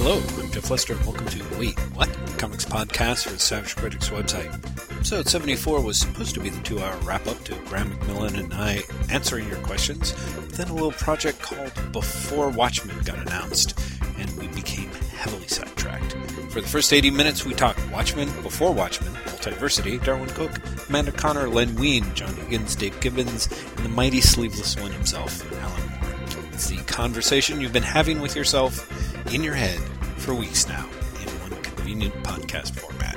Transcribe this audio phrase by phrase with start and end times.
[0.00, 2.08] Hello, I'm Jeff Lester, and welcome to Wait, What?
[2.38, 4.46] Comics podcast for the Savage Critics website.
[4.92, 8.54] Episode 74 was supposed to be the two hour wrap up to Graeme McMillan and
[8.54, 13.76] I answering your questions, but then a little project called Before Watchmen got announced,
[14.18, 16.12] and we became heavily sidetracked.
[16.52, 21.48] For the first 80 minutes, we talked Watchmen, Before Watchmen, Multiversity, Darwin Cooke, Amanda Conner,
[21.48, 26.48] Len Wein, John Higgins, Dave Gibbons, and the mighty sleeveless one himself, Alan Moore.
[26.52, 28.88] It's the conversation you've been having with yourself
[29.32, 29.78] in your head
[30.16, 30.86] for weeks now
[31.20, 33.16] in one convenient podcast format.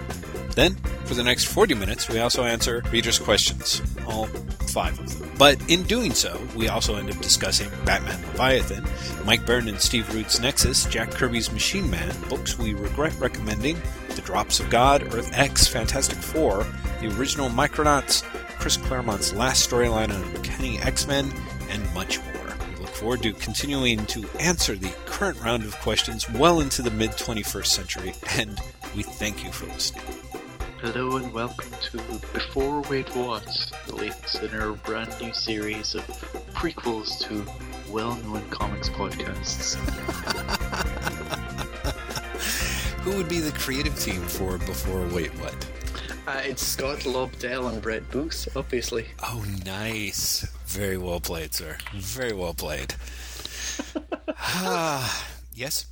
[0.56, 0.76] Then,
[1.06, 4.26] for the next 40 minutes, we also answer readers' questions, all
[4.68, 5.32] five of them.
[5.38, 8.86] But in doing so, we also end up discussing Batman Leviathan,
[9.26, 14.22] Mike Baron and Steve Rude's Nexus, Jack Kirby's Machine Man, books we regret recommending, The
[14.22, 16.66] Drops of God, Earth X, Fantastic Four,
[17.00, 18.24] the original Micronauts,
[18.60, 21.32] Chris Claremont's last storyline on Uncanny X Men,
[21.70, 22.31] and much more
[23.02, 27.66] forward to continuing to answer the current round of questions well into the mid 21st
[27.66, 28.62] century, and
[28.96, 30.04] we thank you for listening.
[30.82, 31.98] Hello and welcome to
[32.32, 33.44] Before Wait What,
[33.88, 36.06] the latest in our brand new series of
[36.54, 37.44] prequels to
[37.92, 39.78] well known comics podcasts.
[43.02, 45.56] Who would be the creative team for Before Wait What?
[46.32, 49.06] Uh, it's Scott Lobdell and Brett Booth, obviously.
[49.22, 50.48] Oh, nice.
[50.66, 51.78] Very well played, sir.
[51.94, 52.96] Very well played.
[54.38, 55.88] ah, yes?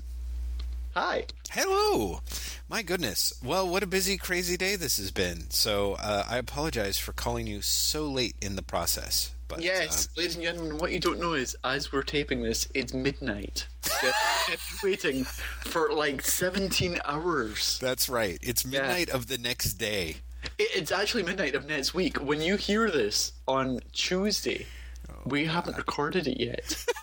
[0.93, 1.25] Hi.
[1.51, 2.21] Hello.
[2.69, 3.33] My goodness.
[3.43, 5.49] Well, what a busy, crazy day this has been.
[5.49, 9.33] So uh, I apologize for calling you so late in the process.
[9.49, 12.69] But, yes, uh, ladies and gentlemen, what you don't know is as we're taping this,
[12.73, 13.67] it's midnight.
[14.03, 17.77] I've been waiting for like 17 hours.
[17.81, 18.39] That's right.
[18.41, 19.15] It's midnight yeah.
[19.15, 20.15] of the next day.
[20.57, 22.17] It's actually midnight of next week.
[22.17, 24.67] When you hear this on Tuesday,
[25.09, 26.85] oh, we haven't recorded it yet.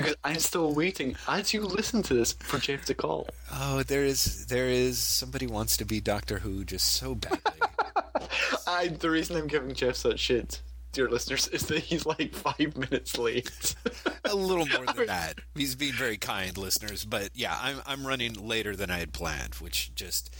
[0.00, 3.28] because I'm still waiting as you listen to this for Jeff to call.
[3.52, 7.38] Oh, there is there is somebody wants to be Doctor Who just so badly.
[8.66, 10.62] I, the reason I'm giving Jeff such shit,
[10.92, 13.74] dear listeners, is that he's like five minutes late.
[14.24, 15.38] a little more than that.
[15.54, 17.04] He's being very kind, listeners.
[17.04, 20.34] But yeah, I'm I'm running later than I had planned, which just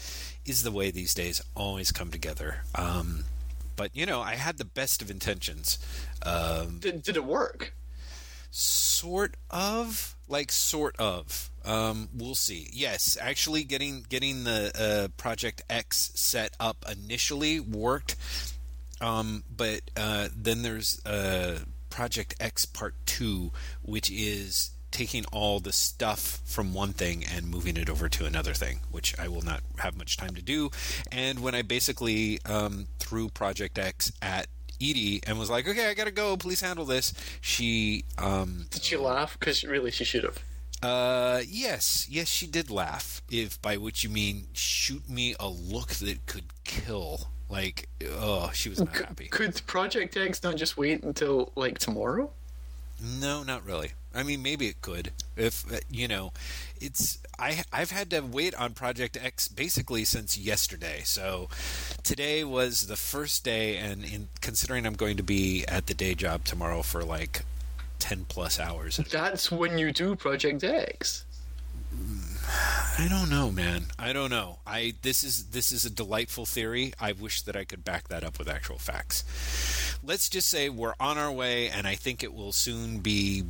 [0.44, 2.62] is the way these days always come together.
[2.74, 3.24] Um,
[3.76, 5.78] but you know, I had the best of intentions.
[6.22, 7.74] Um, did, did it work?
[8.50, 11.50] Sort of, like sort of.
[11.64, 12.68] Um, we'll see.
[12.72, 18.16] Yes, actually, getting getting the uh, Project X set up initially worked,
[19.00, 23.52] um, but uh, then there's uh, Project X Part Two,
[23.82, 28.54] which is taking all the stuff from one thing and moving it over to another
[28.54, 30.70] thing, which I will not have much time to do.
[31.12, 34.48] And when I basically um, threw Project X at
[34.80, 36.36] Edie and was like, "Okay, I gotta go.
[36.36, 39.38] Please handle this," she um, did she laugh?
[39.38, 40.38] Because really, she should have.
[40.82, 43.20] Uh, yes, yes, she did laugh.
[43.30, 47.28] If by which you mean shoot me a look that could kill.
[47.50, 49.26] Like, oh, she was not could, happy.
[49.26, 52.30] Could Project X not just wait until like tomorrow?
[53.02, 53.92] No, not really.
[54.14, 55.12] I mean, maybe it could.
[55.36, 56.32] If uh, you know,
[56.80, 61.02] it's I I've had to wait on Project X basically since yesterday.
[61.04, 61.48] So
[62.02, 66.14] today was the first day, and in considering I'm going to be at the day
[66.14, 67.42] job tomorrow for like
[67.98, 68.98] ten plus hours.
[69.10, 71.24] That's when you do Project X.
[72.98, 73.86] I don't know, man.
[73.98, 74.58] I don't know.
[74.66, 76.92] I this is this is a delightful theory.
[77.00, 79.24] I wish that I could back that up with actual facts.
[80.02, 83.44] Let's just say we're on our way, and I think it will soon be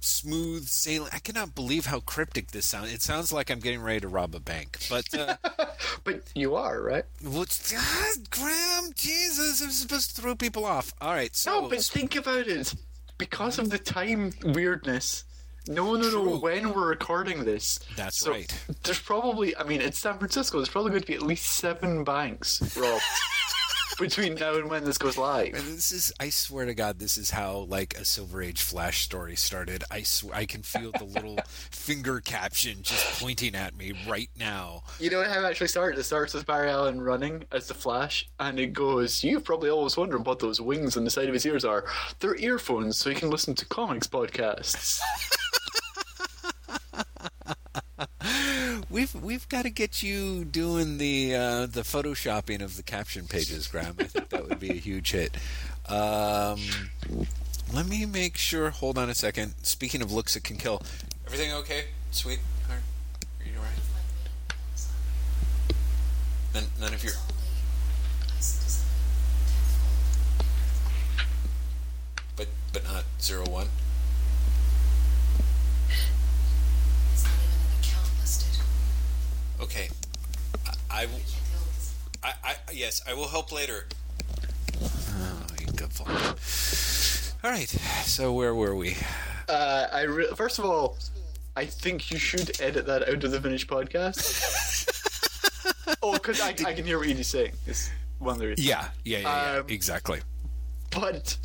[0.00, 1.10] smooth sailing.
[1.12, 2.92] I cannot believe how cryptic this sounds.
[2.92, 5.36] It sounds like I'm getting ready to rob a bank, but uh,
[6.04, 7.04] but you are right.
[7.22, 8.92] What's God, Graeme?
[8.94, 10.94] Jesus, I'm supposed to throw people off.
[11.00, 12.74] All right, so no, but think about it.
[13.18, 15.24] Because of the time weirdness,
[15.70, 17.78] no one will know when we're recording this.
[17.94, 18.52] That's so right.
[18.82, 20.58] There's probably, I mean, it's San Francisco.
[20.58, 23.04] There's probably going to be at least seven banks robbed
[24.00, 25.54] between now and when this goes live.
[25.54, 29.02] And this is, I swear to God, this is how like a Silver Age Flash
[29.02, 29.84] story started.
[29.92, 34.82] I swear, I can feel the little finger caption just pointing at me right now.
[34.98, 36.00] You know how it actually started?
[36.00, 39.96] It starts with Barry Allen running as the Flash, and it goes, You've probably always
[39.96, 41.84] wondered what those wings on the side of his ears are.
[42.18, 44.98] They're earphones, so he can listen to comics podcasts.
[48.90, 53.66] we've we've got to get you doing the uh, the photoshopping of the caption pages,
[53.66, 53.94] Graeme.
[53.98, 55.36] I think that would be a huge hit.
[55.88, 56.60] Um,
[57.72, 58.70] let me make sure.
[58.70, 59.54] Hold on a second.
[59.62, 60.82] Speaking of looks that can kill,
[61.26, 61.84] everything okay?
[62.10, 62.40] Sweet.
[62.68, 62.76] Are
[63.46, 63.72] you alright?
[66.54, 67.14] None, none of your.
[72.36, 73.68] But but not zero one.
[79.62, 79.88] Okay.
[80.90, 81.08] I, I,
[82.22, 83.86] I, I yes, I will help later.
[84.82, 86.08] Oh, you good fuck.
[87.44, 87.68] All right.
[87.68, 88.96] So where were we?
[89.48, 90.96] Uh, I re- first of all,
[91.56, 94.26] I think you should edit that out of the finished podcast.
[96.02, 97.52] oh, because I, I can hear what Edie's saying.
[97.66, 98.66] Is one of the reasons.
[98.66, 99.58] Yeah, yeah, yeah, yeah.
[99.58, 100.20] Um, exactly.
[100.90, 101.36] But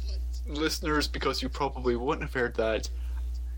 [0.47, 2.89] listeners, because you probably wouldn't have heard that,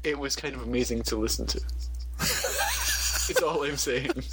[0.03, 1.59] it was kind of amazing to listen to.
[2.19, 4.23] it's all I'm saying.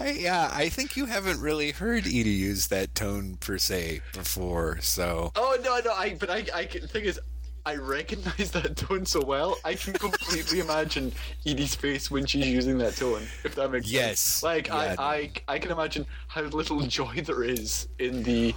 [0.00, 4.78] I, yeah, I think you haven't really heard Edie use that tone per se before,
[4.80, 6.14] so Oh no, no, I.
[6.18, 6.64] But I, I.
[6.64, 7.20] The thing is,
[7.64, 9.56] I recognize that tone so well.
[9.64, 11.12] I can completely imagine
[11.46, 13.22] Edie's face when she's using that tone.
[13.44, 14.18] If that makes Yes.
[14.20, 14.42] sense.
[14.42, 14.96] Like Yeah.
[14.98, 18.54] I, I, I can imagine how little joy there is in the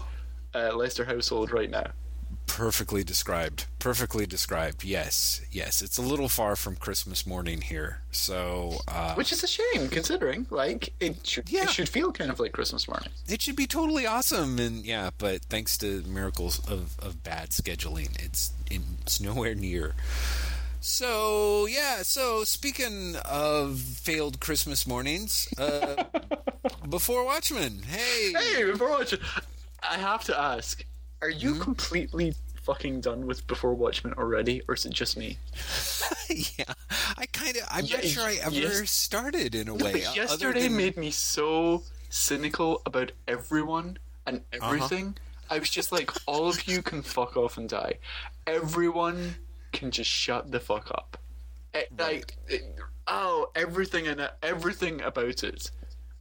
[0.55, 1.85] uh, Lester household right now.
[2.47, 3.65] Perfectly described.
[3.79, 4.83] Perfectly described.
[4.83, 5.81] Yes, yes.
[5.81, 10.47] It's a little far from Christmas morning here, so uh, Which is a shame, considering
[10.49, 11.63] like it should, Yeah.
[11.63, 13.09] it should feel kind of like Christmas morning.
[13.27, 14.57] it should be totally awesome.
[14.59, 19.93] And yeah, but thanks to miracles of, of bad scheduling, it's it's nowhere near.
[20.81, 26.03] So yeah, so speaking of failed Christmas mornings, uh,
[26.89, 29.19] before Watchmen, hey, Hey, before watching,
[29.87, 30.83] I have to ask:
[31.21, 31.61] Are you Hmm?
[31.61, 35.37] completely fucking done with Before Watchmen already, or is it just me?
[36.29, 36.65] yeah,
[37.17, 38.89] I kind of, I'm Yeah, not sure I ever yes.
[38.91, 40.01] started in a way.
[40.15, 44.65] Yesterday than- made me so cynical about everyone and Uh-huh.
[44.67, 45.15] everything.
[45.49, 47.99] I was just like, all of you can fuck off and die.
[48.47, 49.35] Everyone
[49.73, 51.17] can just shut the fuck up.
[51.75, 52.59] Eh, Like, eh,
[53.07, 55.69] oh, everything and everything about it.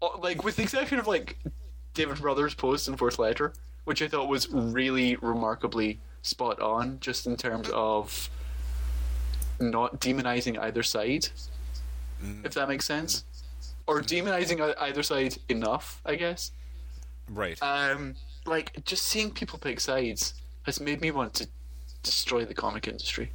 [0.03, 1.39] Oh, Like, with the exception of like
[1.95, 7.27] David Brothers' post and Fourth Letter, which I thought was really remarkably spot on, just
[7.27, 8.31] in terms of
[9.61, 11.29] not demonizing either side
[12.45, 13.25] if that makes sense.
[13.87, 16.53] Or demonizing either side enough, I guess.
[17.29, 17.61] right.
[17.63, 18.15] Um,
[18.47, 21.49] like just seeing people pick sides has made me want to
[22.03, 23.31] destroy the comic industry.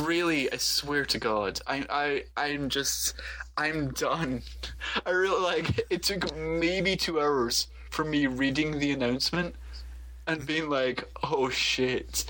[0.00, 3.14] Really, I swear to God, I, I, I'm just,
[3.56, 4.42] I'm done.
[5.06, 5.80] I really like.
[5.90, 9.54] It took maybe two hours for me reading the announcement
[10.26, 12.24] and being like, "Oh shit,"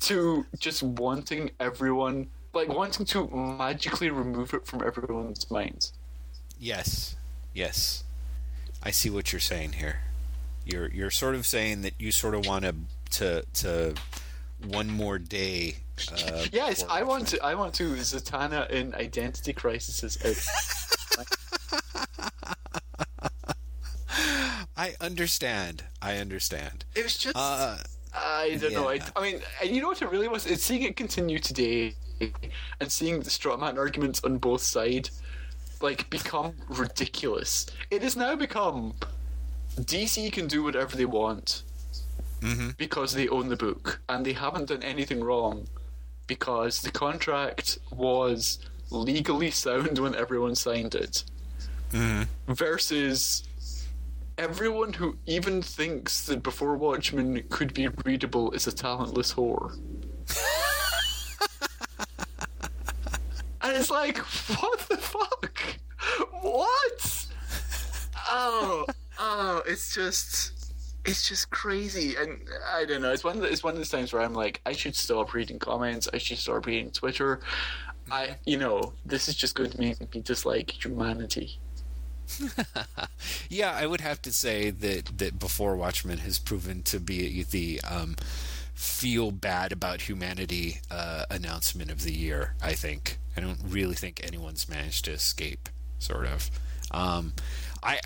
[0.00, 5.92] to just wanting everyone, like wanting to magically remove it from everyone's minds.
[6.58, 7.14] Yes,
[7.54, 8.02] yes.
[8.82, 10.00] I see what you're saying here.
[10.64, 12.74] You're you're sort of saying that you sort of want to
[13.18, 13.94] to to
[14.66, 15.76] one more day.
[16.10, 17.42] Uh, Yes, I want to.
[17.44, 20.02] I want to Zatanna in Identity Crisis.
[20.02, 21.26] Is out.
[24.76, 25.84] I understand.
[26.02, 26.84] I understand.
[26.94, 27.36] It was just.
[27.36, 27.76] Uh,
[28.14, 28.88] I don't know.
[28.88, 29.00] I.
[29.14, 30.46] I mean, and you know what it really was?
[30.46, 31.94] It's seeing it continue today,
[32.80, 35.10] and seeing the strawman arguments on both sides,
[35.80, 37.66] like become ridiculous.
[37.90, 38.94] It has now become
[39.78, 41.62] DC can do whatever they want
[42.40, 42.76] Mhm.
[42.78, 45.66] because they own the book, and they haven't done anything wrong
[46.26, 48.58] because the contract was
[48.90, 51.24] legally sound when everyone signed it.
[52.48, 53.42] Versus
[54.38, 59.72] everyone who even thinks that Before Watchmen could be readable is a talentless whore.
[63.62, 65.62] and it's like, what the fuck?
[66.42, 67.26] What?
[68.28, 68.86] Oh,
[69.18, 70.52] oh, it's just.
[71.04, 72.40] It's just crazy, and
[72.74, 73.12] I don't know.
[73.12, 73.36] It's one.
[73.36, 76.08] Of the, it's one of those times where I'm like, I should stop reading comments.
[76.12, 77.38] I should stop reading Twitter.
[78.10, 81.60] I, you know, this is just going to make me dislike humanity.
[83.48, 87.80] yeah, I would have to say that that before Watchmen has proven to be the
[87.82, 88.16] um,
[88.74, 92.54] feel bad about humanity uh, announcement of the year.
[92.62, 95.68] I think I don't really think anyone's managed to escape.
[95.98, 96.50] Sort of.
[96.90, 97.32] Um,
[97.82, 98.00] I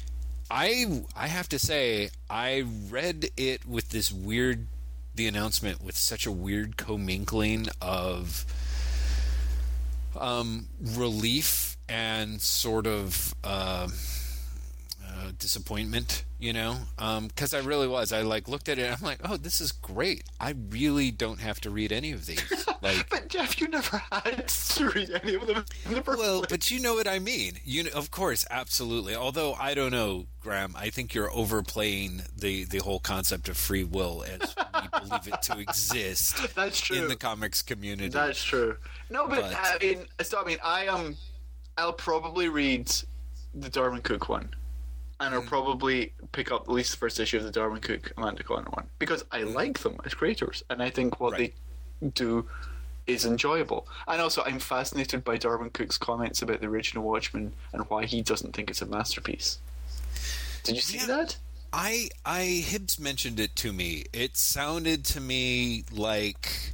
[0.50, 4.66] I I have to say I read it with this weird
[5.14, 8.46] the announcement with such a weird commingling of
[10.18, 13.88] um, relief and sort of uh,
[15.06, 16.76] uh, disappointment, you know,
[17.26, 18.12] because I really was.
[18.12, 18.82] I like looked at it.
[18.82, 20.22] and I'm like, oh, this is great.
[20.38, 22.42] I really don't have to read any of these.
[22.82, 25.66] Like, But Jeff, you never had to read any of them
[26.06, 27.58] well, but you know what I mean.
[27.62, 29.14] You know, of course, absolutely.
[29.14, 30.74] Although I don't know, Graeme.
[30.74, 35.42] I think you're overplaying the the whole concept of free will as we believe it
[35.42, 36.96] to exist That's true.
[36.96, 38.08] in the comics community.
[38.08, 38.76] That's true.
[39.10, 41.18] No, but, But- I mean, so I mean, I am.
[41.76, 42.90] I'll probably read
[43.54, 44.50] the Darwin Cooke one,
[45.18, 45.38] and Mm.
[45.38, 48.70] I'll probably pick up at least the first issue of the Darwin Cooke Amanda Conner
[48.70, 51.38] one because I like them as creators, and I think what Mm.
[51.38, 51.54] Right.
[52.00, 52.48] they do
[53.06, 53.88] is enjoyable.
[54.06, 58.22] And also, I'm fascinated by Darwin Cooke's comments about the original Watchmen and why he
[58.22, 59.58] doesn't think it's a masterpiece.
[60.62, 61.06] Did you see Yeah.
[61.06, 61.36] that?
[61.72, 64.04] I I Hibbs mentioned it to me.
[64.12, 66.72] It sounded to me like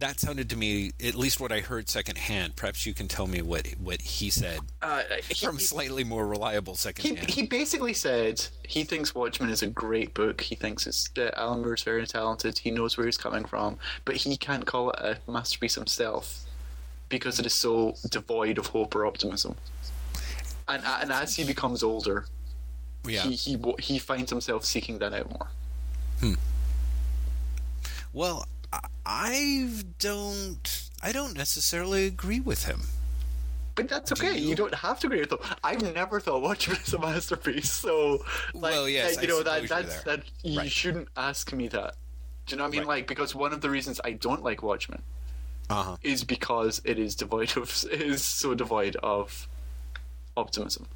[0.00, 2.56] that sounded to me at least what I heard secondhand.
[2.56, 6.74] Perhaps you can tell me what what he said Uh, he, from slightly more reliable
[6.74, 7.30] he, secondhand.
[7.30, 10.40] he basically said he thinks Watchmen is a great book.
[10.40, 12.58] He thinks it's uh, Alan Moore's very talented.
[12.58, 16.44] He knows where he's coming from, but he can't call it a masterpiece himself
[17.08, 19.56] because it is so devoid of hope or optimism.
[20.66, 22.26] And and as he becomes older,
[23.04, 23.20] yeah.
[23.22, 25.48] he he he finds himself seeking that out more.
[26.20, 26.34] Hmm.
[28.12, 30.90] Well, I- I don't.
[31.02, 32.82] I don't necessarily agree with him.
[33.74, 34.36] But that's okay.
[34.36, 34.50] You?
[34.50, 34.54] you?
[34.54, 35.38] don't have to agree with them.
[35.64, 37.72] I've never thought Watchmen is a masterpiece.
[37.72, 40.70] So, like, Well, yes, uh, I you know that that's that you Right.
[40.70, 41.94] shouldn't ask me that.
[42.46, 42.80] Do you know what I mean?
[42.80, 42.88] Right.
[42.98, 45.02] Like because one of the reasons I don't like Watchmen
[45.70, 45.96] Uh huh.
[46.02, 49.48] is because it is devoid of is so devoid of
[50.36, 50.86] optimism.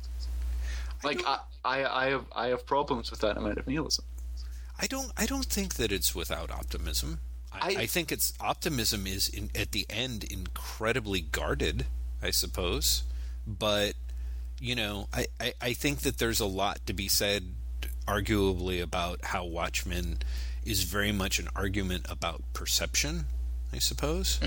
[1.03, 4.05] Like I, I, I have I have problems with that amount of nihilism.
[4.79, 5.13] I don't.
[5.17, 7.21] I don't think that it's without optimism.
[7.63, 11.87] I, I- think it's optimism is in, at the end incredibly guarded.
[12.23, 13.03] I suppose,
[13.47, 13.95] but
[14.61, 17.53] you know, I, I, I think that there's a lot to be said,
[18.09, 20.21] arguably, about how Watchmen
[20.65, 23.27] is very much an argument about perception.
[23.75, 24.41] I suppose.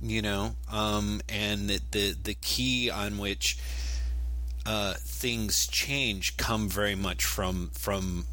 [0.00, 3.58] You know, um, and that the the key on which
[4.66, 8.26] uh, things change come very much from from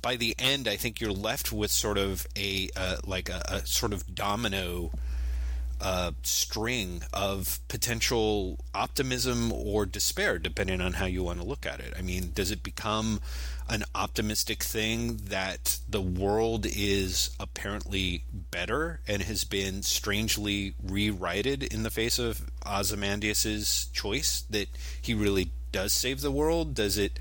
[0.00, 3.66] by the end I think you're left with sort of a uh, like a, a
[3.66, 4.90] sort of domino
[5.80, 11.80] uh, string of potential optimism or despair depending on how you want to look at
[11.80, 11.92] it.
[11.98, 13.20] I mean, does it become
[13.68, 21.82] an optimistic thing that the world is apparently better and has been strangely rewritten in
[21.82, 24.68] the face of Ozymandias's choice that
[25.02, 26.74] he really does save the world?
[26.74, 27.18] Does it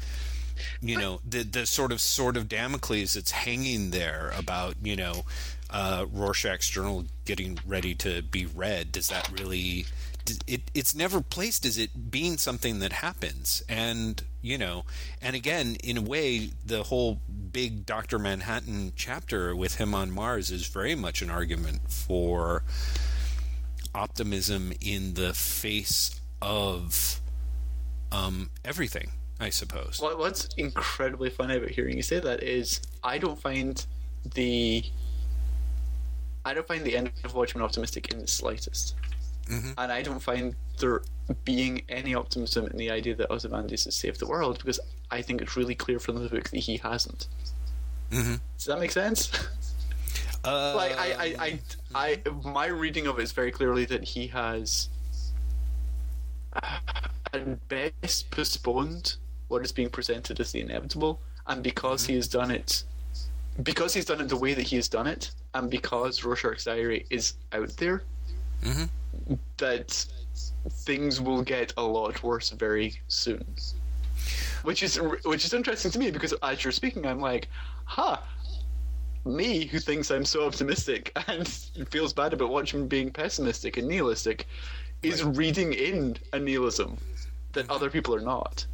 [0.81, 5.25] you know the the sort of sword of Damocles that's hanging there about you know
[5.69, 8.91] uh, Rorschach's journal getting ready to be read.
[8.91, 9.85] Does that really?
[10.47, 14.85] It it's never placed as it being something that happens, and you know,
[15.21, 17.19] and again, in a way, the whole
[17.51, 22.63] big Doctor Manhattan chapter with him on Mars is very much an argument for
[23.93, 27.19] optimism in the face of
[28.11, 29.09] um, everything.
[29.39, 29.99] I suppose.
[29.99, 33.85] What, what's incredibly funny about hearing you say that is I don't find
[34.33, 34.83] the
[36.45, 38.95] I don't find the end of Watchmen optimistic in the slightest,
[39.47, 39.73] Mhm.
[39.77, 41.01] and I don't find there
[41.43, 44.79] being any optimism in the idea that Ozymandias has saved the world because
[45.11, 47.27] I think it's really clear from the book that he hasn't.
[48.11, 48.39] Mhm.
[48.57, 49.31] Does that make sense?
[50.43, 51.59] Uh, like I, I,
[51.95, 54.89] I, I, my reading of it is very clearly that he has
[57.33, 59.15] at best postponed
[59.47, 62.83] what is being presented as the inevitable, and because he has done it,
[63.63, 67.05] because he's done it the way that he has done it, and because Rorschach's diary
[67.09, 68.03] is out there,
[68.63, 68.89] Mhm.
[69.57, 70.05] that
[70.69, 73.45] things will get a lot worse very soon.
[74.63, 77.49] Which is which is interesting to me because as you're speaking, I'm like,
[77.85, 78.17] huh.
[79.27, 81.47] Me, who thinks I'm so optimistic and
[81.89, 84.47] feels bad about watching being pessimistic and nihilistic,
[85.01, 86.97] is reading in a nihilism
[87.53, 88.65] that other people are not.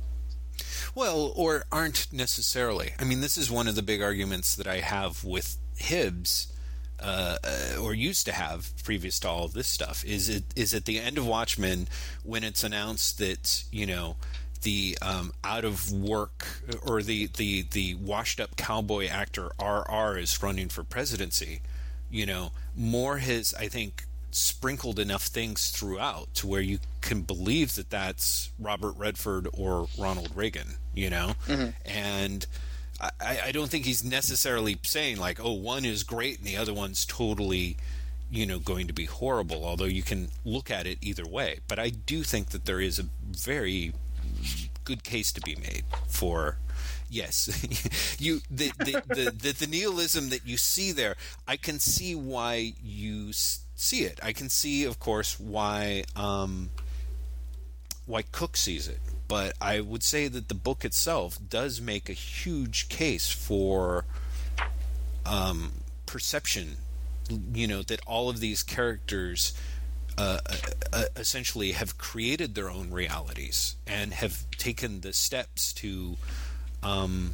[0.93, 2.93] Well, or aren't necessarily.
[2.99, 6.51] I mean, this is one of the big arguments that I have with Hibbs,
[6.99, 10.03] uh, uh, or used to have previous to all of this stuff.
[10.05, 11.87] Is it is at the end of Watchmen
[12.23, 14.17] when it's announced that you know
[14.61, 16.45] the um, out of work
[16.85, 21.61] or the the the washed up cowboy actor RR is running for presidency.
[22.09, 27.75] You know, Moore has I think sprinkled enough things throughout to where you can believe
[27.75, 31.33] that that's Robert Redford or Ronald Reagan, you know?
[31.85, 32.45] And
[32.99, 36.73] I, I don't think he's necessarily saying, like, oh, one is great and the other
[36.73, 37.77] one's totally,
[38.29, 41.59] you know, going to be horrible, although you can look at it either way.
[41.67, 43.93] But I do think that there is a very
[44.83, 46.57] good case to be made for
[47.09, 47.47] yes
[48.19, 51.15] you the the, the the the nihilism that you see there
[51.47, 56.69] i can see why you see it i can see of course why um
[58.05, 58.99] why Cooke sees it
[59.31, 64.03] but i would say that the book itself does make a huge case for
[65.25, 65.71] um
[66.05, 66.75] perception
[67.53, 69.53] you know that all of these characters
[70.17, 70.39] uh,
[70.91, 76.17] uh, essentially have created their own realities and have taken the steps to
[76.83, 77.33] um,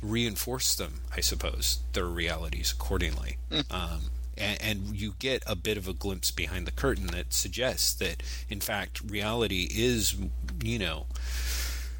[0.00, 3.38] reinforce them, I suppose, their realities accordingly.
[3.70, 4.02] Um,
[4.36, 8.22] and, and you get a bit of a glimpse behind the curtain that suggests that,
[8.48, 10.16] in fact, reality is,
[10.62, 11.06] you know,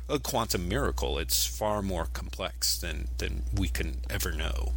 [0.09, 1.19] a quantum miracle.
[1.19, 4.73] It's far more complex than than we can ever know.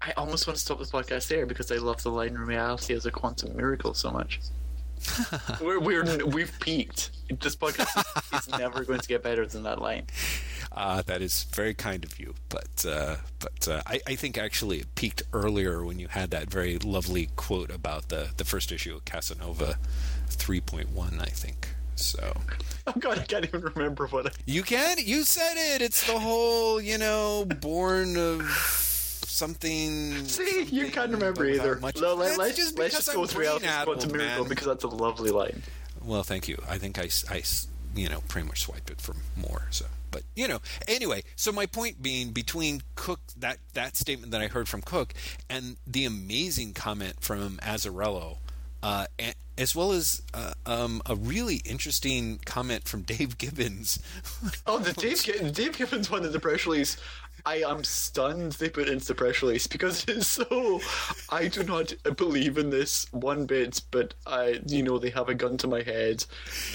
[0.00, 3.04] I almost want to stop this podcast there because I love the line reality as
[3.04, 4.40] a quantum miracle so much.
[5.60, 7.10] we're, we're we've peaked.
[7.40, 10.06] This podcast is never going to get better than that line.
[10.78, 14.78] Uh, that is very kind of you, but uh, but uh, I, I think actually
[14.78, 18.94] it peaked earlier when you had that very lovely quote about the the first issue
[18.94, 19.76] of Casanova,
[20.28, 21.70] three point one, I think.
[21.96, 22.32] So.
[22.86, 24.28] Oh God, I can't even remember what.
[24.28, 24.30] I...
[24.46, 24.96] You can.
[24.98, 25.82] You said it.
[25.82, 28.44] It's the whole, you know, born of
[29.26, 30.24] something.
[30.24, 31.76] See, you can't remember either.
[31.80, 34.88] Much, no, let, us just, let's just go with reality quantum miracle because that's a
[34.88, 35.62] lovely line.
[36.02, 36.56] Well, thank you.
[36.66, 37.42] I think I, I,
[37.94, 39.66] you know, pretty much swiped it for more.
[39.70, 41.22] So, but you know, anyway.
[41.36, 45.14] So my point being, between Cooke that that statement that I heard from Cooke
[45.48, 48.38] and the amazing comment from Azzarello,
[48.82, 49.06] uh,
[49.56, 53.98] as well as uh, um, a really interesting comment from Dave Gibbons.
[54.66, 56.96] oh, the Dave Dave Gibbons one in the press release.
[57.46, 60.80] I am stunned they put into the press release because it's so.
[61.30, 65.34] I do not believe in this one bit, but I, you know, they have a
[65.34, 66.24] gun to my head.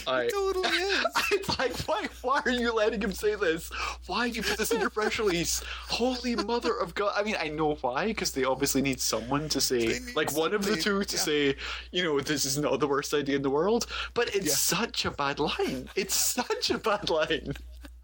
[0.08, 1.06] I it totally is.
[1.32, 2.08] It's like, why?
[2.22, 3.70] Why are you letting him say this?
[4.08, 5.62] Why did you put this in your press release?
[5.90, 7.14] Holy mother of God!
[7.16, 10.66] I mean, I know why because they obviously need someone to say, like one of
[10.66, 11.22] the two to yeah.
[11.22, 11.56] say,
[11.92, 13.88] you know, this is not the worst idea in the world.
[14.14, 14.54] But it's yeah.
[14.54, 15.90] such a bad line.
[15.96, 17.54] It's such a bad line.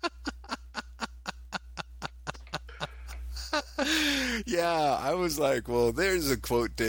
[4.45, 6.85] yeah, I was like, well, there's a quote to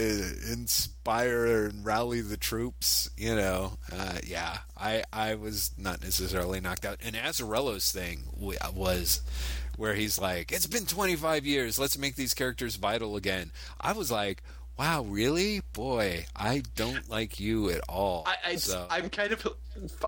[0.51, 3.09] inspire and rally the troops.
[3.17, 6.99] You know, uh, yeah, I I was not necessarily knocked out.
[7.03, 9.21] And Azzarello's thing was
[9.77, 13.51] where he's like, it's been 25 years, let's make these characters vital again.
[13.79, 14.43] I was like,
[14.77, 15.61] wow, really?
[15.73, 18.23] Boy, I don't like you at all.
[18.25, 18.87] I, I so.
[18.89, 19.47] I'm kind of,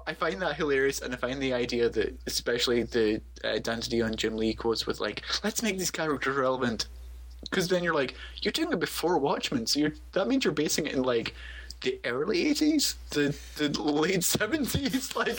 [0.07, 4.37] I find that hilarious, and I find the idea that, especially the uh, Dan Jim
[4.37, 6.87] Lee quotes with like, let's make these characters relevant,
[7.41, 10.85] because then you're like, you're doing it before Watchmen, so you're that means you're basing
[10.85, 11.33] it in like
[11.83, 15.37] the early 80s the the late 70s like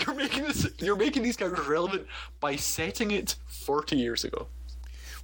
[0.06, 2.06] you're making this you're making these characters relevant
[2.40, 4.46] by setting it 40 years ago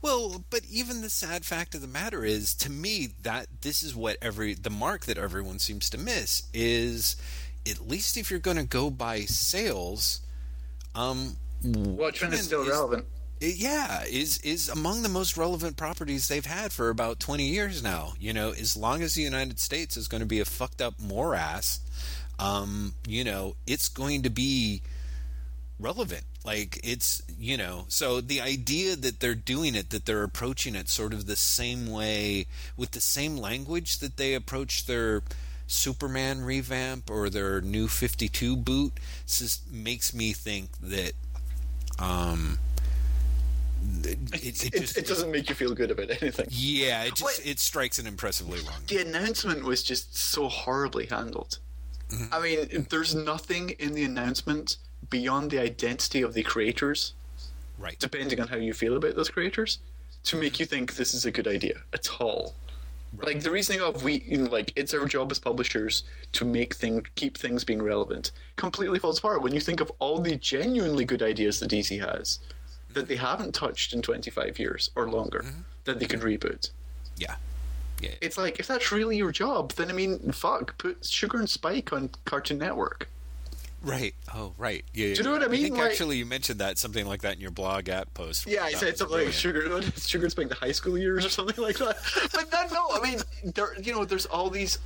[0.01, 3.95] well, but even the sad fact of the matter is, to me, that this is
[3.95, 7.17] what every the mark that everyone seems to miss is,
[7.69, 10.21] at least if you're going to go by sales,
[10.95, 13.07] um, Watchmen is still is, relevant.
[13.41, 18.15] Yeah, is is among the most relevant properties they've had for about twenty years now.
[18.19, 20.95] You know, as long as the United States is going to be a fucked up
[21.01, 21.81] morass,
[22.39, 24.83] um, you know, it's going to be
[25.81, 26.25] relevant.
[26.49, 30.89] Like it's you know, so the idea that they're doing it, that they're approaching it
[30.89, 35.23] sort of the same way with the same language that they approach their
[35.67, 38.95] Superman revamp or their new 52 boot
[39.27, 41.13] just makes me think that
[41.99, 42.59] um
[44.05, 46.47] it, it, it, just, it, doesn't make you feel good about anything.
[46.49, 48.81] Yeah, it just it strikes an impressively wrong.
[48.87, 51.59] The announcement was just so horribly handled.
[52.09, 52.35] Mm-hmm.
[52.35, 54.79] I mean, there's nothing in the announcement
[55.11, 57.15] beyond the identity of the creators,
[57.79, 57.99] right?
[57.99, 59.79] Depending on how you feel about those creators,
[60.25, 62.55] to make you think this is a good idea at all.
[63.17, 63.29] Right.
[63.29, 66.75] Like the reasoning of we, you know, like it's our job as publishers to make
[66.75, 71.07] things, keep things being relevant, completely falls apart when you think of all the genuinely
[71.07, 72.39] good ideas that DC has
[72.93, 75.61] that they haven't touched in 25 years or longer mm-hmm.
[75.85, 76.71] that they could reboot.
[77.17, 77.37] Yeah.
[78.01, 78.11] Yeah.
[78.21, 81.93] It's like if that's really your job, then I mean, fuck, put Sugar and Spike
[81.93, 83.09] on Cartoon Network.
[83.83, 84.15] Right.
[84.35, 84.85] Oh, right.
[84.93, 85.15] Yeah.
[85.15, 85.61] Do you know what I mean?
[85.61, 88.47] I think like, actually you mentioned that something like that in your blog at post.
[88.47, 91.79] Yeah, I said something like sugar, sugar spent the high school years or something like
[91.79, 91.97] that.
[92.33, 93.21] But then no, I mean,
[93.55, 94.79] there, you know, there's all these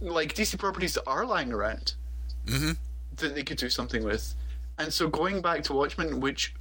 [0.00, 1.94] like DC properties that are lying around
[2.46, 2.72] mm-hmm.
[3.16, 4.34] that they could do something with,
[4.78, 6.54] and so going back to Watchmen, which.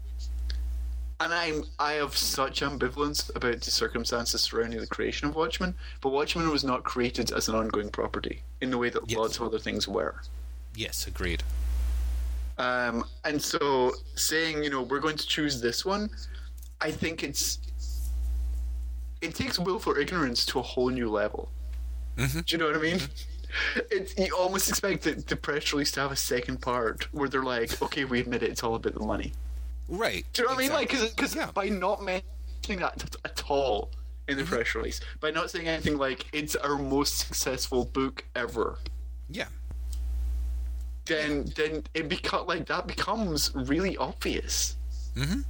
[1.19, 6.09] And I'm I have such ambivalence about the circumstances surrounding the creation of Watchmen, but
[6.09, 9.19] Watchmen was not created as an ongoing property in the way that yes.
[9.19, 10.15] lots of other things were.
[10.75, 11.43] Yes, agreed.
[12.57, 16.09] Um, and so saying, you know, we're going to choose this one,
[16.79, 17.59] I think it's
[19.21, 21.51] it takes willful ignorance to a whole new level.
[22.17, 22.39] Mm-hmm.
[22.39, 22.97] Do you know what I mean?
[22.97, 23.27] Mm-hmm.
[23.91, 27.43] It's, you almost expect the, the press release to have a second part where they're
[27.43, 29.33] like, okay, we admit it, it's all about the money.
[29.89, 30.25] Right.
[30.31, 30.97] Do you know what exactly.
[30.97, 31.01] I mean?
[31.01, 31.51] Like, because yeah.
[31.51, 33.91] by not mentioning that at all
[34.29, 34.55] in the mm-hmm.
[34.55, 38.79] press release, by not saying anything like, it's our most successful book ever.
[39.29, 39.47] Yeah
[41.05, 44.75] then then it become like that becomes really obvious.
[45.15, 45.41] Mm-hmm.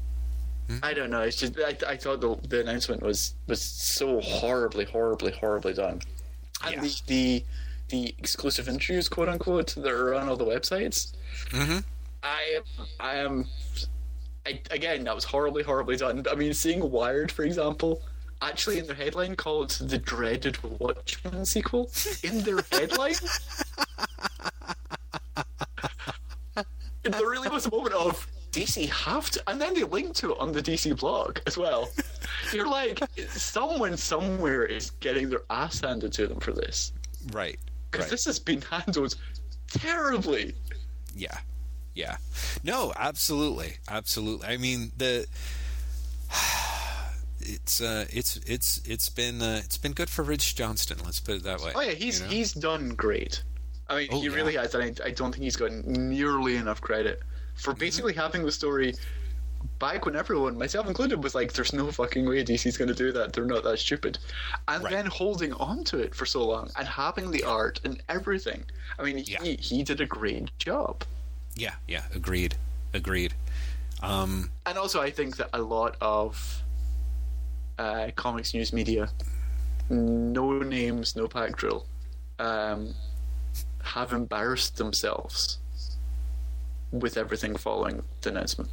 [0.83, 1.21] I don't know.
[1.21, 6.01] It's just I, I thought the, the announcement was was so horribly, horribly, horribly done,
[6.63, 6.81] and Yeah.
[6.81, 7.45] the, the
[7.89, 11.13] the exclusive interviews, quote unquote, that are on all the websites.
[11.49, 11.79] Mm-hmm.
[12.23, 12.59] I
[12.99, 13.47] I am
[14.45, 16.25] I, again that was horribly, horribly done.
[16.31, 18.01] I mean, seeing Wired, for example.
[18.43, 21.91] Actually, in their headline, called the dreaded Watchmen sequel.
[22.23, 23.13] In their headline,
[27.03, 30.37] there really was a moment of DC have to, and then they linked to it
[30.39, 31.89] on the DC blog as well.
[32.53, 36.91] You're like, someone somewhere is getting their ass handed to them for this
[37.31, 37.57] Right.
[37.89, 38.11] because Right.
[38.11, 39.15] this has been handled
[39.69, 40.53] terribly.
[41.15, 41.37] Yeah.
[41.95, 42.17] Yeah.
[42.63, 43.77] No, absolutely.
[43.89, 44.47] Absolutely.
[44.47, 45.27] I mean, the
[47.39, 51.35] it's uh it's it's it's been uh, it's been good for Rich Johnston, let's put
[51.35, 51.71] it that way.
[51.75, 52.31] Oh yeah, he's you know?
[52.31, 53.43] he's done great.
[53.91, 56.81] I mean, Oh, he really has, and I, I don't think he's gotten nearly enough
[56.81, 57.61] credit Mm-hmm.
[57.63, 58.93] for basically having the story
[59.77, 63.11] back when everyone, myself included, was like, "There's no fucking way DC's going to do
[63.11, 63.33] that.
[63.33, 64.17] They're not that stupid,"
[64.69, 64.91] and Right.
[64.93, 68.63] then holding on to it for so long and having the art and everything.
[68.97, 69.43] I mean, he Yeah.
[69.69, 71.03] he did a great job.
[71.55, 72.55] Yeah, yeah, agreed.
[72.93, 73.33] Agreed.
[74.01, 76.63] Um And also, I think that a lot of
[77.77, 79.09] uh, comics news media,
[79.89, 81.85] no names, no pack drill,
[82.39, 82.93] um,
[83.83, 85.59] have embarrassed themselves
[86.91, 88.69] with everything following the announcement.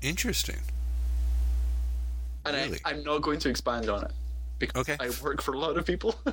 [0.00, 0.58] interesting.
[2.44, 2.80] And Really?
[2.84, 4.10] I, I'm not going to expand on it
[4.58, 4.96] because Okay.
[4.98, 6.14] I work for a lot of people.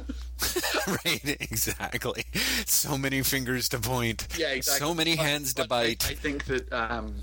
[1.05, 2.23] right, exactly.
[2.65, 4.27] So many fingers to point.
[4.37, 4.87] yeah, exactly.
[4.87, 6.07] So many But- hands to but I- bite.
[6.09, 7.15] I, think that um,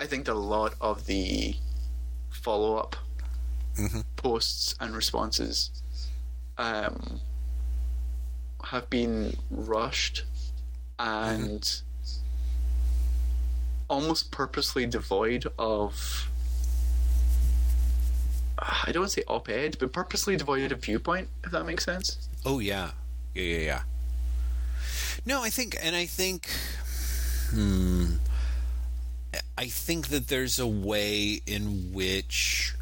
[0.00, 1.54] I think that a lot of the
[2.30, 2.96] follow up
[3.78, 4.04] Mhm.
[4.16, 5.70] posts and responses
[6.58, 7.20] um,
[8.64, 10.24] have been rushed
[10.98, 11.82] and
[13.88, 16.28] almost purposely devoid of.
[18.58, 21.84] I don't want to say op ed, but purposely devoid of viewpoint, if that makes
[21.84, 22.28] sense.
[22.44, 22.90] Oh yeah,
[23.34, 23.82] yeah, yeah, yeah.
[25.24, 26.48] No, I think, and I think,
[27.50, 28.16] hmm,
[29.56, 32.74] I think that there's a way in which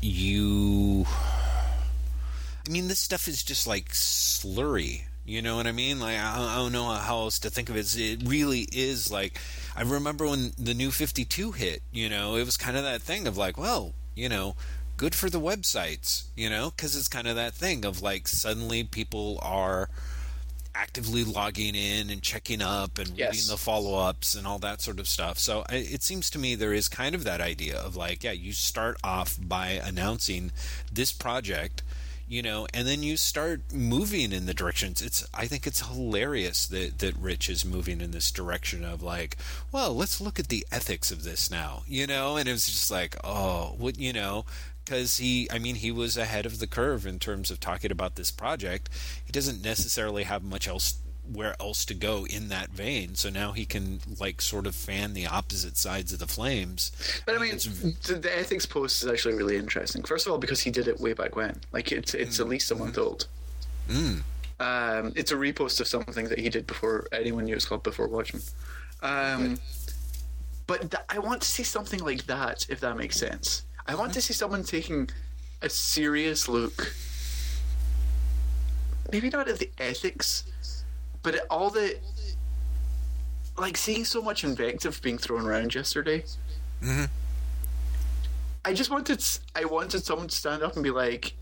[0.00, 1.06] you.
[2.66, 5.02] I mean, this stuff is just like slurry.
[5.24, 6.00] You know what I mean?
[6.00, 7.96] Like I, I don't know how else to think of it.
[7.96, 9.38] It really is like
[9.76, 11.82] I remember when the new 52 hit.
[11.92, 14.56] You know, it was kind of that thing of like, well, you know,
[14.96, 16.24] good for the websites.
[16.36, 19.88] You know, because it's kind of that thing of like suddenly people are
[20.74, 23.32] actively logging in and checking up and Yes.
[23.34, 25.36] reading the follow-ups and all that sort of stuff.
[25.38, 28.52] So it seems to me there is kind of that idea of like, yeah, you
[28.52, 30.52] start off by announcing
[30.90, 31.82] this project,
[32.30, 35.02] you know, and then you start moving in the directions.
[35.02, 39.36] It's I think it's hilarious that that Rich is moving in this direction of like,
[39.72, 42.88] well, let's look at the ethics of this now, you know, and it was just
[42.88, 44.44] like, oh, what, you know,
[44.84, 48.14] because he i mean he was ahead of the curve in terms of talking about
[48.14, 48.88] this project.
[49.24, 50.98] He doesn't necessarily have much else
[51.32, 55.12] where else to go in that vein so now he can like sort of fan
[55.14, 56.90] the opposite sides of the flames
[57.26, 57.66] But I mean, It's-
[58.06, 60.02] the, ethics post is actually really interesting.
[60.02, 62.70] First of all, because he did it way back when, like it's it's at least
[62.70, 63.26] a month old.
[63.88, 64.22] mm,
[64.58, 67.82] Um, it's a repost of something that he did before anyone knew it was called
[67.82, 68.42] Before Watchmen.
[69.02, 69.58] Um,
[70.66, 73.62] but th- I want to see something like that, if that makes sense.
[73.86, 75.08] I want to see someone taking
[75.62, 76.94] a serious look,
[79.12, 80.44] maybe not at the ethics,
[81.22, 81.98] but at all the
[83.58, 86.24] like seeing so much invective being thrown around yesterday.
[86.82, 87.08] Mhm.
[88.64, 89.22] I just wanted
[89.54, 91.34] I wanted someone to stand up and be like,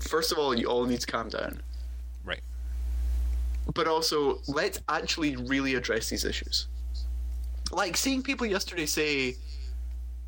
[0.00, 1.62] first of all, you all need to calm down
[2.24, 2.40] right
[3.72, 6.66] but also let's actually really address these issues.
[7.72, 9.36] Like seeing people yesterday say,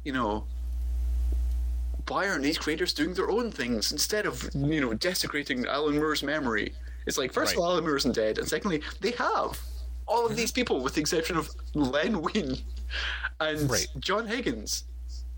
[0.05, 0.44] you know,
[2.09, 6.22] why aren't these creators doing their own things instead of you know desecrating Alan Moore's
[6.22, 6.72] memory?
[7.06, 9.60] It's like first of all, Alan Moore isn't dead, and secondly, they have
[10.06, 12.58] all of these people, with the exception of Len Wein
[13.40, 13.86] and Right.
[13.98, 14.84] John Higgins,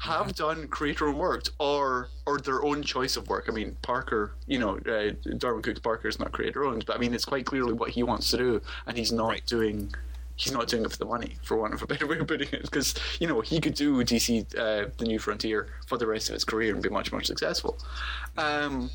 [0.01, 3.47] have done creator own work or or their own choice of work.
[3.49, 6.99] I mean, Parker, you know, uh, Darwin Cooke's Parker is not creator owned, but I
[7.01, 9.47] mean, it's quite clearly what he wants to do, and he's not Right.
[9.47, 9.93] doing.
[10.37, 12.49] He's not doing it for the money, for want of a better way of putting
[12.53, 12.63] it.
[12.63, 16.35] Because you know he could do DC, uh, the New Frontier, for the rest of
[16.35, 17.77] his career and be much more successful.
[18.37, 18.91] Um,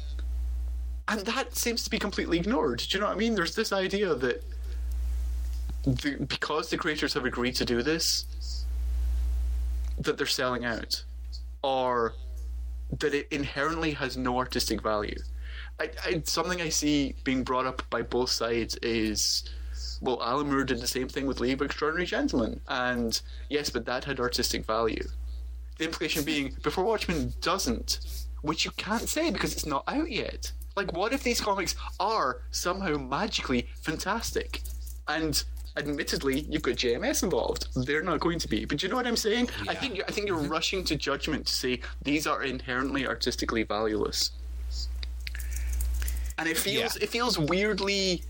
[1.07, 2.79] and that seems to be completely ignored.
[2.79, 3.35] Do you know what I mean?
[3.35, 4.43] There's this idea that
[5.83, 8.65] the, because the creators have agreed to do this,
[9.99, 11.03] that they're selling out,
[11.61, 12.13] or
[12.99, 15.19] that it inherently has no artistic value.
[15.79, 19.43] I, I, something I see being brought up by both sides is,
[20.01, 23.85] well, Alan Moore did the same thing with League of Extraordinary Gentlemen, and yes, but
[23.85, 25.05] that had artistic value.
[25.79, 27.99] The implication being, before Watchmen doesn't,
[28.41, 30.51] which you can't say because it's not out yet.
[30.75, 34.61] Like, what if these comics are somehow magically fantastic?
[35.07, 35.43] And
[35.77, 37.67] admittedly, you've got JMS involved.
[37.85, 38.65] They're not going to be.
[38.65, 39.49] But you know what I'm saying?
[39.67, 40.51] I think I think you're mm-hmm.
[40.51, 44.31] rushing to judgment to say these are inherently artistically valueless.
[46.37, 47.03] And it feels Yeah.
[47.03, 48.23] it feels weirdly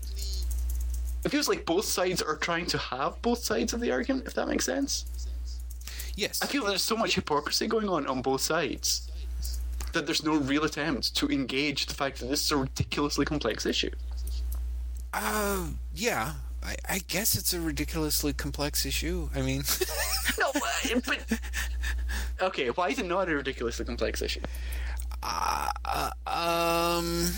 [1.24, 4.34] it feels like both sides are trying to have both sides of the argument, if
[4.34, 5.06] that makes sense.
[6.16, 6.42] Yes.
[6.42, 9.10] I feel there's so much hypocrisy going on on both sides
[9.94, 13.66] that there's no real attempt to engage the fact that this is a ridiculously complex
[13.66, 13.90] issue.
[15.12, 16.34] Uh, yeah.
[16.62, 19.28] I, I guess it's a ridiculously complex issue.
[19.34, 19.64] I mean,
[20.38, 21.40] No, uh, but
[22.40, 24.40] okay, why is it not a ridiculously complex issue?
[26.26, 27.30] um,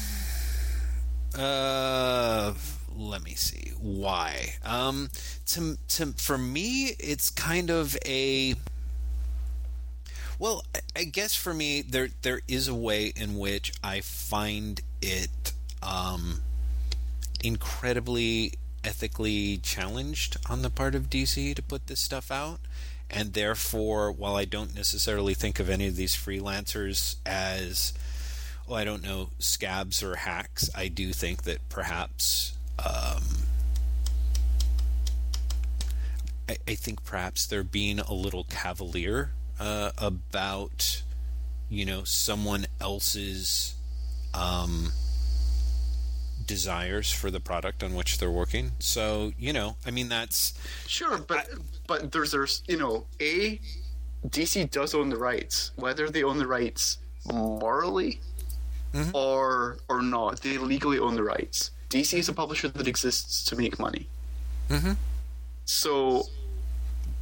[1.38, 2.54] uh,
[2.96, 4.54] let me see why.
[4.64, 5.10] Um,
[5.46, 8.54] to to for me, it's kind of a.
[10.38, 15.52] Well, I- guess for me, there there is a way in which I find it
[15.82, 16.42] um,
[17.42, 18.52] incredibly
[18.84, 22.60] ethically challenged on the part of DC to put this stuff out.
[23.08, 27.92] And therefore, while I don't necessarily think of any of these freelancers as,
[28.66, 32.52] well, I don't know, scabs or hacks, I do think that perhaps.
[32.78, 33.22] Um,
[36.48, 41.02] I, I think perhaps they're being a little cavalier uh, about,
[41.68, 43.74] you know, someone else's
[44.34, 44.92] um,
[46.46, 48.72] desires for the product on which they're working.
[48.78, 50.54] So, you know, I mean, that's
[50.86, 51.48] Sure, but
[51.86, 53.60] but there's there's you know a
[54.28, 56.98] DC does own the rights, whether they own the rights
[57.32, 58.20] morally
[59.12, 60.40] or or not.
[60.40, 61.70] They legally own the rights.
[61.90, 64.08] DC is a publisher that exists to make money.
[64.68, 64.92] Mm-hmm.
[65.64, 66.24] So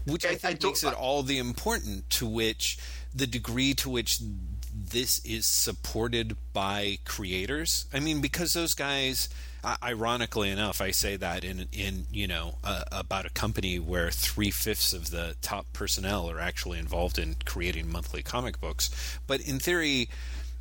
[0.06, 2.78] which I, think makes it all the important to which
[3.14, 4.18] the degree to which
[4.74, 7.86] this is supported by creators.
[7.92, 9.28] I mean, because those guys,
[9.82, 14.50] ironically enough, I say that in in you know uh, about a company where three
[14.50, 18.90] fifths of the top personnel are actually involved in creating monthly comic books,
[19.26, 20.08] but in theory,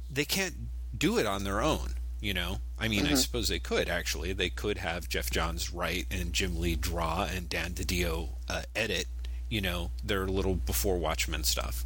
[0.10, 0.56] they can't
[0.96, 1.96] do it on their own.
[2.22, 4.32] You know, I mean, I suppose they could actually.
[4.32, 9.08] They could have Geoff Johns write and Jim Lee draw and Dan DiDio uh, edit.
[9.54, 11.84] You know, their little before Watchmen stuff.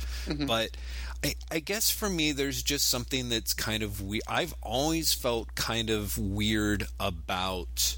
[0.48, 0.78] But
[1.24, 4.22] I, I guess for me, there's just something that's kind of we.
[4.28, 7.98] I've always felt kind of weird about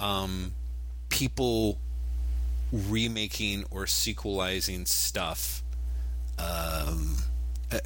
[0.00, 0.52] um,
[1.08, 1.78] people
[2.72, 5.62] remaking or sequelizing stuff
[6.38, 7.16] um,
[7.72, 7.78] uh,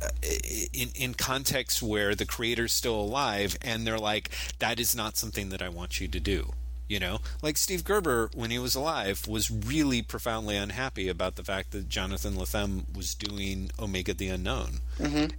[0.72, 5.50] in in contexts where the creator's still alive and they're like that is not something
[5.50, 6.52] that I want you to do
[6.92, 7.18] you know?
[7.40, 11.88] Like Steve Gerber when he was alive was really profoundly unhappy about the fact that
[11.88, 14.80] Jonathan Lethem was doing Omega the Unknown.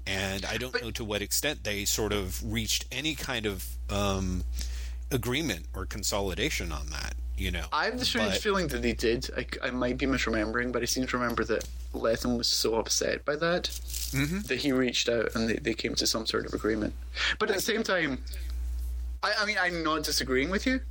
[0.08, 4.44] And I don't know to what extent they sort of reached any kind of um,
[5.12, 7.66] agreement or consolidation on that you know?
[7.72, 9.28] I have the strange But- feeling that they did.
[9.36, 13.26] I, I might be misremembering, but I seem to remember that Lethem was so upset
[13.26, 13.64] by that
[14.48, 16.94] that he reached out and they, they came to some sort of agreement.
[17.40, 18.20] But at the same time,
[19.24, 20.82] I, I mean, I'm not disagreeing with you,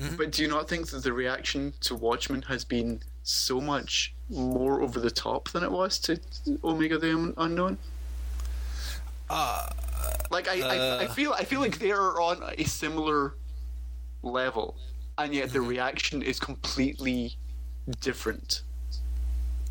[0.00, 0.16] Mm-hmm.
[0.16, 4.80] but do you not think that the reaction to Watchmen has been so much more
[4.80, 6.18] over the top than it was to
[6.64, 7.76] Omega the Un- Unknown?
[9.28, 9.68] Uh,
[10.30, 13.34] like I, I, I uh, feel I feel like they're on a similar
[14.22, 14.76] level,
[15.18, 15.68] and yet the mm-hmm.
[15.68, 17.36] reaction is completely
[18.00, 18.62] different.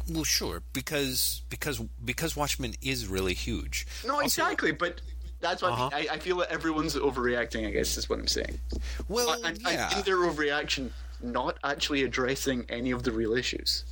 [0.10, 3.88] Well, sure, because because because Watchmen is really huge.
[4.06, 5.02] No, Also- exactly, but
[5.42, 5.90] that's what Uh-huh.
[5.94, 7.68] I, I feel that everyone's overreacting.
[7.68, 8.60] I guess is what I'm saying.
[9.08, 10.90] Well, and, yeah, and in their overreaction,
[11.22, 13.84] not actually addressing any of the real issues.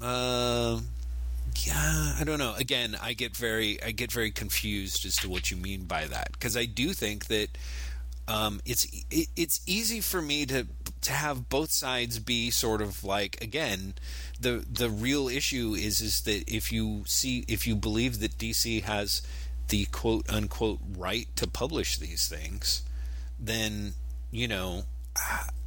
[0.00, 0.80] uh,
[1.64, 2.54] yeah, I don't know.
[2.56, 6.32] Again, I get very I get very confused as to what you mean by that
[6.32, 7.48] because I do think that
[8.28, 10.66] um, it's it, it's easy for me to
[11.02, 13.94] to have both sides be sort of like again
[14.40, 18.82] the the real issue is is that if you see if you believe that DC
[18.82, 19.22] has
[19.68, 22.82] the quote unquote right to publish these things
[23.38, 23.92] then
[24.30, 24.84] you know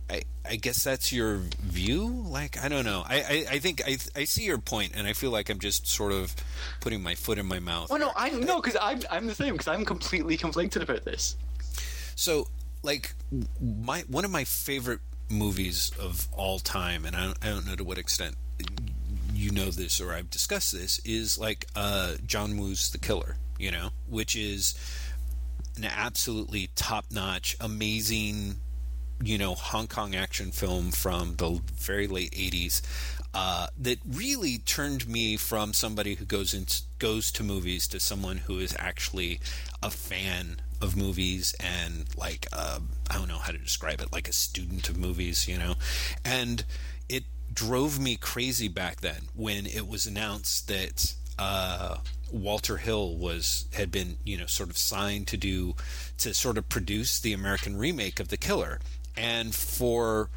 [0.10, 2.08] I, I guess that's your view?
[2.08, 3.04] Like I don't know.
[3.08, 5.88] I, I, I think I, I see your point and I feel like I'm just
[5.88, 6.36] sort of
[6.82, 7.89] putting my foot in my mouth.
[7.92, 11.36] Oh no, I no, because I'm I'm the same because I'm completely conflicted about this.
[12.15, 12.48] So,
[12.82, 13.13] like,
[13.62, 17.76] my one of my favorite movies of all time, and I don't, I don't know
[17.76, 18.36] to what extent
[19.34, 23.36] you know this or I've discussed this, is like uh, John Woo's The Killer.
[23.58, 24.74] You know, which is
[25.76, 28.56] an absolutely top-notch, amazing
[29.22, 32.82] you know Hong Kong action film from the very late '80s
[33.34, 36.65] uh, that really turned me from somebody who goes in,
[36.98, 39.39] goes to movies to someone who is actually
[39.84, 44.28] a fan of movies and like uh, I don't know how to describe it, like
[44.28, 45.76] a student of movies, you know,
[46.26, 46.63] and
[47.08, 51.98] it drove me crazy back then when it was announced that uh,
[52.32, 55.76] Walter Hill was had been you know sort of signed to do
[56.18, 58.80] to sort of produce the American remake of The Killer,
[59.15, 60.30] and for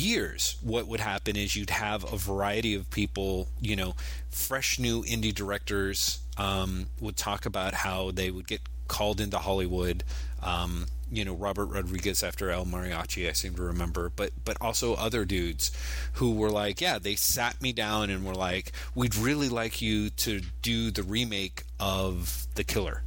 [0.00, 3.94] years what would happen is you'd have a variety of people you know
[4.30, 10.04] fresh new indie directors um, would talk about how they would get called into Hollywood.
[10.42, 14.94] Um, you know Robert Rodriguez after El Mariachi, I seem to remember, but but also
[14.94, 15.70] other dudes
[16.14, 20.08] who were like, yeah, they sat me down and were like, we'd really like you
[20.10, 23.02] to do the remake of The Killer,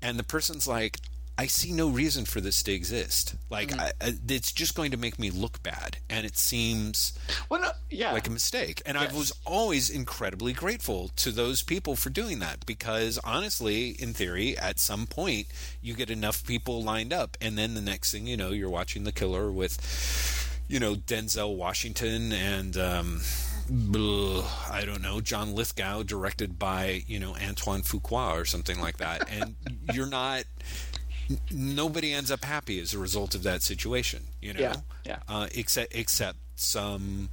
[0.00, 0.98] and the person's like,
[1.36, 3.34] I see no reason for this to exist.
[3.50, 3.80] Like, mm-hmm.
[3.80, 7.18] I, I, it's just going to make me look bad, and it seems
[7.48, 8.12] well, no, yeah.
[8.12, 8.80] like a mistake.
[8.86, 9.12] And yes.
[9.12, 14.56] I was always incredibly grateful to those people for doing that because, honestly, in theory,
[14.56, 15.48] at some point,
[15.82, 19.02] you get enough people lined up, and then the next thing you know, you're watching
[19.02, 22.76] The Killer with, you know, Denzel Washington and.
[22.76, 23.22] Um,
[23.66, 29.26] I don't know, John Lithgow, directed by you know Antoine Fuqua or something like that,
[29.30, 29.54] and
[29.94, 30.44] you're not
[31.50, 34.24] nobody ends up happy as a result of that situation.
[34.40, 35.18] You know, yeah, yeah.
[35.28, 37.30] Uh, except except some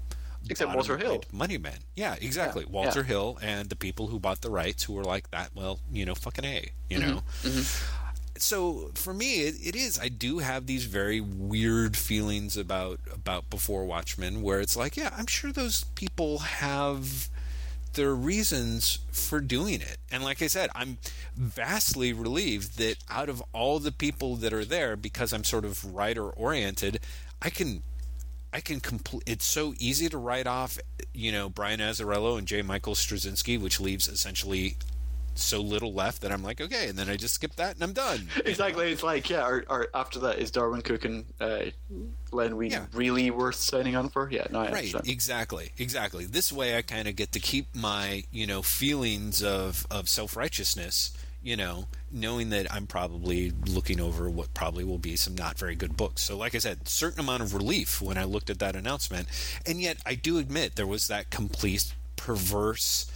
[0.50, 1.78] except Walter Hill, money men.
[1.96, 2.64] Yeah, exactly.
[2.64, 3.06] Yeah, Walter yeah.
[3.06, 5.52] Hill and the people who bought the rights who were like that.
[5.56, 6.70] Well, you know, fucking a.
[6.90, 7.10] You mm-hmm.
[7.10, 7.24] know.
[7.44, 7.98] Mm-hmm.
[8.38, 10.00] So for me, it, it is.
[10.00, 15.14] I do have these very weird feelings about about before Watchmen, where it's like, yeah,
[15.16, 17.30] I'm sure those people have
[17.94, 19.98] their reasons for doing it.
[20.12, 20.98] And like I said, I'm
[21.36, 25.94] vastly relieved that out of all the people that are there, because I'm sort of
[25.94, 27.00] writer oriented,
[27.42, 27.84] I can
[28.54, 29.24] I can complete.
[29.26, 30.78] It's so easy to write off,
[31.14, 32.62] you know, Brian Azzarello and J.
[32.62, 34.76] Michael Straczynski, which leaves essentially
[35.44, 37.94] so little left that I'm like, okay, and then I just skip that and I'm
[37.94, 38.28] done.
[38.46, 38.86] Exactly.
[38.86, 38.92] Know?
[38.92, 41.66] It's like, yeah, or, or, after that is Darwin Cooke and uh,
[42.32, 42.86] Len Wein yeah.
[42.94, 44.30] really worth signing on for?
[44.32, 44.74] Yeah, no, I right.
[44.74, 45.08] Understand.
[45.08, 45.72] Exactly.
[45.78, 46.26] Exactly.
[46.26, 50.36] This way, I kind of get to keep my you know feelings of of self
[50.36, 51.16] righteousness.
[51.44, 55.74] You know, knowing that I'm probably looking over what probably will be some not very
[55.74, 56.22] good books.
[56.22, 59.28] So, like I said, certain amount of relief when I looked at that announcement,
[59.66, 63.12] and yet I do admit there was that complete perverse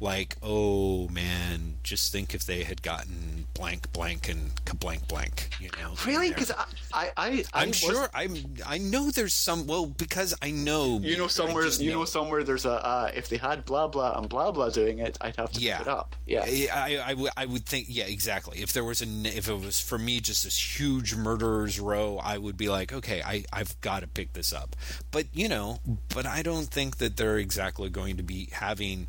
[0.00, 5.50] like, oh man, just think if they had gotten blank, blank, and blank, blank.
[5.60, 6.28] You know, really?
[6.28, 6.52] Because
[6.92, 8.36] I, I, I, am sure I'm.
[8.64, 9.66] I know there's some.
[9.66, 11.00] Well, because I know.
[11.02, 11.66] You know somewhere.
[11.66, 11.98] You know.
[12.00, 12.04] know.
[12.04, 12.44] somewhere.
[12.44, 12.84] There's a.
[12.84, 15.80] Uh, if they had blah blah and blah blah doing it, I'd have to yeah.
[15.80, 16.14] it up.
[16.26, 16.44] Yeah.
[16.44, 17.86] I, I, I, I would think.
[17.88, 18.60] Yeah, exactly.
[18.60, 19.06] If there was a.
[19.24, 23.22] If it was for me, just this huge murderers row, I would be like, okay,
[23.22, 24.76] I, I've got to pick this up.
[25.10, 25.80] But you know,
[26.14, 29.08] but I don't think that they're exactly going to be having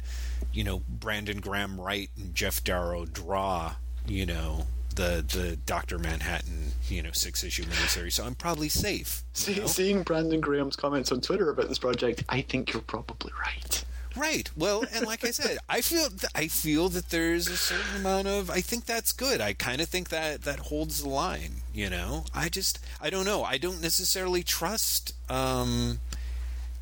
[0.53, 3.75] you know Brandon Graham write and Geof Darrow draw
[4.07, 9.23] you know the the Doctor Manhattan you know six issue miniseries, so I'm probably safe.
[9.33, 13.85] See, seeing Brandon Graham's comments on Twitter about this project, I think you're probably right.
[14.15, 14.49] Right.
[14.57, 18.27] Well, and like I said, I feel th- I feel that there's a certain amount
[18.27, 19.39] of I think that's good.
[19.39, 21.61] I kind of think that that holds the line.
[21.73, 23.43] You know, I just I don't know.
[23.43, 25.13] I don't necessarily trust.
[25.29, 25.99] Um,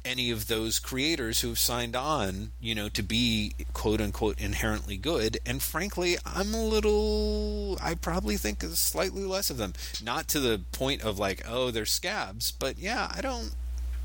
[0.07, 5.37] any of those creators who've signed on, you know, to be quote unquote inherently good.
[5.45, 9.73] And frankly, I'm a little, I probably think slightly less of them.
[10.03, 13.53] Not to the point of like, oh, they're scabs, but yeah, I don't,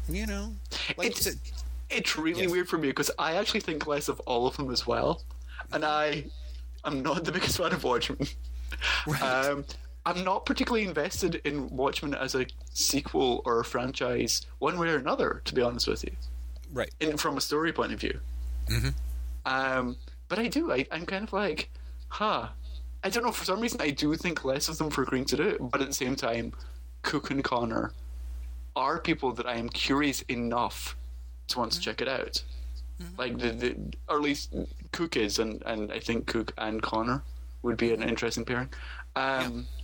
[0.08, 0.54] you know,
[0.96, 1.36] like it's, to,
[1.88, 2.50] it's really yes.
[2.50, 5.22] weird for me because I actually think less of all of them as well.
[5.72, 6.24] And I,
[6.84, 8.26] I'm not the biggest fan of Watchmen.
[9.06, 9.22] Right.
[9.22, 9.64] Um,
[10.04, 14.96] I'm not particularly invested in Watchmen as a sequel or a franchise, one way or
[14.96, 15.42] another.
[15.44, 16.12] To be honest with you,
[16.72, 16.90] right?
[17.00, 18.18] In, from a story point of view.
[18.68, 18.88] Mm-hmm.
[19.46, 19.96] Um,
[20.28, 20.72] but I do.
[20.72, 21.70] I, I'm kind of like,
[22.08, 22.48] huh.
[23.04, 23.32] I don't know.
[23.32, 25.58] For some reason, I do think less of them for agreeing to do it.
[25.60, 26.52] But at the same time,
[27.02, 27.92] Cooke and Conner
[28.76, 30.96] are people that I am curious enough
[31.48, 31.84] to want to mm-hmm.
[31.84, 32.42] check it out.
[33.00, 33.16] Mm-hmm.
[33.18, 33.76] Like the, the,
[34.08, 34.54] or at least
[34.92, 37.22] Cooke is, and and I think Cooke and Conner
[37.62, 38.70] would be an interesting pairing.
[39.14, 39.81] Um, yeah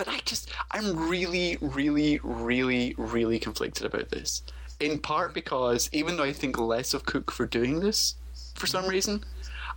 [0.00, 4.42] but I just, I'm really, really, really, really conflicted about this.
[4.80, 8.14] In part because even though I think less of Cooke for doing this,
[8.54, 8.92] for some mm-hmm.
[8.92, 9.24] reason,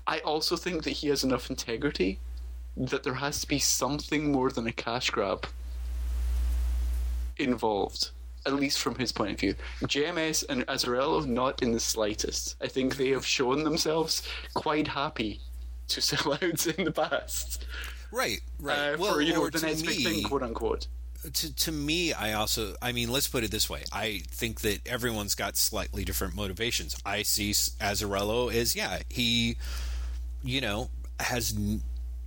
[0.07, 2.19] I also think that he has enough integrity
[2.78, 5.45] that there has to be something more than a cash grab
[7.36, 8.11] involved,
[8.45, 9.55] at least from his point of view.
[9.82, 12.55] JMS and Azzarello, not in the slightest.
[12.61, 15.41] I think they have shown themselves quite happy
[15.89, 17.65] to sell out in the past.
[18.14, 18.93] Right, right.
[18.93, 20.88] Uh, well, for you know the next me, big thing, quote unquote.
[21.34, 24.88] to to me, I also, I mean, let's put it this way: I think that
[24.88, 26.95] everyone's got slightly different motivations.
[27.03, 29.57] I see Azzarello as yeah, he,
[30.43, 31.55] you know, has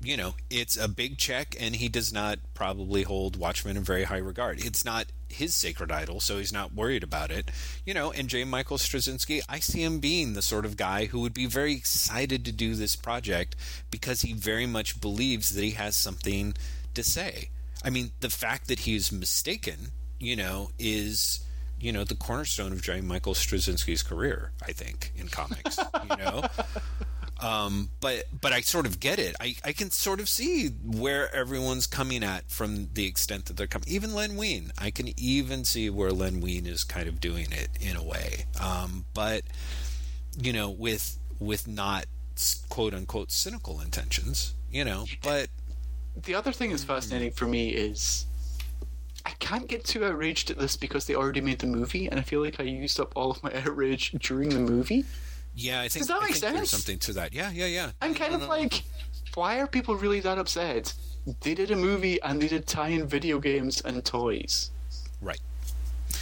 [0.02, 4.04] you know, it's a big check, and he does not probably hold Watchmen in very
[4.04, 4.64] high regard.
[4.64, 7.50] It's not his sacred idol, so he's not worried about it.
[7.84, 8.44] You know, and J.
[8.44, 12.44] Michael Straczynski, I see him being the sort of guy who would be very excited
[12.44, 13.56] to do this project
[13.90, 16.54] because he very much believes that he has something
[16.94, 17.50] to say.
[17.84, 21.44] I mean, the fact that he's mistaken, you know, is
[21.78, 23.00] you know the cornerstone of J.
[23.00, 24.52] Michael Straczynski's career.
[24.62, 26.42] I think in comics, you know.
[27.40, 29.36] Um, but but I sort of get it.
[29.40, 33.66] I, I can sort of see where everyone's coming at from the extent that they're
[33.66, 33.88] coming.
[33.88, 37.68] Even Len Wein, I can even see where Len Wein is kind of doing it
[37.80, 38.46] in a way.
[38.60, 39.42] Um, but
[40.40, 42.06] you know, with with not
[42.68, 45.04] quote unquote cynical intentions, you know.
[45.22, 45.48] But
[46.24, 48.26] the other thing that's fascinating for me is
[49.26, 52.22] I can't get too outraged at this because they already made the movie, and I
[52.22, 55.04] feel like I used up all of my outrage during the movie.
[55.58, 56.54] Yeah, I think, Does that make sense?
[56.54, 57.32] there's something to that.
[57.32, 57.90] Yeah, yeah, yeah.
[58.02, 58.84] I'm kind of like,
[59.34, 60.92] why are people really that upset?
[61.40, 64.70] They did a movie and they did tie-in video games and toys.
[65.22, 65.40] Right.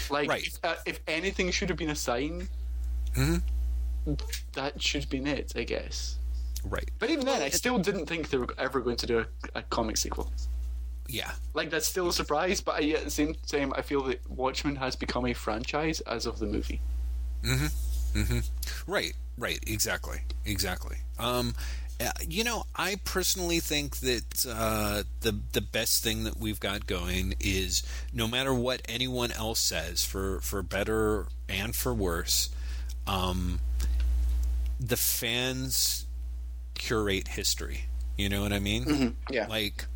[0.09, 0.47] Like, Right.
[0.47, 2.49] if, uh, if anything should have been a sign,
[3.15, 3.43] Mhm.
[4.53, 6.17] that should have been it, I guess.
[6.63, 6.89] Right.
[7.01, 9.27] But even then, I still didn't think they were ever going to do a,
[9.59, 10.33] a comic sequel.
[11.09, 11.33] Yeah.
[11.55, 14.77] Like, that's still a surprise, but I, at the same time, I feel that Watchmen
[14.77, 16.81] has become a franchise as of the movie.
[18.87, 20.99] Right, right, exactly, exactly.
[21.19, 21.55] Um,
[22.01, 26.87] uh, you know, I personally think that uh, the the best thing that we've got
[26.87, 32.51] going is no matter what anyone else says, for for better and for worse,
[33.07, 33.61] um,
[34.81, 36.07] the fans
[36.75, 37.87] curate history.
[38.17, 39.17] You know what I mean?
[39.31, 39.47] Yeah.
[39.49, 39.87] Like,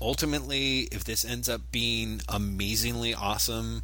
[0.00, 3.82] ultimately, if this ends up being amazingly awesome,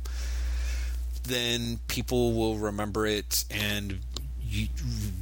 [1.24, 4.00] then people will remember it and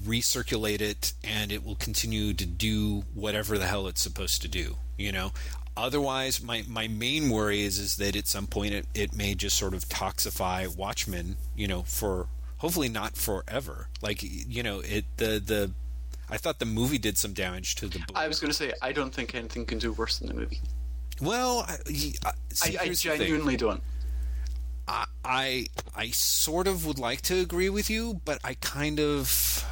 [0.05, 4.77] recirculate it, and it will continue to do whatever the hell it's supposed to do.
[4.97, 5.33] You know.
[5.77, 9.57] Otherwise, my, my main worry is is that at some point it, it may just
[9.57, 11.37] sort of toxify Watchmen.
[11.57, 12.27] You know, for
[12.59, 13.89] hopefully not forever.
[14.03, 15.73] Like you know, it the the.
[16.29, 18.11] I thought the movie did some damage to the book.
[18.15, 20.61] I was going to say, I don't think anything can do worse than the movie.
[21.21, 23.83] Well, I, I, uh, see, I, I genuinely don't.
[25.25, 29.65] I, I sort of would like to agree with you, but I kind of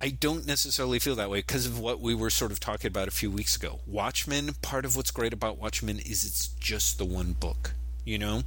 [0.00, 3.08] I don't necessarily feel that way because of what we were sort of talking about
[3.08, 3.80] a few weeks ago.
[3.86, 7.72] Watchmen, part of what's great about Watchmen is it's just the one book.
[8.08, 8.42] You know,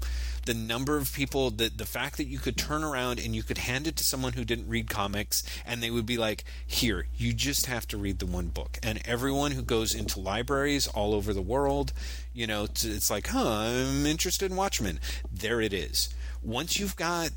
[0.46, 3.60] the number of people that the fact that you could turn around and you could
[3.60, 7.32] hand it to someone who didn't read comics and they would be like, "Here, you
[7.32, 11.32] just have to read the one book." And everyone who goes into libraries all over
[11.32, 11.94] the world,
[12.34, 15.00] you know, it's like, "Huh, I'm interested in Watchmen."
[15.32, 16.10] There it is.
[16.42, 17.30] Once you've got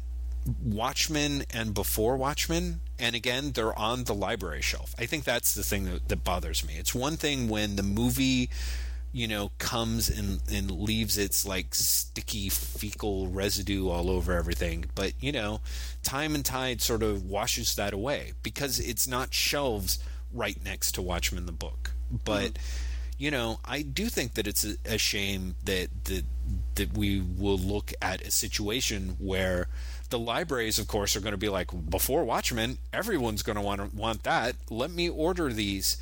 [0.62, 4.94] Watchmen and before Watchmen, and again, they're on the library shelf.
[4.98, 6.74] I think that's the thing that, that bothers me.
[6.76, 8.50] It's one thing when the movie,
[9.14, 15.12] you know, comes and, and leaves its like sticky fecal residue all over everything, but
[15.20, 15.60] you know,
[16.02, 20.00] time and tide sort of washes that away because it's not shelves
[20.32, 21.92] right next to Watchmen the book.
[22.24, 23.14] But mm-hmm.
[23.16, 26.24] you know, I do think that it's a, a shame that that
[26.74, 29.68] that we will look at a situation where
[30.14, 32.78] the libraries, of course, are going to be like before Watchmen.
[32.92, 34.54] Everyone's going to want to want that.
[34.70, 35.96] Let me order these.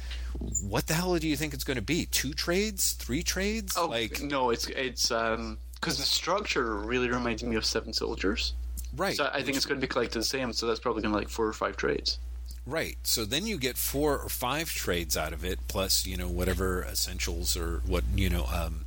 [0.63, 2.05] What the hell do you think it's going to be?
[2.05, 2.93] Two trades?
[2.93, 3.75] Three trades?
[3.75, 8.53] Oh, like no, it's it's um because the structure really reminds me of Seven Soldiers.
[8.95, 9.17] right?
[9.17, 10.53] So I think it's going to be collected the same.
[10.53, 12.19] So that's probably going to like four or five trades.
[12.67, 12.99] Right.
[13.03, 16.83] So then you get four or five trades out of it, plus you know whatever
[16.83, 18.85] essentials or what you know um,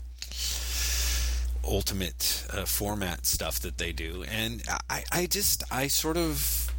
[1.66, 6.72] ultimate uh, format stuff that they do, and I, I just I sort of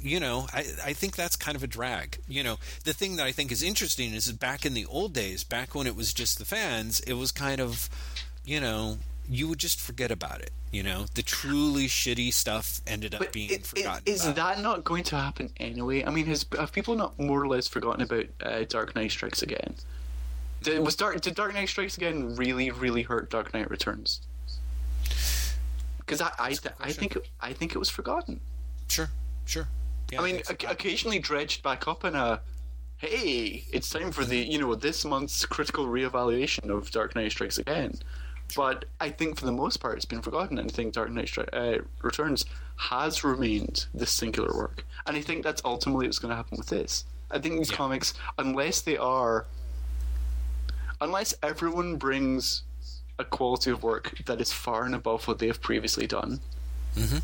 [0.00, 2.18] you know I, I think that's kind of a drag.
[2.28, 5.12] You know the thing that I think is interesting is that back in the old
[5.12, 7.88] days, back when it was just the fans, it was kind of
[8.44, 8.98] you know
[9.30, 10.50] you would just forget about it.
[10.72, 14.02] You know the truly shitty stuff ended up But being it- it- forgotten.
[14.06, 14.36] is about.
[14.56, 16.02] that not going to happen anyway?
[16.04, 19.42] I mean, has, have people not more or less forgotten about uh, Dark Knight Strikes
[19.42, 19.74] Again?
[20.62, 24.20] Did, was Dark, did Dark Knight Strikes Again really, really hurt Dark Knight Returns?
[25.98, 28.40] Because I, I, th- I think it- I think it was forgotten.
[28.88, 29.08] Sure,
[29.46, 29.68] sure.
[30.10, 32.40] Yeah, I mean, oc- occasionally dredged back up in a,
[32.98, 37.58] hey, it's time for the you know this month's critical reevaluation of Dark Knight Strikes
[37.58, 37.94] Again.
[38.54, 41.26] But I think for the most part, it's been forgotten, and I think Dark Knight
[41.26, 42.44] Stri- uh, Returns
[42.76, 46.66] has remained this singular work, and I think that's ultimately what's going to happen with
[46.68, 47.06] this.
[47.30, 47.76] I think these Yeah.
[47.78, 49.46] comics, unless they are,
[51.02, 52.62] unless everyone brings
[53.18, 56.40] a quality of work that is far and above what they have previously done,
[56.96, 57.18] Mm-hmm.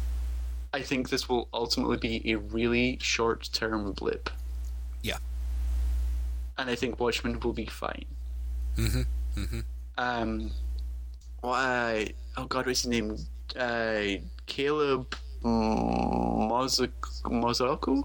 [0.73, 4.31] I think this will ultimately be a really short term blip.
[5.03, 5.19] Yeah.
[6.57, 8.05] And I think Watchmen will be fine.
[8.77, 9.03] Mm-hmm.
[9.41, 9.61] Mm-hmm.
[9.99, 10.51] Um,
[11.41, 12.13] why?
[12.37, 13.17] Oh God, what's his name?
[13.57, 15.15] Uh, Caleb
[15.45, 18.05] Mozak- Mozzocco.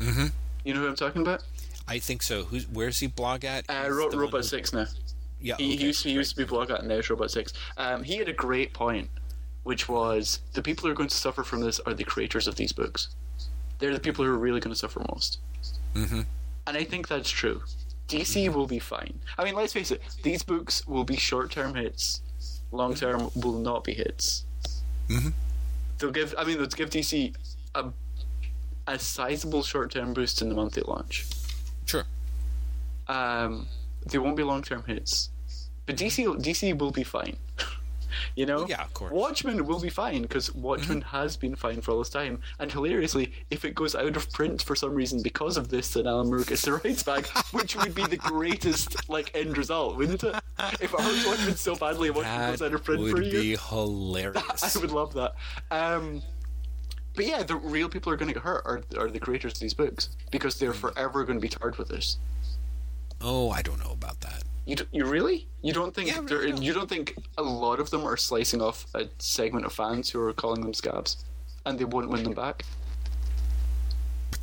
[0.00, 0.26] Mm-hmm.
[0.64, 1.42] You know who I'm talking about?
[1.88, 2.44] I think so.
[2.44, 3.64] Who's where's he blog at?
[3.68, 4.86] Uh, Ro- Robot Six now.
[5.40, 5.56] Yeah.
[5.56, 7.52] He, okay, he used to, he used to be blog at now it's Robot Six.
[7.76, 9.08] Um, he had a great point,
[9.62, 12.56] which was the people who are going to suffer from this are the creators of
[12.56, 13.08] these books.
[13.78, 15.38] They're the people who are really going to suffer most.
[15.94, 16.26] Mhm.
[16.66, 17.62] And I think that's true.
[18.08, 19.20] DC will be fine.
[19.38, 22.20] I mean, let's face it, these books will be short term hits.
[22.72, 24.44] Long term will not be hits.
[25.08, 25.32] Mhm.
[25.98, 26.34] They'll give.
[26.36, 27.34] I mean, they'll give DC
[27.74, 27.90] a
[28.86, 31.26] a sizable short term boost in the month they launch.
[31.88, 32.04] Sure.
[33.08, 33.66] Um,
[34.06, 35.30] they won't be long term hits,
[35.86, 37.38] but DC DC will be fine.
[38.36, 39.12] you know, yeah, of course.
[39.12, 42.40] Watchmen will be fine because Watchmen has been fine for all this time.
[42.58, 46.06] And hilariously, if it goes out of print for some reason because of this, then
[46.06, 50.22] Alan Moore gets the rights back, which would be the greatest like end result, wouldn't
[50.24, 50.34] it?
[50.80, 53.24] If I hurt Watchmen so badly, Watchmen That goes out of print would for a
[53.24, 54.76] year, be hilarious.
[54.76, 55.34] I would love that.
[55.70, 56.22] Um,
[57.18, 59.58] but yeah, the real people are going to get hurt are, are the creators of
[59.58, 60.78] these books because they're hmm.
[60.78, 62.16] forever going to be tarred with this.
[63.20, 64.44] oh, I don't know about that.
[64.66, 65.48] You, d- you really?
[65.60, 66.62] You don't think Yeah, really don't.
[66.62, 70.20] you don't think a lot of them are slicing off a segment of fans who
[70.20, 71.24] are calling them scabs,
[71.66, 72.64] and they won't win them back?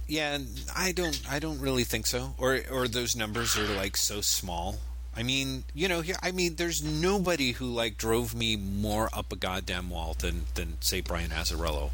[0.08, 0.38] Yeah,
[0.76, 1.22] I don't.
[1.30, 2.36] I don't really think so.
[2.38, 4.80] Or or those numbers are like so small.
[5.16, 6.18] I mean, you know, here.
[6.22, 10.76] I mean, there's nobody who like drove me more up a goddamn wall than than
[10.82, 11.92] say Brian Azzarello.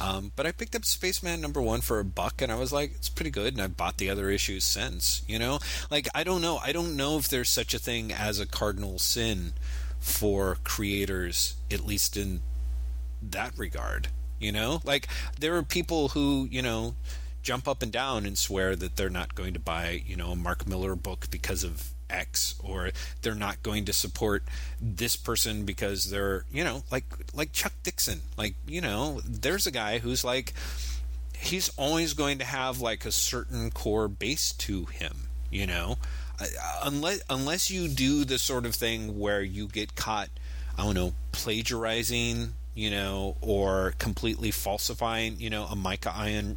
[0.00, 2.92] Um, but I picked up Spaceman number one for a buck, and I was like,
[2.94, 3.52] it's pretty good.
[3.52, 5.22] And I bought the other issues since.
[5.28, 5.58] You know,
[5.90, 6.58] like I don't know.
[6.64, 9.52] I don't know if there's such a thing as a cardinal sin
[9.98, 12.40] for creators, at least in
[13.22, 14.08] that regard.
[14.38, 15.06] You know, like
[15.38, 16.94] there are people who you know
[17.42, 20.36] jump up and down and swear that they're not going to buy you know a
[20.36, 22.90] Mark Millar book because of X or
[23.22, 24.42] they're not going to support
[24.80, 27.04] this person because they're you know like
[27.34, 28.20] like Chuck Dixon.
[28.36, 30.52] Like you know there's a guy who's like
[31.36, 35.98] he's always going to have like a certain core base to him you know?
[36.40, 36.46] Uh,
[36.84, 40.30] unless unless you do the sort of thing where you get caught
[40.78, 46.56] I don't know plagiarizing you know or completely falsifying you know a Micah Ian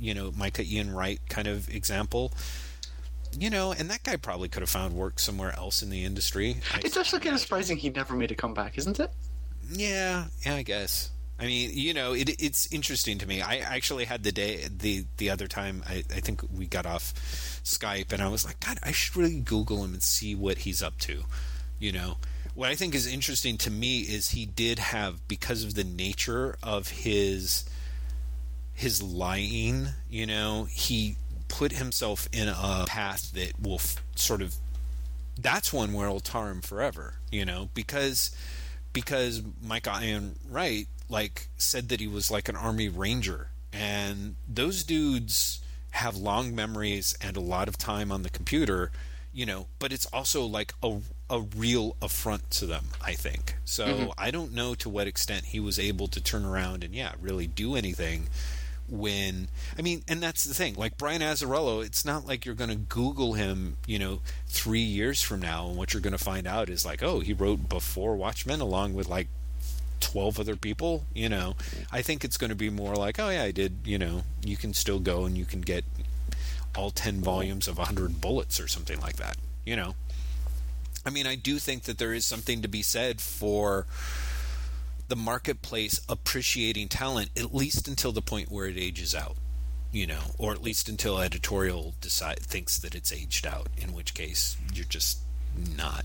[0.00, 2.32] you know Micah Ian Wright kind of example
[3.38, 6.56] you know and that guy probably could have found work somewhere else in the industry
[6.74, 9.10] I- It's actually kind of surprising he never made a comeback, isn't it?
[9.70, 11.10] yeah, yeah, I guess.
[11.40, 13.40] I mean, you know, it, it's interesting to me.
[13.42, 15.84] I actually had the day the the other time.
[15.86, 17.14] I, I think we got off
[17.64, 20.82] Skype, and I was like, God, I should really Google him and see what he's
[20.82, 21.22] up to.
[21.78, 22.16] You know,
[22.54, 26.56] what I think is interesting to me is he did have because of the nature
[26.60, 27.64] of his
[28.74, 29.88] his lying.
[30.10, 31.16] You know, he
[31.48, 34.54] put himself in a path that will f- sort of
[35.40, 38.34] that's one where it'll tar him forever, you know, because
[38.92, 43.50] because Mike Ian Wright like said that he was like an army ranger.
[43.72, 48.90] And those dudes have long memories and a lot of time on the computer,
[49.32, 53.56] you know, but it's also like a a real affront to them, I think.
[53.64, 54.10] So mm-hmm.
[54.16, 57.46] I don't know to what extent he was able to turn around and yeah, really
[57.46, 58.28] do anything
[58.88, 60.74] when I mean, and that's the thing.
[60.74, 65.20] Like Brian Azzarello, it's not like you're going to Google him, you know, three years
[65.20, 68.16] from now, and what you're going to find out is like, oh, he wrote before
[68.16, 69.28] Watchmen along with like
[70.00, 71.04] twelve other people.
[71.14, 71.56] You know,
[71.92, 73.78] I think it's going to be more like, oh yeah, I did.
[73.84, 75.84] You know, you can still go and you can get
[76.76, 79.36] all ten volumes of hundred bullets or something like that.
[79.64, 79.94] You know,
[81.04, 83.86] I mean, I do think that there is something to be said for
[85.08, 89.36] the marketplace appreciating talent at least until the point where it ages out
[89.90, 94.14] you know or at least until editorial decide thinks that it's aged out in which
[94.14, 95.18] case you're just
[95.76, 96.04] not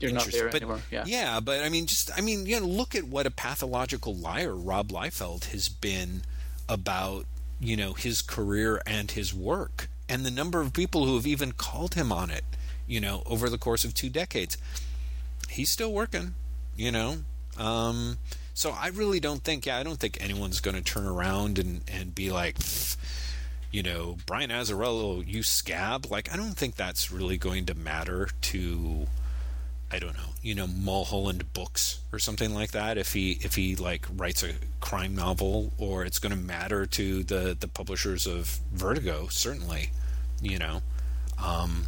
[0.00, 0.82] You're not there but, anymore.
[0.90, 1.04] Yeah.
[1.06, 4.54] yeah but i mean just i mean you know look at what a pathological liar
[4.54, 6.22] rob liefeld has been
[6.68, 7.26] about
[7.60, 11.52] you know his career and his work and the number of people who have even
[11.52, 12.44] called him on it
[12.86, 14.58] you know over the course of two decades
[15.48, 16.34] he's still working
[16.76, 17.18] you know
[17.58, 18.18] um
[18.54, 21.82] so i really don't think yeah i don't think anyone's going to turn around and
[21.88, 22.56] and be like
[23.70, 28.28] you know brian azzarello you scab like i don't think that's really going to matter
[28.40, 29.06] to
[29.94, 32.98] I don't know, you know, Mulholland Books or something like that.
[32.98, 37.22] If he if he like writes a crime novel, or it's going to matter to
[37.22, 39.90] the the publishers of Vertigo, certainly,
[40.42, 40.82] you know.
[41.40, 41.84] Um,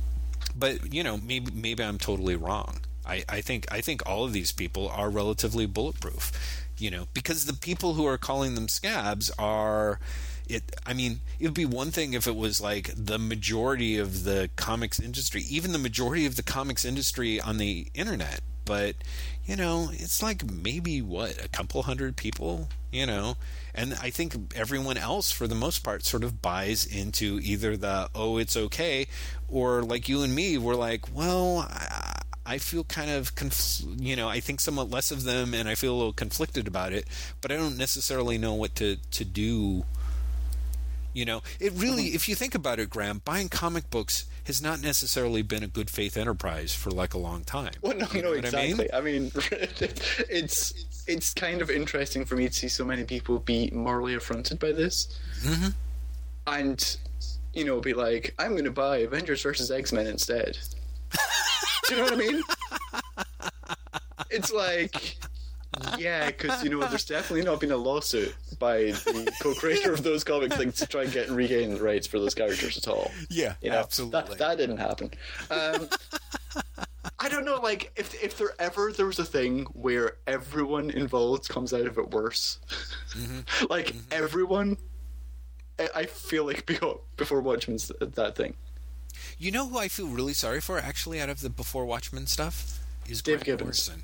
[0.55, 2.79] but you know, maybe maybe I'm totally wrong.
[3.07, 7.45] I, I think I think all of these people are relatively bulletproof, you know, because
[7.45, 9.99] the people who are calling them scabs are
[10.49, 14.25] it I mean, it would be one thing if it was like the majority of
[14.25, 18.97] the comics industry, even the majority of the comics industry on the internet, but
[19.45, 23.37] you know, it's like maybe what, a couple hundred people, you know.
[23.75, 28.09] And I think everyone else for the most part sort of buys into either the
[28.15, 29.07] oh it's okay
[29.49, 32.16] or like you and me we're like, well, I,
[32.47, 35.75] I feel kind of, conf- you know, I think somewhat less of them, and I
[35.75, 37.07] feel a little conflicted about it.
[37.41, 39.85] But I don't necessarily know what to to do.
[41.13, 44.83] You know, it really, if you think about it, Graham, buying comic books has not
[44.83, 47.73] necessarily been a good faith enterprise for like a long time.
[47.81, 48.81] Well, no, You no, know I mean?
[48.81, 48.93] exactly.
[48.93, 49.33] I mean,
[50.31, 50.75] it's
[51.09, 54.73] it's kind of interesting for me to see so many people be morally affronted by
[54.73, 55.09] this,
[55.43, 55.75] Mhm.
[56.47, 56.97] and
[57.55, 60.59] you know, be like, "I'm going to buy Avengers versus X Men instead."
[61.89, 62.43] Do you know what I mean?
[64.31, 65.17] It's like,
[65.99, 70.25] yeah, because you know, there's definitely not been a lawsuit by the co-creator of those
[70.25, 73.11] comics like, to try and get and regain the rights for those characters at all.
[73.31, 74.21] Yeah, You know, absolutely.
[74.21, 75.11] That, that didn't happen.
[75.51, 75.89] Um,
[77.19, 81.49] I don't know, like if if there ever there was a thing where everyone involved
[81.49, 82.59] comes out of it worse,
[83.15, 83.67] Mm-hmm.
[83.71, 84.77] like everyone,
[85.79, 88.55] I, I feel like before, before Watchmen's that thing.
[89.39, 92.81] You know who I feel really sorry for actually out of the Before Watchmen stuff
[93.09, 93.65] is Dave Grant Gibbons.
[93.89, 94.03] Morrison.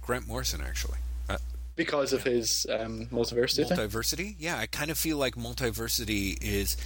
[0.00, 0.98] Grant Morrison actually.
[1.28, 1.36] Uh,
[1.76, 3.78] because of his um, multiversity thing.
[3.78, 6.76] multiversity yeah i kind of feel like multiversity is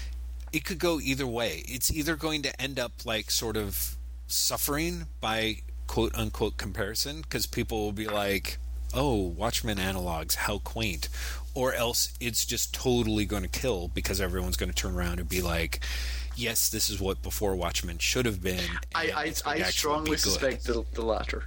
[0.53, 3.97] it could go either way it's either going to end up like sort of
[4.29, 8.59] suffering by quote unquote comparison because people will be like
[8.93, 11.09] oh watchmen analogs how quaint
[11.55, 15.29] or else it's just totally going to kill because everyone's going to turn around and
[15.29, 15.81] be like
[16.37, 18.61] yes this is what before watchmen should have been
[18.95, 21.45] I I, I strongly suspect the, the latter.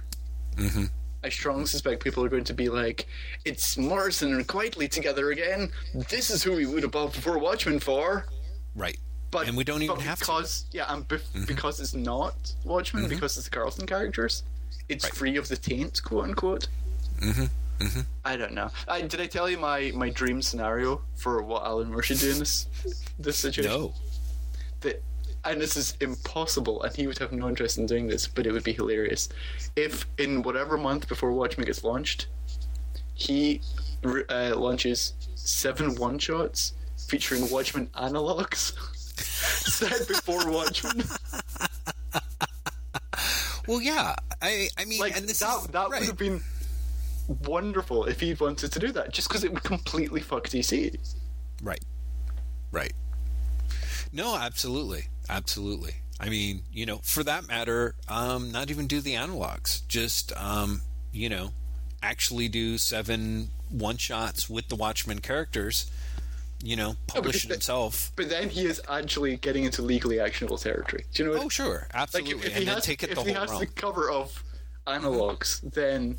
[0.56, 0.84] Mm-hmm.
[1.24, 3.06] I strongly suspect people are going to be like,
[3.44, 5.70] "It's Morrison and Quitely together again.
[6.08, 8.26] This is who we would have bought before Watchmen for."
[8.76, 8.96] right
[9.32, 10.24] But And we don't even have to.
[10.24, 12.34] because yeah, and bef- because it's not
[12.64, 14.44] Watchmen, because it's the Charlton characters,
[14.88, 15.14] it's Right.
[15.14, 16.68] free of the taint, quote unquote.
[17.20, 17.44] mm-hmm.
[17.84, 18.00] Mm-hmm.
[18.24, 18.70] I don't know.
[18.88, 22.32] I, did I tell you my, my dream scenario for what Alan Moore should do
[22.32, 22.66] in this
[23.18, 23.70] this situation?
[23.72, 23.94] no
[24.80, 25.02] that
[25.44, 28.52] and this is impossible and he would have no interest in doing this but it
[28.52, 29.28] would be hilarious
[29.76, 32.26] if in whatever month before watchmen gets launched
[33.14, 33.60] he
[34.04, 36.74] uh, launches seven one shots
[37.08, 38.72] featuring watchmen analogs
[39.24, 41.02] set before watchmen
[43.66, 46.00] well yeah i i mean like and this that, is that right.
[46.00, 46.40] would have been
[47.44, 50.96] wonderful if he wanted to do that just because it would completely fuck dc
[51.62, 51.84] Right.
[52.70, 52.92] Right.
[54.12, 55.04] No, absolutely.
[55.28, 55.96] Absolutely.
[56.20, 59.86] I mean, you know, for that matter, um, not even do the analogs.
[59.88, 60.82] Just, um,
[61.12, 61.50] you know,
[62.02, 65.90] actually do seven one shots with the Watchmen characters,
[66.62, 68.12] you know, publish the- himself.
[68.16, 71.48] but then he is actually getting into legally actionable territory do you know what Oh,
[71.50, 71.80] sure.
[71.92, 72.32] like Absolutely.
[72.32, 73.60] if, if and he then has, take it if the he whole has realm.
[73.60, 74.42] the cover of
[74.86, 76.18] analogs, then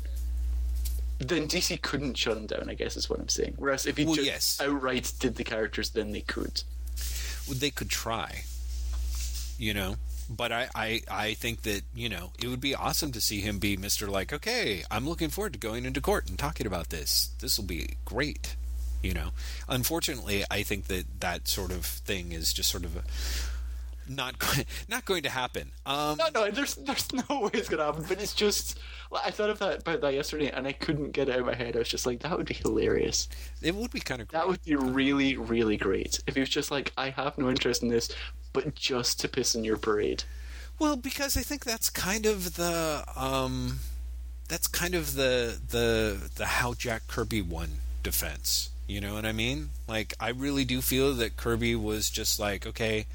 [1.18, 2.70] then DC couldn't shut him down.
[2.70, 3.54] I guess is what I'm saying.
[3.58, 4.58] Whereas if he Well, just yes.
[4.62, 6.62] outright did the characters, then they could.
[7.48, 8.44] They could try,
[9.58, 9.96] you know.
[10.28, 13.58] But I, I, I think that you know it would be awesome to see him
[13.58, 17.30] be Mister like, okay, I'm looking forward to going into court and talking about this.
[17.40, 18.54] This will be great,
[19.02, 19.30] you know.
[19.68, 23.02] Unfortunately, I think that that sort of thing is just sort of a,
[24.10, 25.70] not go- not going to happen.
[25.86, 28.04] Um, No, no, there's there's no way it's gonna happen.
[28.08, 28.78] But it's just
[29.10, 31.46] like, I thought of that about that yesterday, and I couldn't get it out of
[31.46, 31.76] my head.
[31.76, 33.28] I was just like, that would be hilarious.
[33.62, 36.70] it would be kind of That would be really, really great if he was just
[36.70, 38.08] like, I have no interest in this,
[38.52, 40.24] but just to piss in your parade.
[40.78, 43.80] Well, because I think that's kind of the um,
[44.48, 48.70] that's kind of the the the how Jack Kirby won defense.
[48.88, 49.70] You know what I mean?
[49.86, 53.06] Like I really do feel that Kirby was just like, okay,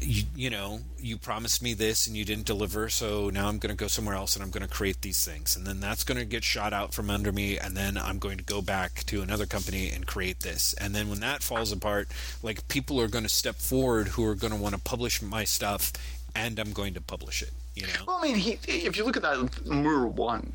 [0.00, 3.74] you, you know, you promised me this and you didn't deliver, so now I'm going
[3.74, 6.18] to go somewhere else and I'm going to create these things, and then that's going
[6.18, 9.22] to get shot out from under me, and then I'm going to go back to
[9.22, 12.08] another company and create this, and then when that falls apart,
[12.42, 15.44] like people are going to step forward who are going to want to publish my
[15.44, 15.92] stuff,
[16.34, 17.50] and I'm going to publish it.
[17.74, 18.04] You know?
[18.06, 20.54] Well, I mean, he, if you look at that, Moore won.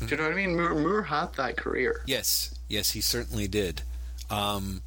[0.00, 0.56] Do you know what I mean?
[0.56, 2.02] Moore, Moore had that career.
[2.06, 3.82] Yes, yes, he certainly did.
[4.30, 4.82] Um,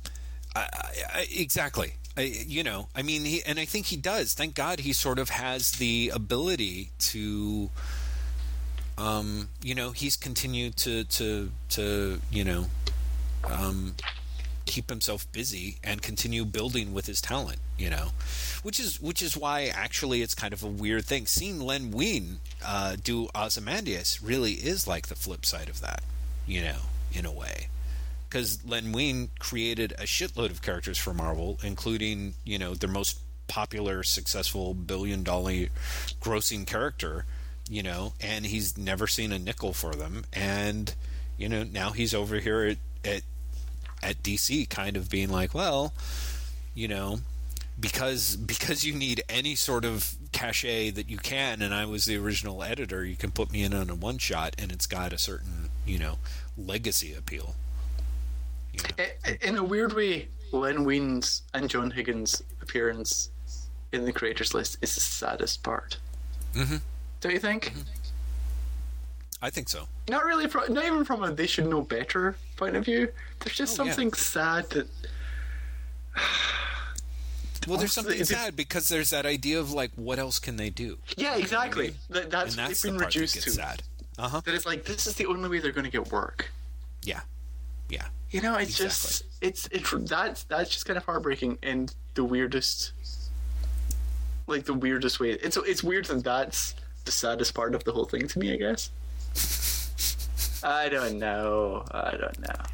[0.55, 0.89] I, I,
[1.19, 1.93] I, exactly.
[2.17, 4.33] You know, I mean, he, and I think he does.
[4.33, 7.69] Thank God he sort of has the ability to,
[8.97, 12.67] um, you know, he's continued to, to, to, you know,
[13.49, 13.95] um,
[14.65, 18.09] keep himself busy and continue building with his talent, you know,
[18.63, 21.25] which is which is why actually it's kind of a weird thing.
[21.25, 26.03] Seeing Len Wein uh, do Ozymandias really is like the flip side of that,
[26.47, 26.77] you know,
[27.13, 27.67] in a way,
[28.29, 33.19] because Len Wein created a shitload of characters for Marvel, including you know their most
[33.47, 35.67] popular, successful billion dollar
[36.21, 37.25] grossing character,
[37.69, 40.95] you know, and he's never seen a nickel for them, and
[41.37, 43.21] you know now he's over here at, at
[44.03, 45.93] at DC kind of being like, well,
[46.73, 47.19] you know,
[47.79, 52.17] because because you need any sort of cachet that you can, and I was the
[52.17, 55.17] original editor, you can put me in on a one shot, and it's got a
[55.17, 56.17] certain you know
[56.57, 57.55] legacy appeal.
[59.41, 63.29] In a weird way, Len Wein's and John Higgins' appearance
[63.91, 65.97] in the creators list is the saddest part.
[66.53, 66.77] Mm-hmm.
[67.21, 67.65] Don't you think?
[67.71, 67.81] Mm-hmm.
[69.41, 69.87] I think so.
[70.09, 73.09] Not really, from, not even from a they should know better point of view.
[73.41, 73.91] There's just Oh, yeah.
[73.91, 74.87] something sad that.
[77.67, 80.99] Well, there's something sad because there's that idea of like, what else can they do?
[81.17, 81.95] Yeah, exactly.
[82.11, 83.51] That, that's, that's they've been that reduced gets to.
[83.53, 83.81] sad.
[84.19, 84.41] Uh huh.
[84.45, 86.51] That it's like this is the only way they're going to get work.
[87.01, 87.21] Yeah.
[87.89, 88.05] Yeah.
[88.31, 92.91] You know, it's just it's it's that's that's just kind of heartbreaking and the weirdest,
[94.47, 95.31] like the weirdest way.
[95.31, 98.53] It's it's weird that that's the saddest part of the whole thing to me.
[98.53, 98.89] I guess.
[100.63, 101.85] I don't know.
[101.91, 102.65] I don't know.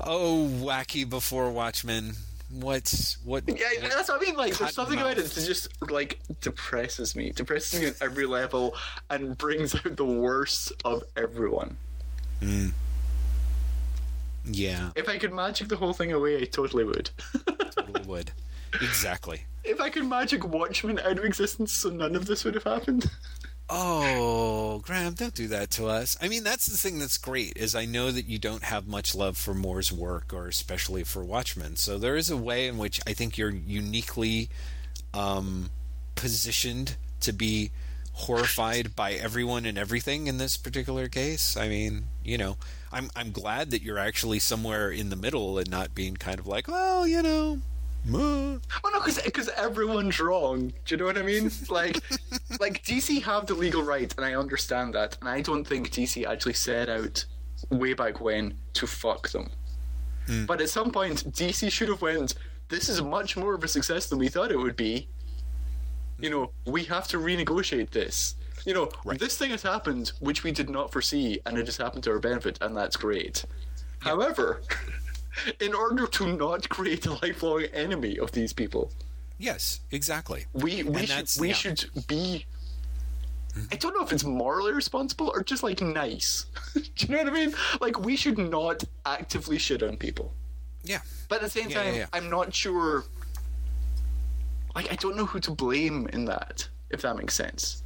[0.00, 2.14] Oh, wacky before Watchmen.
[2.50, 3.44] What's what?
[3.46, 4.34] Yeah, that's what I mean.
[4.34, 8.74] Like, there's something about it that just like depresses me, depresses me on every level,
[9.10, 11.76] and brings out the worst of everyone.
[12.40, 12.68] Hmm.
[14.50, 17.10] Yeah, If I could magic the whole thing away, I totally would.
[17.70, 18.32] totally would.
[18.82, 19.44] Exactly.
[19.64, 23.10] if I could magic Watchmen out of existence, so none of this would have happened.
[23.70, 26.16] Oh, Graham, don't do that to us.
[26.22, 29.14] I mean, that's the thing that's great is I know that you don't have much
[29.14, 31.76] love for Moore's work, or especially for Watchmen.
[31.76, 34.48] So there is a way in which I think you're uniquely
[35.12, 35.68] um,
[36.14, 37.70] positioned to be
[38.14, 41.56] horrified by everyone and everything in this particular case.
[41.56, 42.56] I mean, you know,
[42.92, 46.46] I'm I'm glad that you're actually somewhere in the middle and not being kind of
[46.46, 47.60] like, well, you know.
[48.04, 50.72] meh." Well, no, because everyone's wrong.
[50.84, 51.50] Do you know what I mean?
[51.70, 52.00] Like,
[52.60, 56.26] like DC have the legal right, and I understand that, and I don't think DC
[56.26, 57.24] actually set out
[57.70, 59.50] way back when to fuck them.
[60.26, 60.46] Hmm.
[60.46, 62.34] But at some point, DC should have went.
[62.68, 65.08] This is much more of a success than we thought it would be.
[66.20, 68.34] You know, we have to renegotiate this.
[68.68, 69.18] You know, Right.
[69.18, 72.18] this thing has happened, which we did not foresee, and it has happened to our
[72.18, 73.46] benefit, and that's great.
[74.00, 74.60] However,
[75.60, 78.92] in order to not create a lifelong enemy of these people,
[79.38, 80.44] Yes, exactly.
[80.52, 81.54] we we should we yeah.
[81.54, 82.44] should be.
[83.54, 83.72] Mm-hmm.
[83.72, 86.44] I don't know if it's morally responsible or just like nice.
[86.74, 87.54] Do you know what I mean?
[87.80, 90.34] Like we should not actively shit on people,
[90.84, 91.00] Yeah.
[91.30, 92.06] but at the same Yeah, yeah, time, yeah.
[92.12, 93.04] I'm not sure.
[94.74, 96.68] Like I don't know who to blame in that.
[96.90, 97.82] If that makes sense.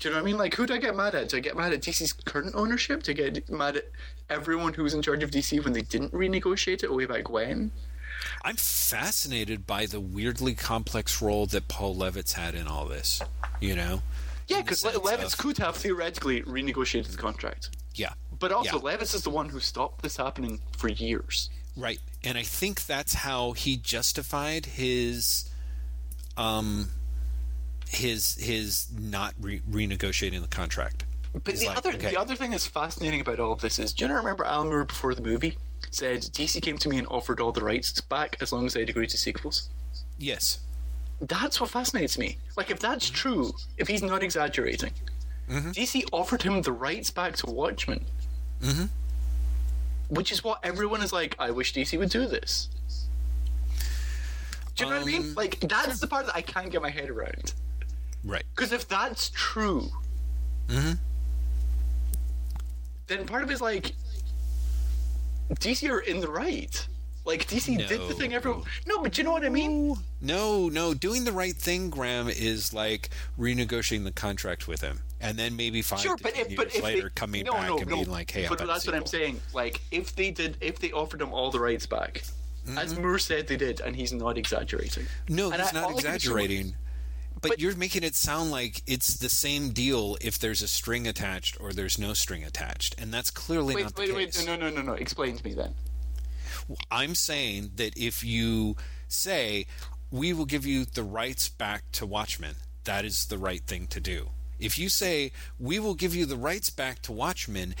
[0.00, 0.38] Do you know what I mean?
[0.38, 1.28] Like who do I get mad at?
[1.30, 3.02] Do I get mad at DC's current ownership?
[3.02, 3.84] Do I get mad at
[4.28, 7.70] everyone who was in charge of DC when they didn't renegotiate it way back when?
[8.42, 13.20] I'm fascinated by the weirdly complex role that Paul Levitz had in all this.
[13.60, 14.02] You know?
[14.48, 17.70] Yeah, because sense Levitz of- could have theoretically renegotiated the contract.
[17.94, 18.12] Yeah.
[18.38, 18.96] But also, Yeah.
[18.96, 21.50] Levitz is the one who stopped this happening for years.
[21.76, 22.00] Right.
[22.22, 25.48] And I think that's how he justified his
[26.36, 26.90] um
[27.88, 31.04] his his not re- renegotiating the contract.
[31.32, 32.10] But He's the like, other okay.
[32.10, 34.84] the other thing that's fascinating about all of this is, do you remember Alan Moore
[34.84, 35.56] before the movie
[35.90, 38.88] said DC came to me and offered all the rights back as long as I'd
[38.90, 39.68] agreed to sequels?
[40.18, 40.60] Yes.
[41.20, 42.38] That's what fascinates me.
[42.56, 44.92] Like, if that's true, if he's not exaggerating,
[45.48, 45.70] Mm-hmm.
[45.70, 48.04] DC offered him the rights back to Watchmen.
[48.62, 48.86] Mm-hmm.
[50.08, 52.68] Which is what everyone is like, I wish DC would do this.
[54.74, 55.22] Do you know what I mean?
[55.22, 57.54] Um, Like, that's the part that I can't get my head around.
[58.26, 58.44] Right.
[58.54, 59.88] Because if that's true,
[60.68, 60.92] Mm-hmm.
[63.06, 63.92] then part of it is like
[65.54, 66.86] DC are in the right.
[67.24, 68.36] Like DC did the thing No.
[68.36, 68.62] everyone.
[68.86, 69.96] No, but you know what I mean.
[70.20, 75.00] No, no, doing the right thing, Graham, is like renegotiating the contract with him.
[75.20, 77.52] And then maybe five Sure, but 10 if years but if later they, coming no,
[77.52, 79.40] back no, and no, being like, hey, but I'm that's what I'm saying.
[79.54, 82.22] Like if they did, if they offered him all the rights back,
[82.76, 83.02] as Mm-hmm.
[83.02, 85.06] Moore said they did, and he's not exaggerating.
[85.28, 86.74] No, And he's I- not exaggerating.
[87.46, 91.06] But, But- you're making it sound like it's the same deal if there's a string
[91.06, 94.12] attached or there's no string attached, and that's clearly Wait, not the case.
[94.14, 94.46] wait, wait!
[94.46, 94.92] No, no, no, no!
[94.94, 95.74] Explain to me then.
[96.90, 98.76] I'm saying that if you
[99.08, 99.66] say
[100.10, 104.00] we will give you the rights back to Watchmen, that is the right thing to
[104.00, 104.30] do.
[104.58, 107.74] If you say we will give you the rights back to Watchmen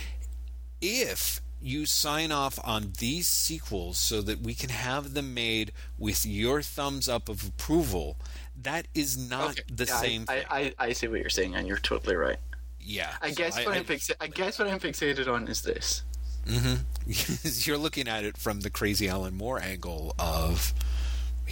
[0.80, 6.26] if you sign off on these sequels so that we can have them made with
[6.26, 8.16] your thumbs up of approval,
[8.62, 10.44] that is not Okay, the yeah, same I, thing.
[10.50, 12.38] I, I, I see what you're saying, and you're totally right.
[12.80, 13.14] yeah.
[13.20, 16.02] I so guess what I, am fixa- I guess what I'm fixated on is this.
[16.46, 17.68] Mm-hmm.
[17.68, 20.72] you're looking at it from the crazy Alan Moore angle of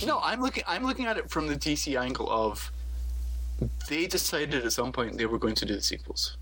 [0.07, 0.62] No, I'm looking.
[0.68, 2.70] I'm looking at it from the DC angle of
[3.88, 6.36] they decided at some point they were going to do the sequels.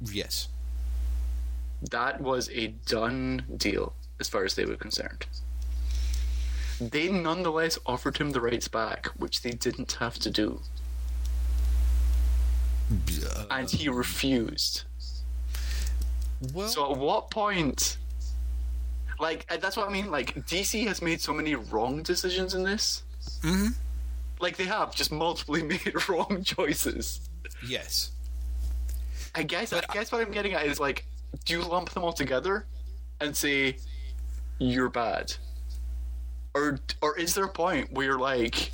[0.00, 0.48] yes.
[1.90, 5.26] That was a done deal as far as they were concerned.
[6.80, 10.60] They nonetheless offered him the rights back, which they didn't have to do,
[13.50, 14.84] and he refused.
[16.54, 17.98] Well, So at what point?
[19.18, 20.10] Like that's what I mean.
[20.10, 23.02] Like DC has made so many wrong decisions in this.
[23.42, 23.68] mm-hmm.
[24.40, 27.20] Like they have just multiply made wrong choices.
[27.66, 28.12] yes.
[29.34, 31.04] I guess I guess what I'm getting at is like,
[31.44, 32.64] do you lump them all together
[33.20, 33.76] and say
[34.58, 35.34] you're bad,
[36.54, 38.72] or or is there a point where you're like,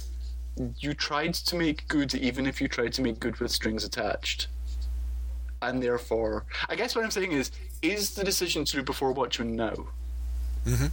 [0.79, 4.49] you tried to make good even if you tried to make good with strings attached,
[5.63, 7.51] and therefore, I guess what I'm saying is,
[7.83, 9.89] is the decision to do before Watchmen now,
[10.65, 10.91] Mhm.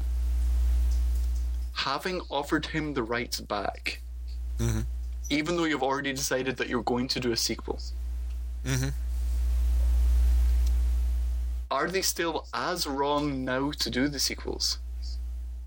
[1.74, 4.02] having offered him the rights back,
[4.60, 4.86] Mhm.
[5.30, 7.80] even though you've already decided that you're going to do a sequel.
[8.66, 8.94] Mhm.
[11.72, 14.78] are they still as wrong now to do the sequels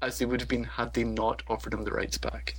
[0.03, 2.57] as they would have been had they not offered him the rights back?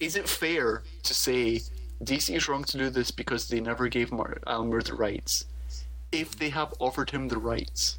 [0.00, 1.62] Is it fair to say
[2.02, 5.44] DC is wrong to do this because they never gave Mar- Moore the rights
[6.10, 7.98] if they have offered him the rights?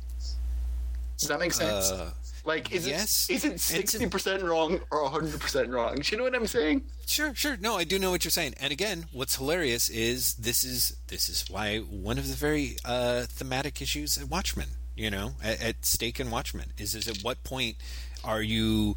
[1.18, 1.92] Does that make sense?
[1.92, 2.12] Uh,
[2.46, 3.30] like, is yes.
[3.30, 5.96] it is it sixty percent wrong or hundred percent wrong?
[5.96, 6.84] Do you know what I'm saying?
[7.06, 7.56] Sure, sure.
[7.58, 8.56] No, I do know what you're saying.
[8.60, 13.24] And again, what's hilarious is this is this is why one of the very uh,
[13.24, 17.44] thematic issues at Watchmen, you know, at, at stake in Watchmen, is is at what
[17.44, 17.78] point
[18.24, 18.96] are you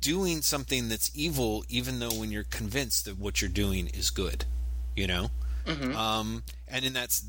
[0.00, 4.44] doing something that's evil, even though when you're convinced that what you're doing is good,
[4.94, 5.30] you know.
[5.96, 7.24] Um, and in that's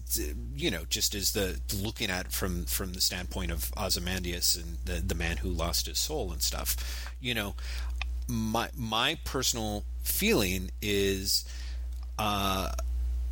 [0.55, 4.78] you know just as the looking at it from from the standpoint of Ozymandias and
[4.86, 7.55] the the man who lost his soul and stuff, you know,
[8.28, 11.45] my my personal feeling is
[12.20, 12.72] uh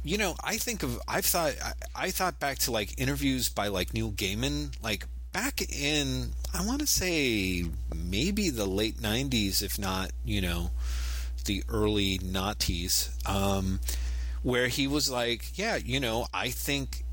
[0.06, 3.68] you know i think of i've thought I, I thought back to like interviews by
[3.68, 9.78] like neil gaiman like back in i want to say maybe the late 90s if
[9.80, 10.72] not you know
[11.46, 13.80] the early noughties um
[14.44, 17.04] where he was like yeah you know i think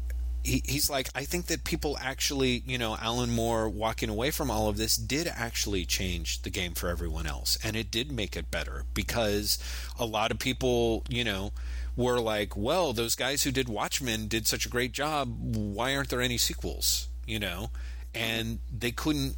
[0.45, 4.51] he, he's like, I think that people actually, you know, Alan Moore walking away from
[4.51, 7.57] all of this did actually change the game for everyone else.
[7.63, 9.59] And it did make it better because
[9.99, 11.53] a lot of people, you know,
[11.97, 15.37] were like, well, those guys who did Watchmen did such a great job.
[15.39, 17.09] Why aren't there any sequels?
[17.27, 17.71] You know?
[18.15, 19.37] And they couldn't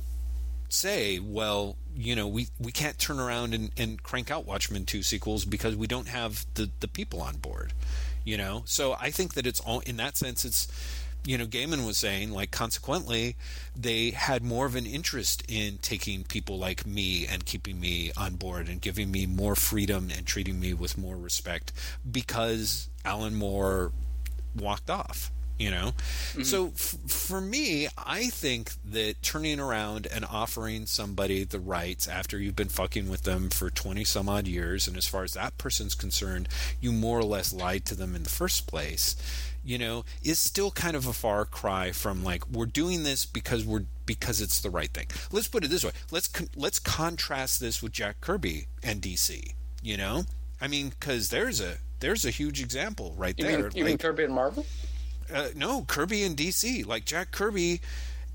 [0.68, 5.02] say, well, you know, we, we can't turn around and, and crank out Watchmen 2
[5.02, 7.72] sequels because we don't have the, the people on board
[8.24, 10.66] you know so i think that it's all in that sense it's
[11.26, 13.36] you know gaiman was saying like consequently
[13.74, 18.34] they had more of an interest in taking people like me and keeping me on
[18.34, 21.72] board and giving me more freedom and treating me with more respect
[22.10, 23.92] because alan moore
[24.54, 25.92] walked off you know?
[26.32, 26.42] Mm-hmm.
[26.42, 32.38] So f- for me i think that turning around and offering somebody the rights after
[32.38, 35.56] you've been fucking with them for 20 some odd years and as far as that
[35.56, 36.48] person's concerned
[36.80, 39.16] you more or less lied to them in the first place
[39.64, 43.64] you know is still kind of a far cry from like we're doing this because
[43.64, 47.60] we're because it's the right thing let's put it this way let's con- let's contrast
[47.60, 49.52] this with jack kirby and dc
[49.82, 50.24] you know
[50.60, 53.98] i mean because there's a there's a huge example right You there mean, you mean
[53.98, 54.66] Kirby and Marvel?
[55.32, 56.84] uh, no, Kirby and DC.
[56.86, 57.80] Like Jack Kirby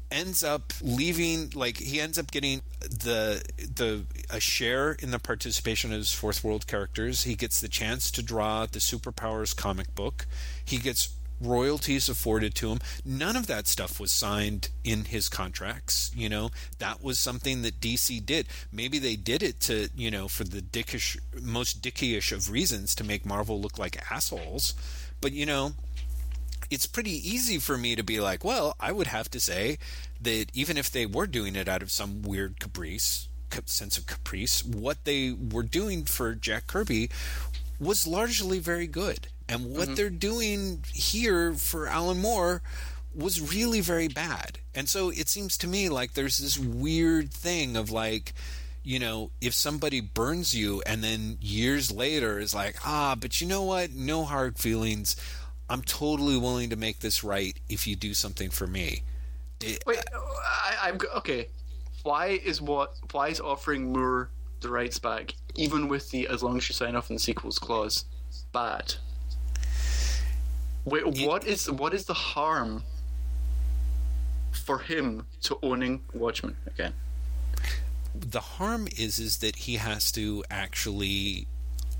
[0.09, 1.51] ends up leaving.
[1.53, 3.43] Like he ends up getting the
[3.75, 7.23] the a share in the participation of his fourth world characters.
[7.23, 10.25] He gets the chance to draw the superpowers comic book.
[10.65, 11.09] He gets
[11.41, 12.79] royalties afforded to him.
[13.05, 16.11] None of that stuff was signed in his contracts.
[16.15, 18.47] You know, that was something that DC did.
[18.71, 23.03] Maybe they did it to, you know, for the dickish, most dickish of reasons to
[23.03, 24.73] make Marvel look like assholes.
[25.21, 25.73] But, you know,
[26.69, 29.77] it's pretty easy for me to be like, well, I would have to say
[30.21, 33.27] that even if they were doing it out of some weird caprice,
[33.65, 37.09] sense of caprice, what they were doing for Jack Kirby
[37.79, 39.27] was largely very good.
[39.49, 42.61] And what they're doing here for Alan Moore
[43.15, 44.59] was really very bad.
[44.75, 48.33] And so it seems to me like there's this weird thing of like,
[48.83, 53.47] you know, if somebody burns you and then years later is like, ah, but you
[53.47, 53.91] know what?
[53.93, 55.15] No hard feelings.
[55.69, 59.01] I'm totally willing to make this right if you do something for me.
[59.59, 61.47] It- Wait, I, I'm go- okay.
[62.03, 62.95] Why is what?
[63.11, 64.29] Why is offering Moore
[64.61, 67.59] the rights back, even with the as long as you sign off on the sequels
[67.59, 68.05] clause,
[68.53, 68.95] bad?
[70.85, 72.83] Wait, what is what is the harm
[74.51, 76.93] for him to owning Watchmen again?
[78.13, 81.47] the harm is is that he has to actually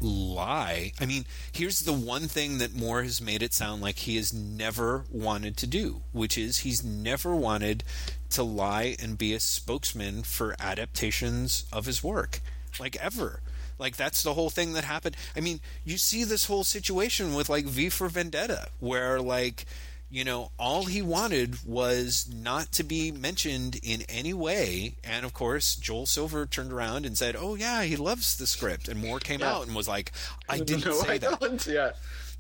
[0.02, 0.94] lie.
[1.00, 4.34] I mean, here's the one thing that Moore has made it sound like he has
[4.34, 7.84] never wanted to do, which is he's never wanted
[8.32, 12.40] to lie and be a spokesman for adaptations of his work,
[12.80, 13.42] like ever.
[13.80, 15.16] Like that's the whole thing that happened.
[15.36, 19.66] I mean, you see this whole situation with like V for Vendetta, where like
[20.12, 24.96] you know, all he wanted was not to be mentioned in any way.
[25.04, 28.88] And of course, Joel Silver turned around and said, "Oh yeah, he loves the script."
[28.88, 29.54] And Moore came Yeah.
[29.54, 30.12] out and was like,
[30.50, 31.66] "I didn't no, say I that." don't.
[31.68, 31.92] Yeah.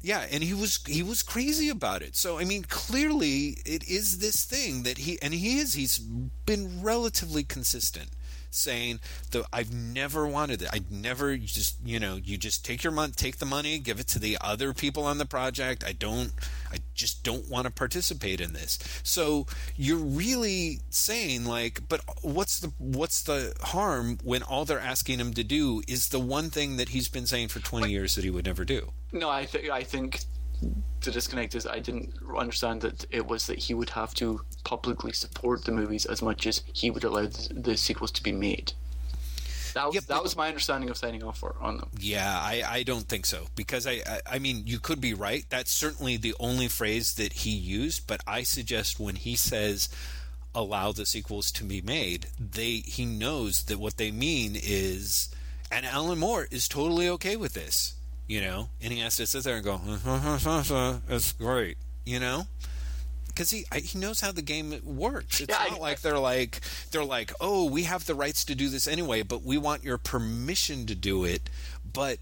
[0.01, 2.15] Yeah, and he was he was crazy about it.
[2.15, 6.81] So I mean, clearly it is this thing that he and he is he's been
[6.81, 8.09] relatively consistent
[8.52, 9.00] saying
[9.32, 10.70] that I've never wanted it.
[10.72, 14.00] I never you just you know you just take your money, take the money, give
[14.00, 15.84] it to the other people on the project.
[15.86, 16.32] I don't.
[16.72, 18.78] I just don't want to participate in this.
[19.04, 25.20] So you're really saying like, but what's the what's the harm when all they're asking
[25.20, 28.24] him to do is the one thing that he's been saying for 20 years that
[28.24, 28.91] he would never do.
[29.12, 30.22] No, I think I think
[31.01, 35.14] the disconnect is I didn't understand that it was that he would have to publicly
[35.14, 38.74] support the movies as much as he would allow the, the sequels to be made.
[39.74, 41.89] That was, Yep, that was my understanding of signing off for, on them.
[41.99, 45.45] Yeah, I, I don't think so because I, I I mean you could be right.
[45.49, 49.89] That's certainly the only phrase that he used, but I suggest when he says
[50.55, 55.30] allow the sequels to be made, they he knows that what they mean is
[55.72, 57.93] and Alan Moore is totally okay with this,
[58.30, 59.77] you know, and he has to sit there and go,
[61.07, 62.47] "That's great," you know,
[63.27, 65.41] because he I, he knows how the game works.
[65.41, 66.61] It's Yeah, I- not like they're like
[66.91, 69.97] they're like, oh, we have the rights to do this anyway, but we want your
[69.97, 71.49] permission to do it.
[71.91, 72.19] But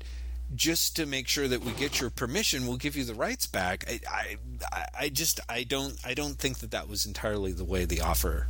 [0.56, 3.84] just to make sure that we get your permission, we'll give you the rights back.
[3.88, 4.36] I, I,
[4.72, 8.00] I- I just I don't I don't think that that was entirely the way the
[8.02, 8.48] offer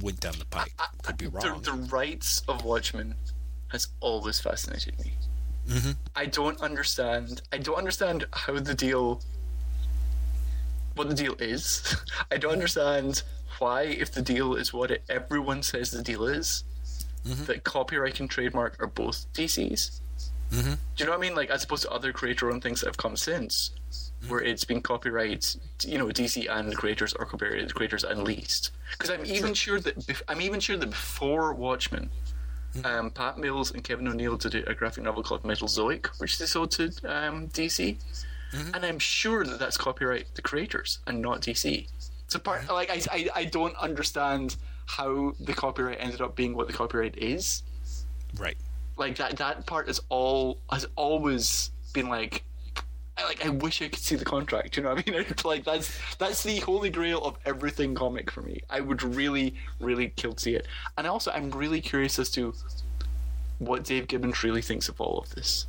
[0.00, 0.70] went down the pipe.
[1.02, 1.62] Could be The, wrong.
[1.62, 3.14] the rights of Watchmen
[3.68, 5.14] has always fascinated me.
[5.68, 5.92] Mm-hmm.
[6.16, 7.42] I don't understand.
[7.52, 9.22] I don't understand how the deal.
[10.94, 11.96] What the deal is.
[12.30, 13.22] I don't understand
[13.58, 16.64] why, if the deal is what it, everyone says the deal is,
[17.24, 17.44] Mm-hmm.
[17.44, 20.00] that copyright and trademark are both DCs.
[20.50, 20.64] Mhm.
[20.64, 21.36] Do you know what I mean?
[21.36, 24.28] Like, as opposed to other creator-owned things that have come since, Mm-hmm.
[24.32, 25.54] where it's been copyright,
[25.86, 28.72] you know, DC and creators or copyrighted creators and leased.
[28.90, 32.31] Because I'm even sure that bef- I'm even sure that before Watchmen, Mm-hmm.
[32.84, 36.70] Um, Pat Mills and Kevin O'Neill did a, graphic novel called Metalzoic, which they sold
[36.72, 37.96] to um, DC,
[38.52, 38.74] Mm-hmm.
[38.74, 41.86] and I'm sure that that's copyright the creators and not DC.
[42.28, 46.66] So part like I, I I don't understand how the copyright ended up being what
[46.66, 47.62] the copyright is.
[48.38, 48.56] right.
[48.98, 52.44] Like that that part is all has always been like.
[53.22, 54.76] I, like I wish I could see the contract.
[54.76, 55.24] You know what I mean?
[55.44, 58.60] like that's that's the holy grail of everything comic for me.
[58.70, 60.66] I would really, really kill to see it.
[60.98, 62.54] And also, I'm really curious as to
[63.58, 65.66] what Dave Gibbons really thinks of all of this.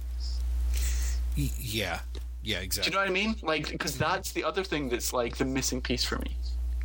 [1.35, 1.99] Yeah.
[2.43, 2.59] Yeah.
[2.59, 2.91] Do Exactly.
[2.91, 3.35] you know what I mean?
[3.41, 6.35] Like, because that's the other thing that's like the missing piece for me.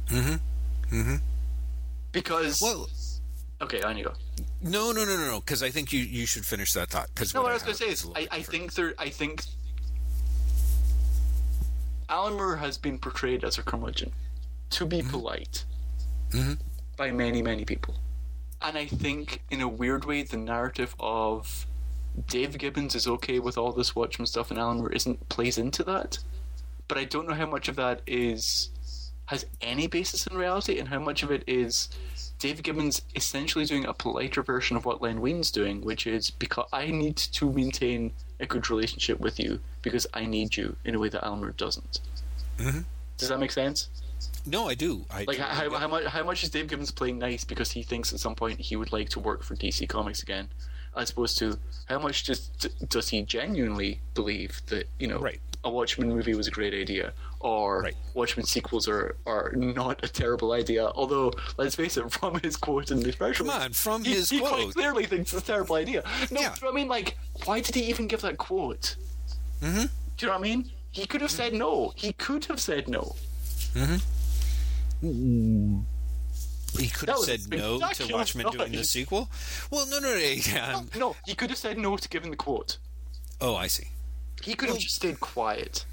[0.08, 0.96] Mm-hmm.
[1.00, 1.16] Mm-hmm.
[2.12, 2.88] Because Well,
[3.60, 4.12] okay, on you go.
[4.62, 5.40] no, no, no, no, no.
[5.40, 7.08] Because I think you you should finish that thought.
[7.14, 9.42] Because No, what I was going to say is, I, I think there, I think
[12.08, 14.12] Alan Moore has been portrayed as a curmudgeon,
[14.70, 15.64] to be polite,
[16.30, 16.58] Mhm.
[16.96, 17.96] by many, many people.
[18.60, 21.66] And I think, in a weird way, the narrative of
[22.26, 25.84] Dave Gibbons is okay with all this Watchmen stuff, and Alan Moore isn't plays into
[25.84, 26.18] that.
[26.88, 28.70] But I don't know how much of that is
[29.26, 31.90] has any basis in reality, and how much of it is
[32.38, 36.66] Dave Gibbons essentially doing a politer version of what Len Wein's doing, which is because
[36.72, 40.98] I need to maintain a good relationship with you because I need you in a
[40.98, 42.00] way that Alan Moore doesn't.
[42.58, 42.84] Mhm.
[43.16, 43.88] Does that make sense?
[44.46, 45.04] no, I do.
[45.10, 45.42] I Like do.
[45.42, 48.34] how, how much how much is Dave Gibbons playing nice because he thinks at some
[48.34, 50.48] point he would like to work for DC Comics again,
[50.96, 52.48] as opposed to how much does
[52.88, 55.40] does he genuinely believe that you know Right.
[55.64, 57.96] a Watchmen movie was a great idea or Right.
[58.14, 60.86] Watchmen sequels are are not a terrible idea.
[60.94, 64.30] Although let's face it, from his quote in the special, Come on, from he, his
[64.30, 64.74] he quote.
[64.74, 66.02] clearly thinks it's a terrible idea.
[66.30, 66.54] No, Yeah.
[66.54, 66.88] do you know what I mean?
[66.88, 68.96] Like, why did he even give that quote?
[69.62, 69.76] Mm-hmm.
[69.82, 69.86] Do
[70.20, 70.70] you know what I mean?
[70.90, 71.92] He could have said no.
[71.96, 73.14] He could have said no.
[73.74, 73.96] Hmm.
[76.78, 79.30] He could have said no to spectacular Watchmen doing the sequel.
[79.70, 80.16] Well, no, no, no.
[80.18, 82.78] yeah, um, No, he could have said no to giving the quote.
[83.40, 83.88] oh, I see.
[84.42, 85.84] He could have Well- just stayed quiet.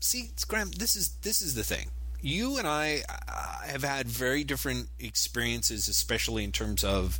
[0.00, 1.90] See, Graeme, this is this is the thing.
[2.20, 7.18] you and I uh, have had very different experiences, especially in terms of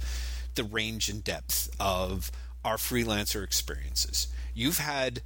[0.56, 2.30] the range and depth of
[2.64, 4.26] our freelancer experiences.
[4.54, 5.22] You've had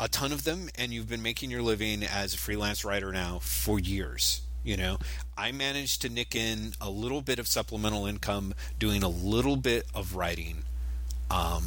[0.00, 3.38] a ton of them, and you've been making your living as a freelance writer now
[3.40, 4.42] for years.
[4.64, 4.98] You know,
[5.36, 9.86] I managed to nick in a little bit of supplemental income doing a little bit
[9.94, 10.64] of writing.
[11.30, 11.64] Um,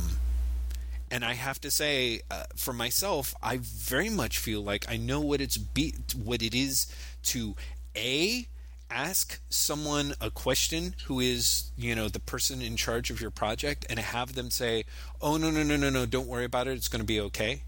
[1.10, 5.20] and I have to say, uh, for myself, I very much feel like I know
[5.20, 6.88] what it's be what it is
[7.24, 7.56] to
[7.96, 8.48] a
[8.90, 13.86] ask someone a question who is you know the person in charge of your project
[13.90, 14.86] and have them say,
[15.22, 16.74] "Oh no no no no no, don't worry about it.
[16.74, 17.64] It's going to be okay,"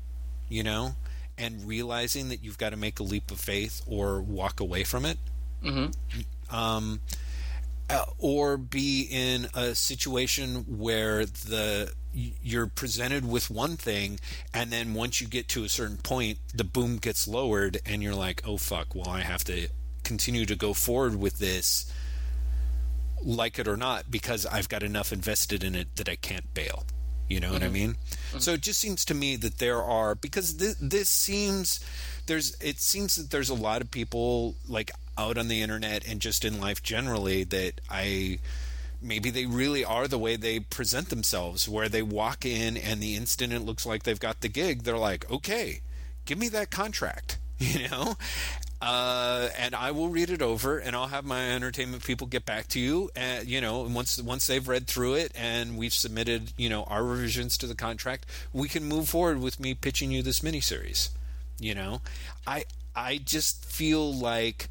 [0.54, 0.92] you know,
[1.38, 5.04] and realizing that you've got to make a leap of faith or walk away from
[5.04, 5.18] it.
[5.64, 6.56] Mm-hmm.
[6.56, 7.02] Um,
[7.90, 14.20] uh, or be in a situation where the you're presented with one thing
[14.54, 18.14] and then once you get to a certain point the boom gets lowered and you're
[18.14, 19.68] like oh fuck well i have to
[20.04, 21.92] continue to go forward with this
[23.24, 26.86] like it or not because i've got enough invested in it that i can't bail
[27.30, 27.54] you know mm-hmm.
[27.54, 28.40] what i mean mm-hmm.
[28.40, 31.80] so it just seems to me that there are because th- this seems
[32.26, 36.20] there's it seems that there's a lot of people like out on the internet and
[36.20, 38.40] just in life generally that I
[39.02, 43.16] maybe they really are the way they present themselves where they walk in and the
[43.16, 45.82] instant it looks like they've got the gig they're like okay
[46.26, 48.16] give me that contract you know
[48.86, 52.68] uh, and I will read it over, and I'll have my entertainment people get back
[52.70, 53.10] to you.
[53.16, 57.02] And you know, once once they've read through it and we've submitted, you know, our
[57.02, 61.10] revisions to the contract, we can move forward with me pitching you this miniseries.
[61.60, 62.02] You know,
[62.46, 64.68] I I just feel like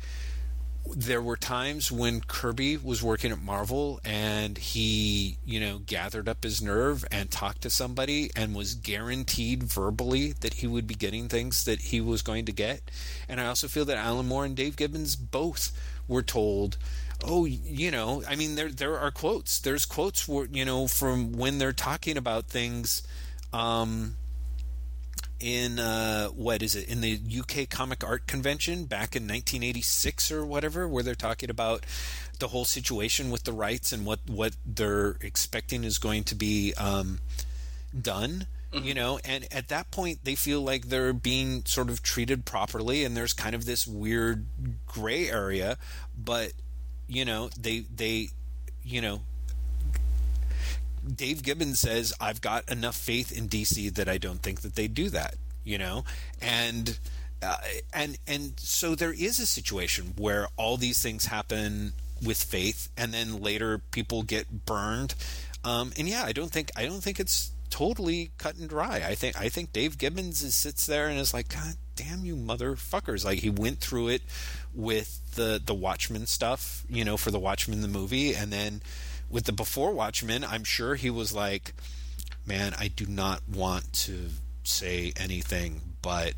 [0.97, 6.43] there were times when Kirby was working at Marvel and he, you know, gathered up
[6.43, 11.29] his nerve and talked to somebody and was guaranteed verbally that he would be getting
[11.29, 12.91] things that he was going to get.
[13.29, 15.73] And I also feel that Alan Moore and Dave Gibbons both
[16.09, 16.79] were told,
[17.25, 19.61] "Oh, you know, I mean there there are quotes.
[19.61, 23.03] There's quotes for, you know, from when they're talking about things
[23.53, 24.17] um
[25.43, 30.47] in uh, what is it in the UK Comic Art Convention back in 1986 or
[30.47, 31.85] whatever, where they're talking about
[32.39, 36.73] the whole situation with the rights and what what they're expecting is going to be
[36.75, 37.19] um,
[37.99, 38.47] done.
[38.73, 38.87] Mm-hmm.
[38.87, 43.05] You know, and at that point, they feel like they're being sort of treated properly,
[43.05, 44.47] and there's kind of this weird
[44.87, 45.77] gray area.
[46.17, 46.53] But
[47.07, 48.31] you know, they they
[48.83, 49.21] you know
[51.07, 54.89] Dave Gibbons says, I've got enough faith in DC that I don't think that they
[54.89, 55.35] do that,
[55.65, 56.05] you know?
[56.41, 56.99] And.
[57.45, 57.57] Uh,
[57.93, 61.93] and and so there is a situation where all these things happen
[62.25, 65.17] with faith, and then later people get burned.
[65.65, 69.03] Um, and yeah, I don't think I don't think it's totally cut and dry.
[69.07, 72.37] I think I think Dave Gibbons is, sits there and is like, God damn you
[72.37, 73.25] motherfuckers!
[73.25, 74.23] Like he went through it
[74.75, 78.83] with the the Watchmen stuff, you know, for the Watchmen the movie, and then
[79.33, 81.75] with the before Watchmen, I'm sure he was like,
[82.47, 84.29] man, I do not want to
[84.63, 86.35] say anything, but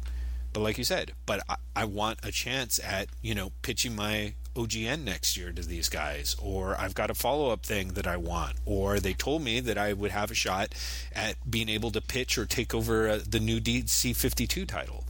[0.53, 4.34] but like you said, but I, I want a chance at you know pitching my
[4.55, 8.16] OGN next year to these guys, or I've got a follow up thing that I
[8.16, 10.72] want, or they told me that I would have a shot
[11.12, 15.04] at being able to pitch or take over uh, the new DC 52 title.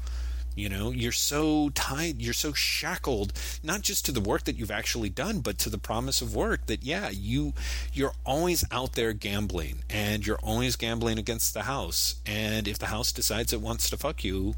[0.55, 3.33] You know, you're so tied, you're so shackled,
[3.63, 6.67] not just to the work that you've actually done, but to the promise of work
[6.67, 7.55] that, yeah, you,
[7.93, 12.17] you're always out there gambling and you're always gambling against the house.
[12.25, 14.55] And if the house decides it wants to fuck you,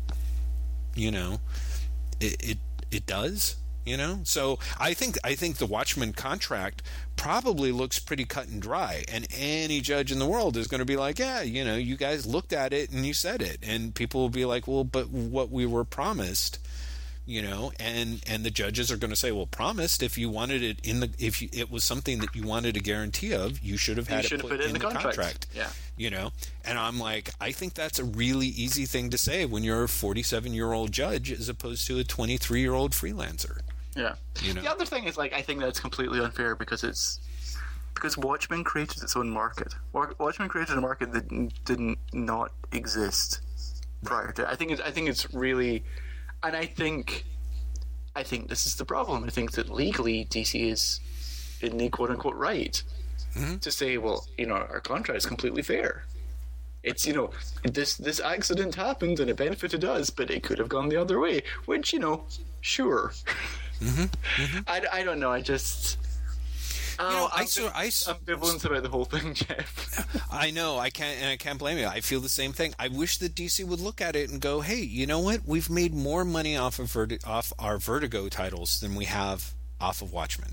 [0.94, 1.40] you know,
[2.20, 2.59] it, it,
[2.90, 3.57] it does
[3.87, 4.20] you know?
[4.24, 6.82] So i think i think the Watchmen contract
[7.16, 10.84] probably looks pretty cut and dry and any judge in the world is going to
[10.84, 13.58] be like yeah you know you guys looked at it and you said it.
[13.63, 16.58] And people will be like well but what we were promised
[17.26, 17.72] you know?
[17.79, 21.00] And and the judges are going to say well promised if you wanted it in
[21.00, 24.08] the if you, it was something that you wanted a guarantee of you should have
[24.08, 25.04] had it put, put in, in, the, contract.
[25.04, 25.46] contract.
[25.54, 25.68] yeah.
[25.96, 26.30] You know?
[26.64, 29.88] And i'm like i think that's a really easy thing to say when you're a
[29.88, 33.61] 47 year old judge as opposed to a 23 year old freelancer
[33.96, 34.14] yeah.
[34.42, 34.62] You know?
[34.62, 37.20] The other thing is like I think that's completely unfair because it's
[37.96, 39.74] because Watchmen created its own market.
[39.92, 43.40] Watchmen created a market that didn't not exist
[44.04, 44.48] prior to.
[44.48, 45.82] I think it's, I think it's really,
[46.42, 47.24] and I think,
[48.14, 49.24] I think this is the problem.
[49.24, 51.00] I think that legally DC is
[51.62, 52.82] in the quote unquote right
[53.34, 53.56] mm-hmm.
[53.56, 56.04] to say, well, you know, our contract is completely fair.
[56.82, 57.30] It's you know
[57.64, 61.18] this this accident happened and it benefited us, but it could have gone the other
[61.18, 61.42] way.
[61.64, 62.26] Which you know,
[62.60, 63.12] sure.
[63.80, 64.03] Mm-hmm.
[64.42, 64.58] Mm-hmm.
[64.66, 65.30] I, I don't know.
[65.30, 65.98] I just
[66.98, 70.26] you know, I I'm sort, I, s- ambivalent about the whole thing, Jeff.
[70.32, 71.86] I know I can't, and I can't blame you.
[71.86, 72.74] I feel the same thing.
[72.78, 75.42] I wish that DC would look at it and go, "Hey, you know what?
[75.44, 80.00] We've made more money off of Verti- off our Vertigo titles than we have off
[80.00, 80.53] of Watchmen.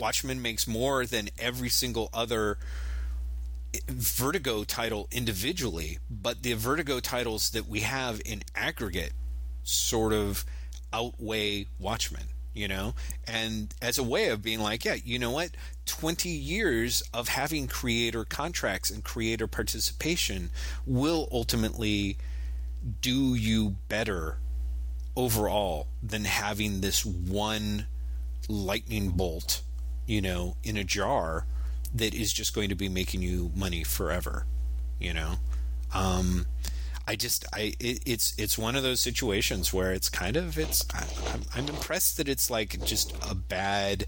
[0.00, 2.58] Watchmen makes more than every single other
[3.88, 9.12] Vertigo title individually, but the Vertigo titles that we have in aggregate
[9.64, 10.44] sort of
[10.92, 12.24] outweigh Watchmen,
[12.54, 12.94] you know?
[13.26, 15.50] And as a way of being like, yeah, you know what?
[15.86, 20.50] 20 years of having creator contracts and creator participation
[20.86, 22.16] will ultimately
[23.00, 24.38] do you better
[25.16, 27.86] overall than having this one
[28.48, 29.62] lightning bolt,
[30.06, 31.46] you know, in a jar
[31.94, 34.46] that is just going to be making you money forever,
[34.98, 35.34] you know?
[35.92, 36.46] Um,
[37.06, 40.84] I just I it, it's it's one of those situations where it's kind of it's
[40.94, 44.06] I, I'm, I'm impressed that it's like just a bad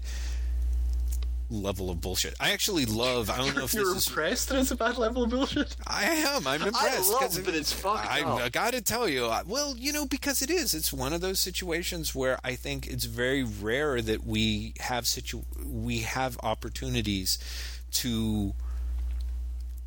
[1.49, 2.33] level of bullshit.
[2.41, 3.29] I actually love.
[3.29, 4.07] I don't know if You're this is.
[4.09, 5.75] impressed that it's a bad level of bullshit?
[5.85, 6.45] I am.
[6.45, 7.09] I'm impressed.
[7.09, 8.41] love 'cause that it's fucked I, up.
[8.41, 9.27] I got to tell you.
[9.27, 10.73] I- Well, you know, because it is.
[10.73, 15.43] It's one of those situations where I think it's very rare that we have situ
[15.65, 17.39] we have opportunities
[17.91, 18.53] to,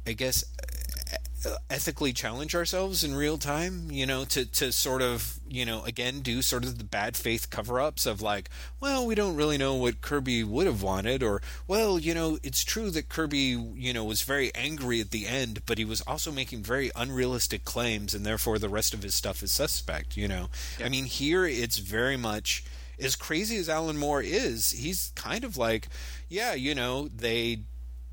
[0.07, 0.45] I guess,
[1.43, 5.83] Uh, ethically challenge ourselves in real time you know to to sort of you know
[5.85, 9.75] again do sort of the bad faith cover-ups of like well we don't really know
[9.75, 14.05] what Kirby would have wanted or well you know it's true that Kirby you know
[14.05, 18.27] was very angry at the end but he was also making very unrealistic claims and
[18.27, 20.51] therefore the rest of his stuff is suspect you know.
[20.85, 22.65] I mean here it's very much
[22.99, 25.89] as crazy as Alan Moore is he's kind of like
[26.29, 27.61] yeah you know they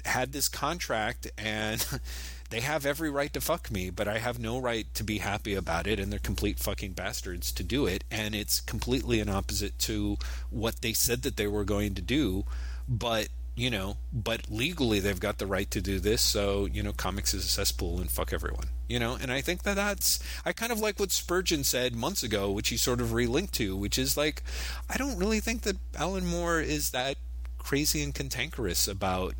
[0.05, 1.85] had this contract and
[2.49, 5.53] they have every right to fuck me, but I have no right to be happy
[5.53, 9.77] about it, and they're complete fucking bastards to do it, and it's completely an opposite
[9.79, 10.17] to
[10.49, 12.45] what they said that they were going to do,
[12.87, 16.93] but you know, but legally they've got the right to do this, so you know,
[16.93, 20.53] comics is a cesspool and fuck everyone, you know, and I think that that's I
[20.53, 23.97] kind of like what Spurgeon said months ago, which he sort of relinked to, which
[23.97, 24.43] is like,
[24.89, 27.17] I don't really think that Alan Moore is that
[27.57, 29.35] crazy and cantankerous about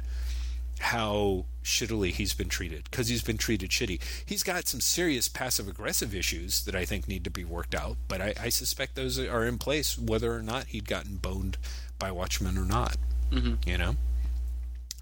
[0.80, 4.00] how shittily he's been treated because he's been treated shitty.
[4.26, 7.98] He's got some serious passive aggressive issues that I think need to be worked out,
[8.08, 11.58] but I, I suspect those are in place whether or not he'd gotten boned
[12.00, 12.98] by Watchmen or not.
[13.32, 13.70] Mm-hmm.
[13.70, 13.96] You know?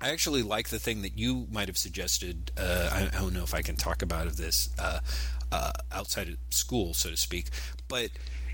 [0.01, 2.51] I actually like the thing that you might have suggested.
[2.57, 4.99] Uh, I, I don't know if I can talk about this uh,
[5.51, 7.47] uh, outside of school, so to speak,
[7.87, 8.09] but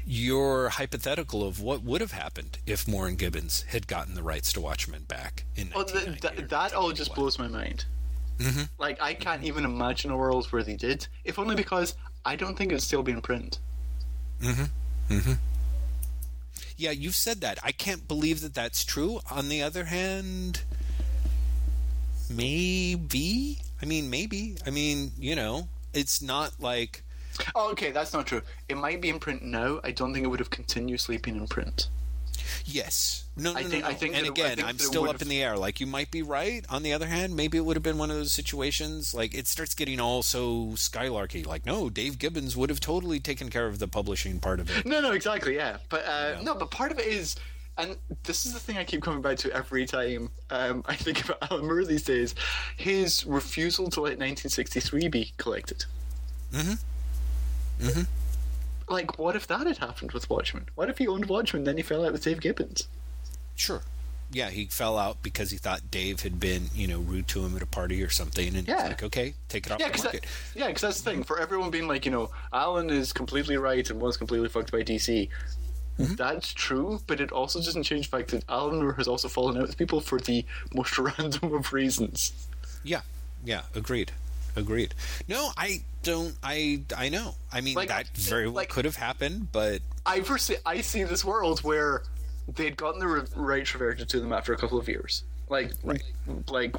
[0.06, 4.52] your hypothetical of what would have happened if Moore and Gibbons had gotten the rights
[4.54, 7.86] to Watchmen back in Well, th- 1990 th- that all just blows my mind.
[8.42, 8.70] Mhm.
[8.78, 11.96] Like, I can't even imagine a world where they did, if only because
[12.26, 13.58] I don't think it's still be being printed.
[16.78, 17.60] Yeah, you've said that.
[17.64, 19.20] I can't believe that that's true.
[19.30, 20.62] On the other hand,
[22.30, 23.60] maybe.
[23.82, 24.58] I mean, maybe.
[24.66, 27.04] I mean, you know, it's not like.
[27.54, 28.42] Oh, okay, that's not true.
[28.68, 29.80] It might be in print now.
[29.84, 31.90] I don't think it would have continuously been in print.
[32.66, 33.24] Yes.
[33.38, 33.90] No, no, I no, think- no.
[33.90, 35.58] I think and that it- I again, think I'm still up in the air.
[35.58, 36.66] Like, you might be right.
[36.70, 39.14] On the other hand, maybe it would have been one of those situations.
[39.14, 41.46] Like, it starts getting all so skylarky.
[41.46, 44.86] Like, no, Dave Gibbons would have totally taken care of the publishing part of it.
[44.86, 45.78] No, no, exactly, yeah.
[45.90, 46.42] But uh, Yeah.
[46.44, 47.36] no, but part of it is,
[47.78, 51.24] and this is the thing I keep coming back to every time um, I think
[51.24, 52.36] about Alan Moore these days.
[52.76, 55.86] His refusal to let 1963 be collected.
[56.54, 56.78] Mhm.
[57.80, 58.08] Mhm.
[58.92, 60.68] Like, what if that had happened with Watchmen?
[60.76, 62.88] What if he owned Watchmen, then he fell out with Dave Gibbons?
[63.56, 63.82] Sure.
[64.34, 67.56] Yeah, he fell out because he thought Dave had been, you know, rude to him
[67.56, 68.88] at a party or something, and Yeah.
[68.88, 70.22] like, okay, take it off Yeah, the because market.
[70.24, 71.24] that, yeah, 'cause that's the thing.
[71.24, 74.84] For everyone being like, you know, Alan is completely right and was completely fucked by
[74.84, 75.30] DC.
[76.00, 76.16] Mm-hmm.
[76.16, 79.58] That's true, but it also doesn't change the fact that Alan Moore has also fallen
[79.58, 82.32] out with people for the most random of reasons.
[82.84, 83.02] Yeah,
[83.44, 84.12] yeah, agreed,
[84.56, 84.94] agreed.
[85.28, 86.36] No, I don't.
[86.44, 87.36] I I know.
[87.52, 91.04] I mean, Like- that very well like- could have happened, but I foresee, I see
[91.04, 92.04] this world where
[92.56, 95.24] they'd gotten the re- rights reverted to them after a couple of years.
[95.48, 95.72] Like,
[96.50, 96.74] like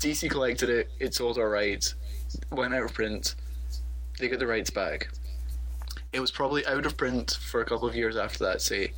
[0.00, 1.94] DC collected it, it sold our rights,
[2.50, 3.34] went out of print,
[4.18, 5.08] they got the rights back.
[6.12, 8.60] It was probably out of print for a couple of years after that.
[8.62, 8.92] Say,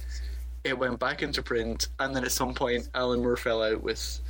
[0.64, 4.20] it went back into print, and then at some point, Alan Moore fell out with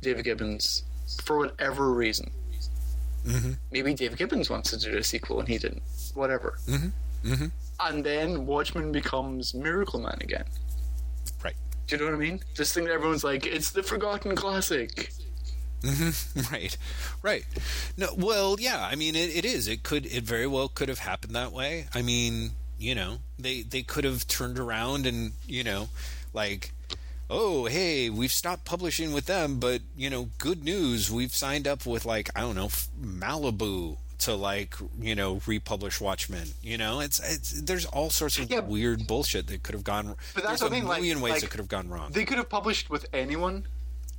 [0.00, 0.84] David Gibbons
[1.24, 2.30] for whatever reason.
[3.26, 3.56] Mhm.
[3.70, 5.82] Maybe Dave Gibbons wants to do a sequel and he didn't.
[6.14, 6.58] Whatever.
[6.66, 6.92] Mhm.
[7.24, 7.50] Mhm.
[7.80, 10.44] And then Watchmen becomes Miracleman again.
[11.42, 11.54] right,
[11.86, 12.40] Do you know what I mean?
[12.56, 15.12] This thing that everyone's like, it's the forgotten classic.
[16.52, 16.76] right,
[17.22, 17.44] right.
[17.96, 18.86] No, well, yeah.
[18.86, 19.66] I mean, it, it is.
[19.66, 20.06] It could.
[20.06, 21.88] It very well could have happened that way.
[21.92, 25.88] I mean, you know, they they could have turned around and you know,
[26.32, 26.72] like.
[27.32, 31.86] Oh, hey, we've stopped publishing with them, but you know, good news, we've signed up
[31.86, 32.68] with like I don't know
[33.02, 36.48] Malibu to like you know republish Watchmen.
[36.62, 38.60] You know, it's it's there's all sorts of Yeah.
[38.60, 40.14] weird bullshit that could have gone.
[40.34, 41.88] But that's there's what a I mean, like- million ways like, it could have gone
[41.88, 42.12] wrong.
[42.12, 43.66] They could have published with anyone,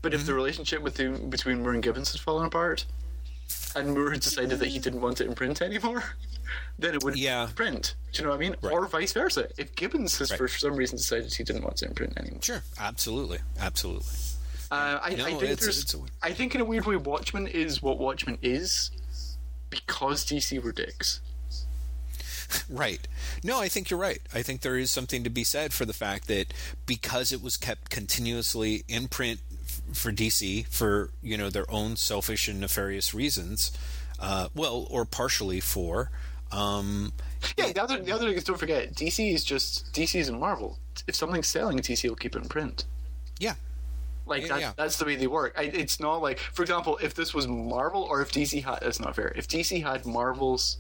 [0.01, 0.19] but Mm-hmm.
[0.21, 2.85] if the relationship with the, between Moore and Gibbons had fallen apart,
[3.75, 6.03] and Moore had decided that he didn't want it in print anymore,
[6.79, 7.49] then it would Yeah.
[7.55, 7.95] print.
[8.11, 8.55] Do you know what I mean?
[8.63, 9.49] Or vice versa.
[9.57, 10.37] If Gibbons has Right.
[10.37, 12.41] for some reason decided he didn't want it in print anymore.
[12.41, 14.13] Sure, absolutely, absolutely.
[14.71, 17.81] Uh, I, No, I think it's- it's I think in a weird way, Watchmen is
[17.81, 18.89] what Watchmen is
[19.69, 21.19] because DC were dicks.
[22.69, 23.07] Right.
[23.43, 24.21] No, I think you're right.
[24.31, 26.53] I think there is something to be said for the fact that
[26.85, 29.39] because it was kept continuously in print
[29.91, 33.71] for DC for you know their own selfish and nefarious reasons,
[34.19, 36.09] uh, well, or partially for.
[36.51, 37.13] Um,
[37.57, 40.77] Yeah, the other the other thing is don't forget DC is just DC isn't Marvel.
[41.07, 42.85] If something's selling, DC will keep it in print.
[43.39, 43.55] yeah,
[44.27, 44.73] Like Yeah, that, yeah.
[44.77, 45.53] that's the way they work.
[45.57, 48.99] I, it's not like, for example, if this was Marvel or if DC had, that's
[48.99, 49.33] not fair.
[49.35, 50.77] If DC had Marvel's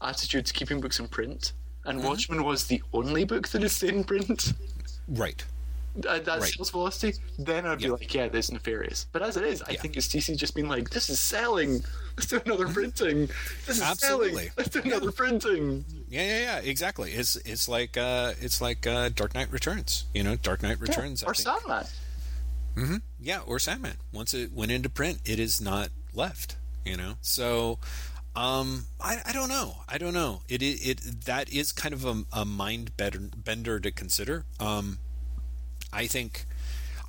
[0.00, 1.52] attitude to keeping books in print,
[1.84, 2.08] and Mm-hmm.
[2.08, 4.52] Watchmen was the only book that is in print,
[5.08, 5.44] right.
[6.08, 6.52] At that Right.
[6.52, 7.90] sales velocity, then I'd be Yeah.
[7.92, 9.06] like, yeah, this is nefarious.
[9.12, 9.80] But as it is, I Yeah.
[9.80, 11.84] think it's DC just being like, this is selling.
[12.16, 13.28] Let's do another printing.
[13.66, 14.30] This is Absolutely.
[14.30, 14.50] selling.
[14.56, 15.84] Let's do another printing.
[16.08, 16.58] Yeah, yeah, yeah.
[16.58, 17.12] Exactly.
[17.12, 20.04] It's it's like uh, it's like uh, Dark Knight Returns.
[20.14, 21.22] You know, Dark Knight Returns.
[21.24, 21.86] I or Sandman.
[23.20, 23.96] Yeah, or Sandman.
[24.12, 26.56] Once it went into print, it is not left.
[26.84, 27.78] You know, so
[28.36, 29.76] um, I, I don't know.
[29.88, 30.42] I don't know.
[30.48, 34.44] It it, it that is kind of a, a mind bender to consider.
[34.60, 34.98] Um,
[35.94, 36.44] I think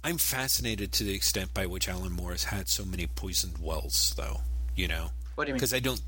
[0.04, 4.14] I'm fascinated to the extent by which Alan Moore has had so many poisoned wells,
[4.16, 4.42] though.
[4.76, 5.58] You know, What do you mean?
[5.58, 6.02] because I don't.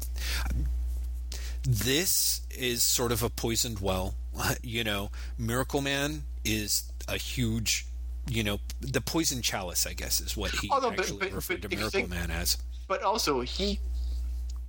[1.63, 4.15] This is sort of a poisoned well.
[4.61, 5.09] You know,
[5.39, 7.87] Miracleman is a huge,
[8.29, 9.87] you know, the poison chalice.
[9.87, 12.09] I guess is what he Oh, no, but- actually but- referred but to Miracle think-
[12.09, 12.57] Man as.
[12.87, 13.79] But also, he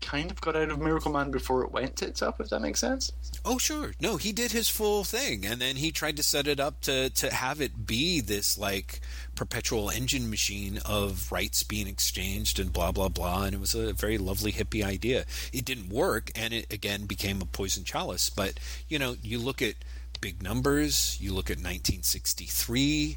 [0.00, 3.12] kind of got out of Miracleman before it went tits up, if that makes sense.
[3.44, 3.92] Oh, sure.
[4.00, 7.10] No, he did his full thing, and then he tried to set it up to
[7.10, 9.00] to have it be this like
[9.34, 13.44] perpetual engine machine of rights being exchanged and blah blah blah.
[13.44, 15.24] And it was a very lovely hippie idea.
[15.52, 18.30] It didn't work, and it again became a poison chalice.
[18.30, 18.58] But
[18.88, 19.74] you know, you look at
[20.20, 21.16] big numbers.
[21.20, 23.16] You look at 1963.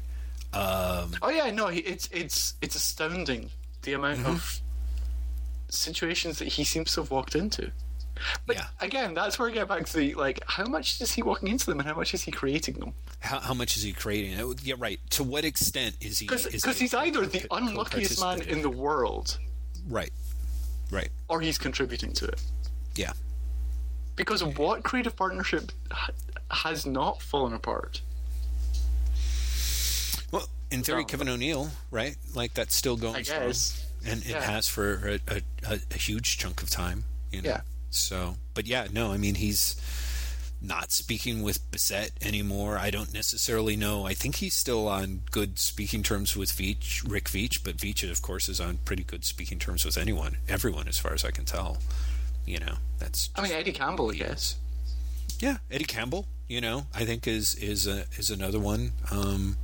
[0.54, 3.50] Um, Oh yeah, no, it's it's it's astounding
[3.82, 4.30] the amount Mm-hmm.
[4.30, 4.60] of
[5.74, 7.70] situations that he seems to have walked into.
[8.46, 8.66] But Yeah.
[8.80, 11.66] again, that's where I get back to the like, how much is he walking into
[11.66, 12.94] them, and how much is he creating them?
[13.20, 14.38] how, how much is he creating?
[14.38, 15.00] Uh, Yeah, right.
[15.10, 16.26] To what extent is he?
[16.26, 19.38] Because he he's either the unluckiest man in the world,
[19.88, 20.12] Right.
[20.90, 21.10] Right.
[21.28, 22.40] or he's contributing to it.
[22.94, 23.12] Yeah.
[24.14, 25.72] Because what creative partnership
[26.50, 28.02] has not fallen apart?
[30.30, 32.16] Well, in theory, Kevin O'Neill, right?
[32.34, 33.52] Like that's still going I strong.
[34.06, 34.40] And it Yeah.
[34.42, 37.04] has for a, a, a, huge chunk of time.
[37.30, 37.48] You know?
[37.50, 37.60] Yeah.
[37.90, 39.76] So, but yeah, no, I mean he's
[40.60, 42.78] not speaking with Bissette anymore.
[42.78, 44.06] I don't necessarily know.
[44.06, 48.22] I think he's still on good speaking terms with Veitch, Rick Veitch, but Veitch, of
[48.22, 51.44] course, is on pretty good speaking terms with anyone, everyone, as far as I can
[51.44, 51.78] tell.
[52.46, 54.56] You know, that's I mean, Eddie Campbell, I guess.
[55.40, 55.58] yeah.
[55.70, 58.92] Eddie Campbell, you know, I think is is a, is another one.
[59.10, 59.56] Um,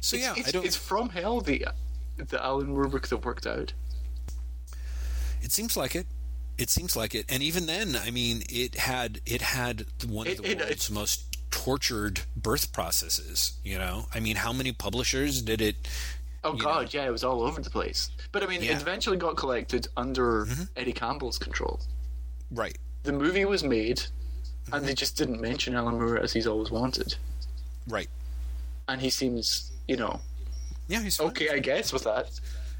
[0.00, 0.64] so yeah, it's, I don't.
[0.64, 1.66] it's from hell the
[2.28, 3.72] the Alan Moore book that worked out.
[5.42, 6.06] It seems like it.
[6.58, 7.26] It seems like it.
[7.28, 11.24] And even then, I mean, it had it had one of the it- world's most
[11.50, 13.54] tortured birth processes.
[13.64, 15.76] You know, I mean, how many publishers did it?
[16.44, 18.10] Oh God, yeah, it was all over the place.
[18.32, 18.72] But I mean, Yeah.
[18.76, 20.62] it eventually got collected under Mm-hmm.
[20.76, 21.80] Eddie Campbell's control.
[22.50, 22.76] Right.
[23.02, 24.74] The movie was made, Mm-hmm.
[24.74, 27.14] and they just didn't mention Alan Moore as he's always wanted.
[27.88, 28.08] Right.
[28.88, 30.20] And he seems, you know,
[30.90, 31.02] Yeah.
[31.02, 31.28] He's fine.
[31.28, 32.26] okay, I guess with that.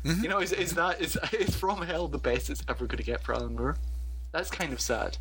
[0.05, 0.23] Mm-hmm.
[0.23, 3.05] You know, is, is that is, is from hell the best it's ever going to
[3.05, 3.77] get for Alan Moore?
[4.32, 5.19] That's kind of sad.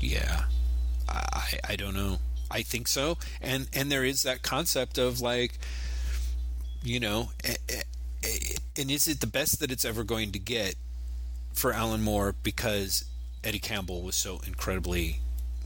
[0.00, 0.44] Yeah.
[1.08, 2.18] I I don't know.
[2.50, 3.18] I think so.
[3.40, 5.58] And and there is that concept of like,
[6.82, 7.82] you know, eh, eh,
[8.24, 10.74] eh, and is it the best that it's ever going to get
[11.52, 13.04] for Alan Moore because
[13.44, 15.20] Eddie Campbell was so incredibly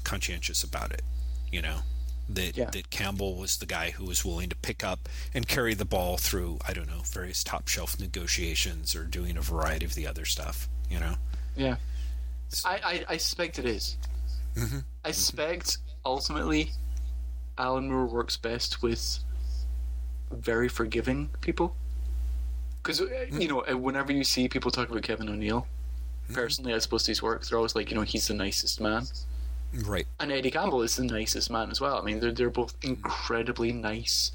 [0.05, 1.02] conscientious about it,
[1.51, 1.78] you know?
[2.28, 2.70] That Yeah.
[2.70, 6.16] that Campbell was the guy who was willing to pick up and carry the ball
[6.16, 10.24] through, I don't know, various top shelf negotiations or doing a variety of the other
[10.24, 11.14] stuff, you know?
[11.54, 11.76] Yeah,
[12.64, 13.96] I I, I suspect it is.
[14.56, 14.78] Mm-hmm.
[15.04, 16.72] I suspect ultimately,
[17.58, 19.20] Alan Moore works best with
[20.32, 21.76] very forgiving people.
[22.82, 23.40] Because Mm-hmm.
[23.40, 25.66] you know, uh, whenever you see people talk about Kevin O'Neill,
[26.24, 26.34] Mm-hmm.
[26.34, 29.06] personally, as opposed to his work, they're always like, you know, he's the nicest man.
[29.84, 30.06] Right.
[30.20, 31.98] And Eddie Campbell is the nicest man as well.
[31.98, 34.32] I mean, they're they're both incredibly nice,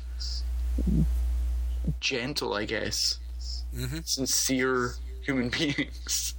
[1.99, 3.17] gentle, I guess,
[3.75, 3.99] Mm-hmm.
[4.03, 6.35] sincere human beings.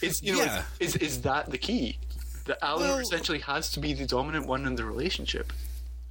[0.00, 0.62] Is you know Yeah.
[0.78, 1.98] is is that the key?
[2.44, 5.52] That Alan Well- essentially has to be the dominant one in the relationship,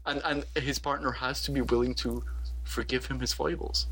[0.06, 2.22] and and his partner has to be willing to
[2.66, 3.88] forgive him his foibles.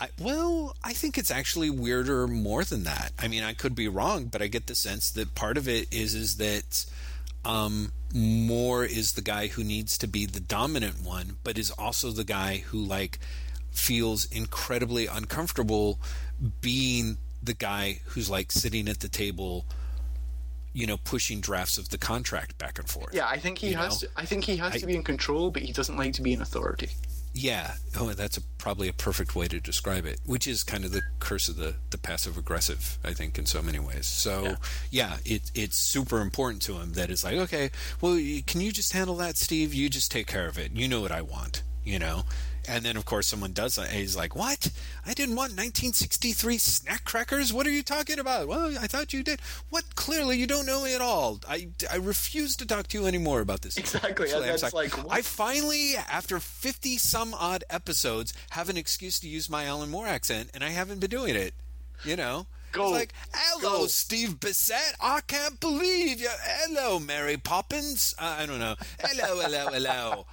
[0.00, 3.12] I, well, I think it's actually weirder more than that.
[3.18, 5.92] I mean, I could be wrong, but I get the sense that part of it
[5.94, 6.86] is is that
[7.46, 12.10] um, Moore is the guy who needs to be the dominant one, but is also
[12.10, 13.18] the guy who like
[13.70, 16.00] feels incredibly uncomfortable
[16.60, 19.64] being the guy who's like sitting at the table,
[20.72, 23.14] you know, pushing drafts of the contract back and forth.
[23.14, 24.02] Yeah, I think he has.
[24.02, 24.08] know?
[24.08, 26.22] To, I think he has I- to be in control, but he doesn't like to
[26.22, 26.90] be in authority.
[27.38, 27.74] Yeah.
[28.00, 31.02] Oh, that's a, probably a perfect way to describe it, which is kind of the
[31.18, 34.06] curse of the, the passive aggressive, I think, in so many ways.
[34.06, 34.56] So, Yeah.
[34.90, 38.14] yeah, it, it's super important to him that it's like, okay, well,
[38.46, 39.74] can you just handle that, Steve?
[39.74, 40.72] You just take care of it.
[40.72, 42.24] You know what I want, you know?
[42.68, 43.90] And then, of course, someone does that.
[43.90, 44.70] He's like, what?
[45.04, 47.52] I didn't want 1963 snack crackers?
[47.52, 48.48] What are you talking about?
[48.48, 49.40] Well, I thought you did.
[49.70, 49.94] What?
[49.94, 51.40] Clearly, you don't know me at all.
[51.48, 53.76] I, I refuse to talk to you anymore about this.
[53.76, 54.92] Exactly, So that's like?
[55.10, 60.06] I finally, after 50 some odd episodes, have an excuse to use my Alan Moore
[60.06, 61.54] accent, and I haven't been doing it.
[62.04, 62.46] You know?
[62.72, 62.88] Go.
[62.88, 63.86] It's like, hello, Go.
[63.86, 64.94] Steve Bissette.
[65.00, 66.28] I can't believe you.
[66.42, 68.14] Hello, Mary Poppins.
[68.18, 68.74] Uh, I don't know.
[69.00, 70.26] Hello, hello, hello.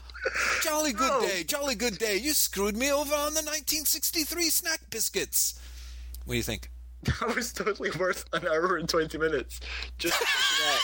[0.63, 1.21] Jolly good Go.
[1.21, 2.17] day, jolly good day.
[2.17, 5.59] You screwed me over on the 1963 snack biscuits.
[6.25, 6.69] What do you think?
[7.19, 9.59] That was totally worth an hour and twenty minutes.
[9.97, 10.79] Just that.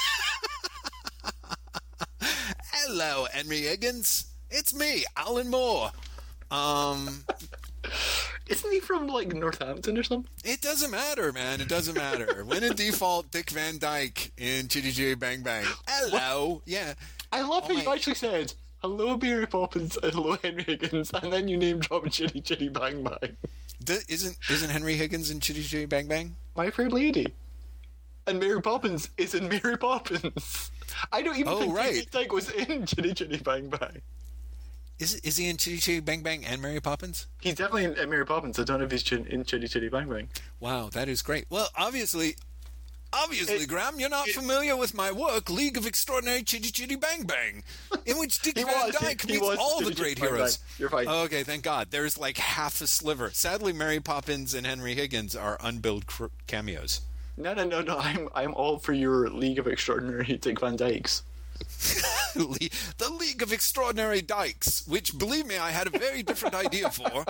[2.73, 4.25] Hello, Henry Higgins.
[4.49, 5.91] It's me, Alan Moore.
[6.51, 7.23] Um,
[8.49, 10.29] Isn't he from like Northampton or something?
[10.43, 11.61] It doesn't matter, man.
[11.61, 12.43] It doesn't matter.
[12.45, 15.65] When in default, Dick Van Dyke in Chitty Chitty Bang Bang.
[15.87, 16.61] Hello.
[16.65, 16.95] Yeah.
[17.31, 21.31] I love how Oh you actually said hello, Mary Poppins, and hello, Henry Higgins, and
[21.31, 23.37] then you name drop Chitty Chitty Bang Bang.
[23.83, 26.35] D- isn't isn't Henry Higgins in Chitty Chitty Bang Bang?
[26.55, 27.33] My Fair Lady.
[28.27, 30.71] And Mary Poppins is in Mary Poppins.
[31.11, 32.11] I don't even Oh, think right.
[32.11, 34.01] Dyke was in Chitty Chitty Bang Bang.
[34.99, 37.27] Is is he in Chitty Chitty Bang Bang and Mary Poppins?
[37.41, 38.59] He's definitely in, in Mary Poppins.
[38.59, 40.29] I don't know if he's in Chitty Chitty Bang Bang.
[40.59, 41.45] Wow, that is great.
[41.49, 42.35] Well, obviously,
[43.13, 47.23] obviously, It- Graeme, you're not familiar with my work, League of Extraordinary Chitty Chitty Bang
[47.23, 47.63] Bang,
[48.05, 50.57] in which Dick Van was, Dyke meets was all the great heroes.
[50.57, 50.65] Bang.
[50.79, 51.07] You're fine.
[51.07, 51.87] Okay, thank God.
[51.91, 53.31] There's like half a sliver.
[53.33, 57.01] Sadly, Mary Poppins and Henry Higgins are unbilled cr- cameos.
[57.37, 57.97] No, no, no, no.
[57.97, 61.23] I'm I'm all for your League of Extraordinary Dick Van Dykes.
[62.35, 67.25] The League of Extraordinary Dykes, which, believe me, I had a very different idea for,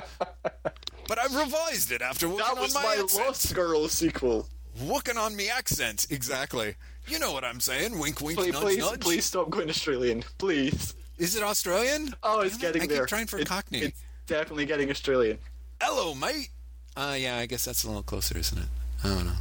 [1.08, 3.26] but I've revised it after working That was on my, my accent.
[3.28, 4.48] Lost Girls sequel.
[4.88, 6.76] Working on me accent, exactly.
[7.08, 7.98] You know what I'm saying?
[8.00, 9.00] Wink, wink, Please, nudge, please, nudge.
[9.02, 10.94] please stop going Australian, please.
[11.18, 12.14] Is it Australian?
[12.24, 13.00] Oh, it's it, getting I there.
[13.00, 13.80] keep trying for It's- Cockney.
[13.80, 15.38] It's definitely getting Australian.
[15.82, 16.50] Hello, mate.
[16.96, 18.68] Uh, yeah, I guess that's a little closer, isn't it?
[19.04, 19.34] I don't know.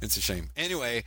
[0.00, 0.50] It's a shame.
[0.56, 1.04] Anyway,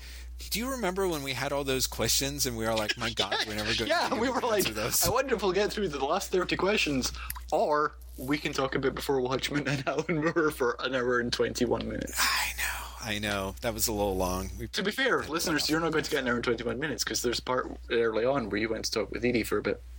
[0.49, 3.35] do you remember when we had all those questions and we were like, "My God,
[3.47, 5.89] we're never going Yeah, to we were like, those." I wonder if we'll get through
[5.89, 7.11] the last 30 questions,
[7.51, 11.87] or we can talk about Before Watchmen and Alan Moore for an hour and 21
[11.87, 12.13] minutes.
[12.19, 13.55] I know, I know.
[13.61, 14.49] That was a little long.
[14.59, 17.03] We To be fair, listeners, you're not going to get an hour and 21 minutes
[17.03, 19.61] because there's a part early on where you went to talk with Edie for a
[19.61, 19.81] bit.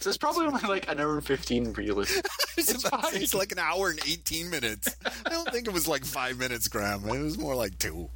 [0.00, 2.22] So it's probably only like an hour and 15 for you listeners.
[2.56, 3.20] It's, It's about- fine.
[3.22, 4.94] it's like an hour and 18 minutes.
[5.26, 7.04] I don't think it was like five minutes, Graeme.
[7.08, 8.08] It was more like two.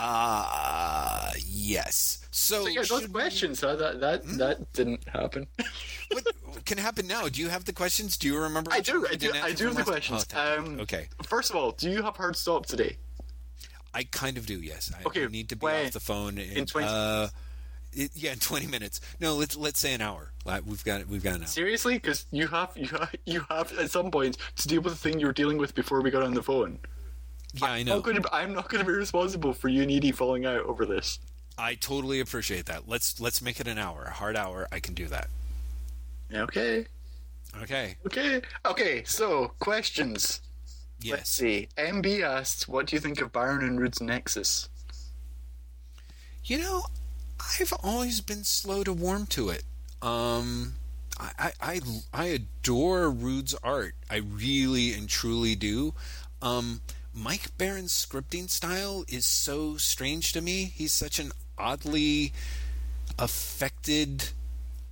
[0.00, 2.18] Uh, yes.
[2.30, 3.76] So, So yeah, those questions, huh?
[3.76, 4.36] that that Hmm?
[4.38, 5.46] that didn't happen.
[6.10, 6.26] what
[6.64, 7.28] can happen now?
[7.28, 8.16] Do you have the questions?
[8.16, 8.72] Do you remember?
[8.72, 10.26] I do, I do, I do have the questions.
[10.34, 11.08] Oh, um, okay.
[11.22, 12.96] First of all, do you have hard stop today?
[13.92, 14.92] I kind of do, yes.
[14.96, 15.86] I, Okay, I need to be when?
[15.86, 17.28] off the phone in, In 20 uh,
[17.92, 19.00] it, yeah, in twenty minutes.
[19.18, 20.30] No, let's let's say an hour.
[20.44, 21.46] Like, We've got we've got an hour.
[21.48, 24.98] Seriously, because you have you have, you have at some point to deal with the
[24.98, 26.78] thing you were dealing with before we got on the phone.
[27.54, 28.00] Yeah, I I'm know.
[28.00, 30.86] not to, I'm not going to be responsible for you and Edie falling out over
[30.86, 31.18] this.
[31.58, 32.88] I totally appreciate that.
[32.88, 34.66] Let's let's make it an hour, a hard hour.
[34.72, 35.28] I can do that.
[36.32, 36.86] Okay,
[37.62, 37.96] Okay.
[38.06, 39.02] okay, okay.
[39.04, 40.40] So questions.
[41.04, 41.68] Let's see.
[41.76, 44.68] MB asks, "What do you think of Baron and Rude's Nexus?"
[46.44, 46.84] You know,
[47.60, 49.64] I've always been slow to warm to it.
[50.02, 50.74] Um,
[51.18, 51.80] I, I, I,
[52.12, 53.94] I adore Rude's art.
[54.10, 55.94] I really and truly do.
[56.42, 56.80] Um,
[57.14, 60.64] Mike Baron's scripting style is so strange to me.
[60.74, 62.32] He's such an oddly
[63.18, 64.30] affected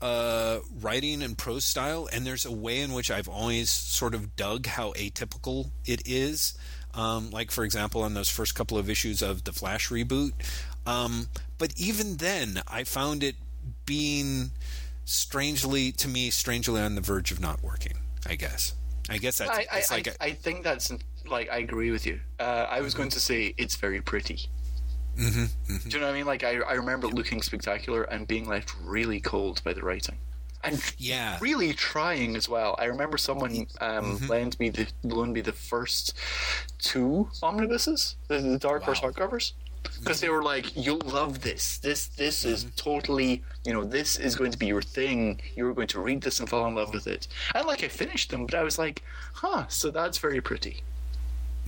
[0.02, 4.36] uh, writing and prose style, and there's a way in which I've always sort of
[4.36, 6.56] dug how atypical it is.
[6.94, 10.32] Um, like for example, on those first couple of issues of the Flash reboot.
[10.86, 11.28] Um,
[11.58, 13.36] but even then, I found it
[13.86, 14.50] being
[15.04, 17.94] strangely to me strangely on the verge of not working.
[18.26, 18.74] I guess.
[19.10, 20.90] I guess that's I, I, like I, a- I think that's
[21.30, 22.20] like I agree with you.
[22.38, 24.48] Uh, I was going to say it's very pretty.
[25.18, 26.26] Mm-hmm, Do you know what I mean?
[26.26, 30.18] Like I, I remember looking spectacular and being left really cold by the writing,
[30.62, 31.38] and yeah.
[31.40, 32.76] really trying as well.
[32.78, 36.14] I remember someone um, lent me the loaned me the first
[36.78, 39.10] two omnibuses, the, the Dark Horse Wow.
[39.10, 39.54] hardcovers,
[39.98, 41.78] because they were like, "You'll love this.
[41.78, 45.40] This this is totally, you know, this is going to be your thing.
[45.56, 47.26] You're going to read this and fall in love with it."
[47.56, 49.02] And like I finished them, but I was like,
[49.32, 50.82] "Huh, so that's very pretty."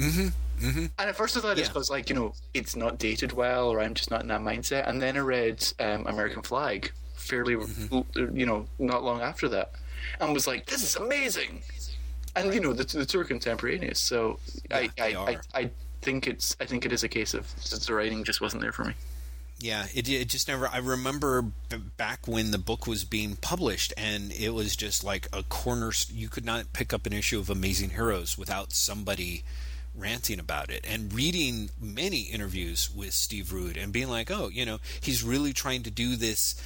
[0.00, 0.66] Mm-hmm.
[0.66, 0.86] Mm-hmm.
[0.98, 1.72] And at first I thought it's Yeah.
[1.72, 4.88] because like you know it's not dated well, or I'm just not in that mindset.
[4.88, 8.36] And then I read um, American Flag fairly, Mm-hmm.
[8.36, 9.72] you know, not long after that,
[10.20, 11.62] and was like, "This is amazing."
[12.36, 14.38] And you know the, the two are contemporaneous, so
[14.70, 15.38] I, Yeah, I, they I.
[15.54, 15.70] I
[16.02, 17.46] think it's I think it is a case of
[17.86, 18.94] the writing just wasn't there for me.
[19.58, 20.66] Yeah, it, it just never.
[20.68, 25.28] I remember b- back when the book was being published, and it was just like
[25.34, 25.92] a corner.
[26.08, 29.44] You could not pick up an issue of Amazing Heroes without somebody
[30.00, 34.64] ranting about it and reading many interviews with Steve Rude and being like, oh, you
[34.64, 36.60] know, he's really trying to do this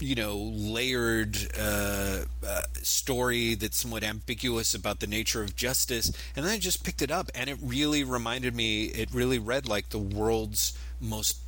[0.00, 6.44] you know layered uh, uh, story that's somewhat ambiguous about the nature of justice and
[6.44, 9.90] then i just picked it up and it really reminded me it really read like
[9.90, 11.38] the world's most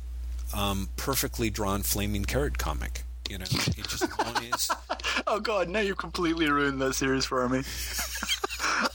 [0.55, 4.71] um, perfectly drawn flaming carrot comic you know it just always
[5.29, 7.59] Oh god, now you've completely ruined that series for me.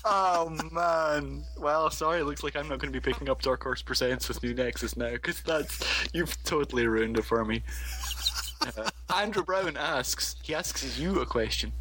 [0.04, 1.44] oh man.
[1.58, 2.20] Well, sorry.
[2.20, 4.54] It looks like I'm not going to be picking up Dark Horse Presents with New
[4.54, 7.62] Nexus now because that's you've totally ruined it for me.
[8.60, 10.36] Uh, Andrew Brown asks.
[10.42, 11.72] He asks you a question.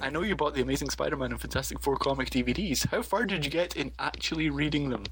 [0.00, 2.86] I know you bought the Amazing Spider-Man and Fantastic Four comic DVDs.
[2.88, 5.04] How far did you get in actually reading them?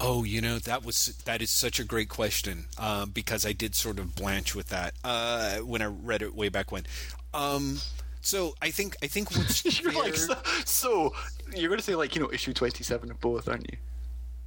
[0.00, 3.74] Oh, you know that was that is such a great question um, because I did
[3.74, 6.84] sort of blanch with that uh, when I read it way back when.
[7.32, 7.78] Um,
[8.20, 11.14] so I think I think what's You're like so, so.
[11.54, 13.78] You're going to say like you know issue 27 of both, aren't you?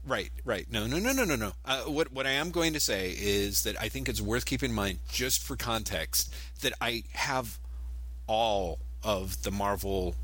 [0.08, 0.68] Right, right.
[0.72, 1.54] No, no, no, no, no, no.
[1.66, 4.70] Uh, what what I am going to say is that I think it's worth keeping
[4.70, 7.60] in mind, just for context, that I have
[8.28, 10.16] all of the Marvel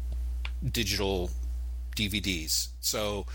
[0.63, 1.31] digital
[1.95, 2.69] DVDs.
[2.79, 3.25] So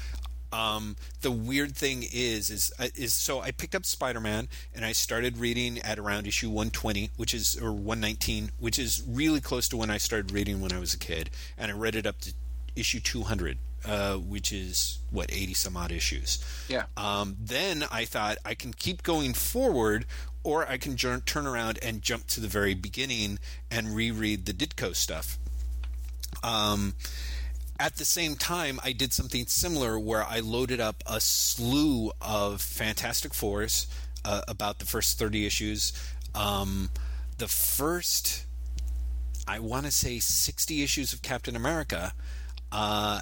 [0.53, 4.85] um, the weird thing is, is, uh, is so I picked up Spider Man and
[4.85, 9.69] I started reading at around issue 120, which is or 119, which is really close
[9.69, 12.21] to when I started reading when I was a kid, and I read it up
[12.21, 12.33] to
[12.77, 16.45] issue 200, uh, which is what 80 some odd issues.
[16.69, 16.85] Yeah.
[16.97, 20.07] Um, then I thought I can keep going forward,
[20.45, 23.39] or I can jur- turn around and jump to the very beginning
[23.71, 25.39] and reread the Ditko stuff.
[26.43, 26.95] Um,
[27.79, 32.61] at the same time, I did something similar where I loaded up a slew of
[32.61, 33.87] Fantastic Fours,
[34.27, 35.93] uh, about the first 30 issues.
[36.35, 36.91] Um,
[37.39, 38.45] the first,
[39.47, 42.13] I want to say, 60 issues of Captain America.
[42.73, 43.21] Uh,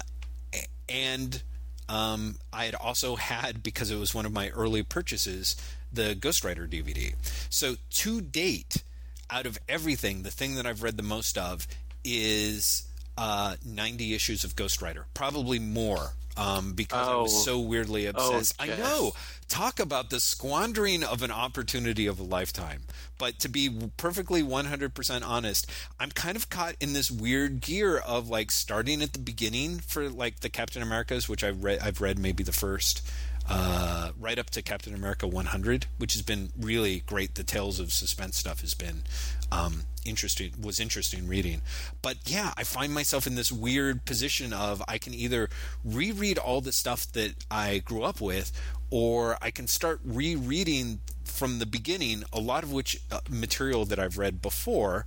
[0.89, 1.41] and
[1.89, 5.55] um, I had also had, because it was one of my early purchases,
[5.91, 7.13] the Ghost Rider DVD.
[7.49, 8.83] So to date,
[9.29, 11.67] out of everything, the thing that I've read the most of
[12.03, 16.13] is uh, 90 issues of Ghost Rider, probably more.
[16.37, 17.39] Um, because I was Oh.
[17.39, 18.55] so weirdly obsessed.
[18.59, 19.13] I know.
[19.47, 22.83] Talk about the squandering of an opportunity of a lifetime.
[23.17, 25.69] But to be perfectly 100% honest,
[25.99, 30.09] I'm kind of caught in this weird gear of like starting at the beginning for
[30.09, 33.01] like the Captain Americas, which I've read, I've read maybe the first,
[33.47, 37.35] uh, right up to Captain America 100, which has been really great.
[37.35, 39.03] The Tales of Suspense stuff has been
[39.51, 41.61] um, interesting, was interesting reading.
[42.01, 45.49] But yeah, I find myself in this weird position of I can either
[45.83, 48.51] reread all the stuff that I grew up with,
[48.89, 53.99] or I can start rereading from the beginning a lot of which uh, material that
[53.99, 55.05] I've read before.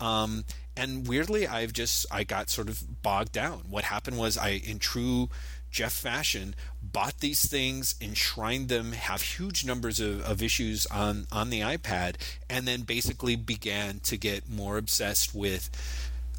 [0.00, 0.44] Um,
[0.76, 3.64] and weirdly, I've just I got sort of bogged down.
[3.68, 5.28] What happened was I, in true
[5.70, 11.50] Jeff fashion, bought these things, enshrined them, have huge numbers of, of issues on on
[11.50, 12.14] the iPad,
[12.48, 15.68] and then basically began to get more obsessed with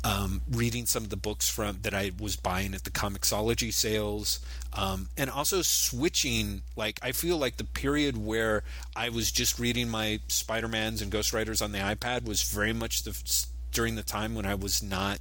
[0.04, 4.40] um, reading some of the books from that I was buying at the Comixology sales,
[4.74, 6.62] um, and also switching.
[6.76, 8.64] Like I feel like the period where
[8.96, 12.74] I was just reading my Spider Mans and Ghost Riders on the iPad was very
[12.74, 15.20] much the during the time when I was not.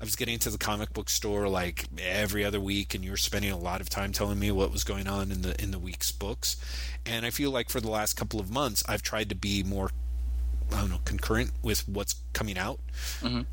[0.00, 3.16] I was getting to the comic book store like every other week, and you were
[3.16, 5.78] spending a lot of time telling me what was going on in the in the
[5.78, 6.56] week's books.
[7.06, 9.90] And I feel like for the last couple of months, I've tried to be more
[10.74, 12.80] I don't know, concurrent with what's coming out.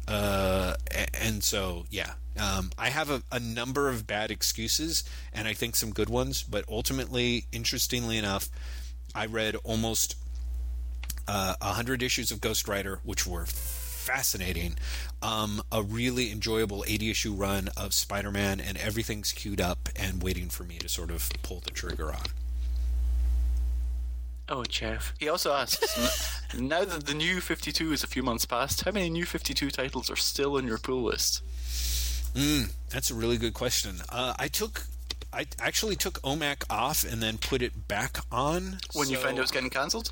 [0.07, 0.75] Uh,
[1.13, 5.75] and so, yeah, Um, I have a, a number of bad excuses, and I think
[5.75, 6.41] some good ones.
[6.43, 8.49] But ultimately, interestingly enough,
[9.13, 10.15] I read almost
[11.27, 14.75] uh, a hundred issues of Ghost Rider, which were fascinating.
[15.21, 20.23] Um, a really enjoyable 80 issue run of Spider Man, and everything's queued up and
[20.23, 22.25] waiting for me to sort of pull the trigger on.
[24.51, 25.13] Oh, Jeff.
[25.19, 25.95] He also asks,
[26.57, 30.09] now that the new 52 is a few months past, how many new 52 titles
[30.09, 31.43] are still on your pull list?
[32.33, 33.97] Mm, that's a really good question.
[34.09, 34.83] Uh, I took,
[35.31, 39.37] I actually took OMAC off and then put it back on When you so- found
[39.37, 40.11] it was getting cancelled?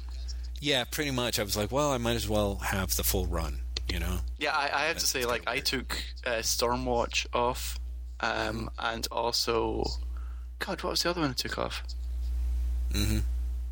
[0.59, 1.39] Yeah, pretty much.
[1.39, 3.59] I was like, well, I might as well have the full run.
[3.91, 4.17] You know.
[4.37, 7.79] Yeah, I, I have to say, like, I took uh, Stormwatch off,
[8.19, 9.83] um, and also,
[10.59, 11.83] God, what was the other one I took off?
[12.91, 13.19] Mm-hmm.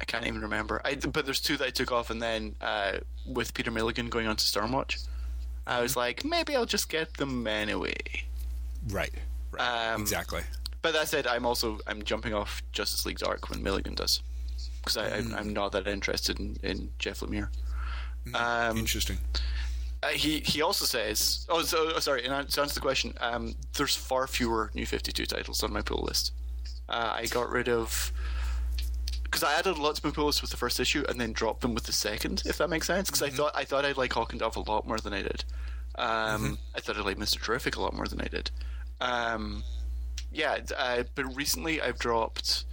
[0.01, 0.81] I can't even remember.
[0.83, 4.27] I, but there's two that I took off, and then uh, with Peter Milligan going
[4.27, 5.07] on to Stormwatch,
[5.65, 7.95] I was like, maybe I'll just get them anyway.
[8.89, 9.13] Right.
[9.51, 9.93] Right.
[9.93, 10.41] Um, exactly.
[10.81, 14.21] But that said, I'm also I'm jumping off Justice League Dark when Milligan does,
[14.77, 17.49] because I I'm, not that interested in, in Jeff Lemire.
[18.35, 19.17] Um, Interesting.
[20.03, 23.55] uh, he he also says, oh, so, oh, sorry, and to answer the question, um,
[23.75, 26.33] there's far fewer new 52 titles on my pull list.
[26.87, 28.11] Uh, I got rid of
[29.35, 31.83] because I added lots of pull with the first issue and then dropped them with
[31.83, 33.09] the second, if that makes sense.
[33.09, 35.21] Because I thought I thought I'd like Hawk and Dove a lot more than I
[35.21, 35.43] did.
[35.95, 38.51] Um, I thought I'd like Mister Terrific a lot more than I did.
[39.01, 39.63] Um,
[40.31, 42.63] yeah, uh, but recently I've dropped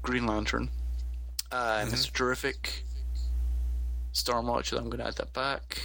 [0.00, 0.70] Green Lantern,
[1.50, 2.84] uh, Mister Terrific,
[4.14, 4.76] Stormwatch.
[4.76, 5.82] I'm going to add that back.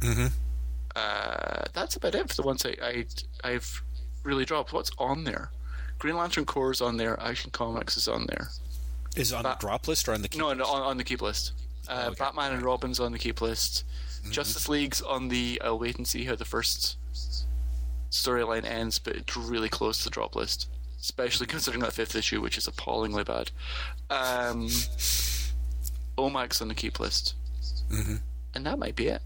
[0.00, 0.26] Mm-hmm.
[0.96, 3.04] Uh, that's about it for the ones I, I
[3.44, 3.82] I've
[4.24, 4.72] really dropped.
[4.72, 5.52] What's on there?
[6.00, 7.20] Green Lantern Corps is on there.
[7.20, 8.48] Action Comics is on there.
[9.18, 10.70] Is it on Ba- the drop list or on the keep No, no list?
[10.70, 11.52] on, on the keep list.
[11.88, 12.16] Uh, okay.
[12.18, 13.84] Batman and Robin's on the keep list.
[14.30, 15.60] Justice League's on the.
[15.64, 16.96] I'll wait and see how the first
[18.10, 20.68] storyline ends, but it's really close to the drop list,
[21.00, 23.50] especially considering that fifth issue, which is appallingly bad.
[24.10, 24.68] Um,
[26.18, 27.34] Omac's on the keep list,
[27.90, 28.16] mm-hmm.
[28.54, 29.22] and that might be it.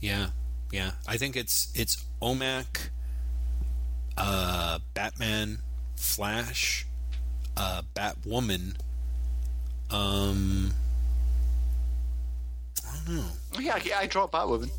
[0.00, 0.28] Yeah,
[0.70, 0.92] yeah.
[1.06, 2.90] I think it's it's OMAC,
[4.16, 5.58] uh, Batman,
[5.96, 6.86] Flash,
[7.58, 8.74] uh, Batwoman.
[9.90, 10.72] Um,
[12.86, 13.60] I don't know.
[13.60, 14.70] Yeah, I, I dropped Batwoman.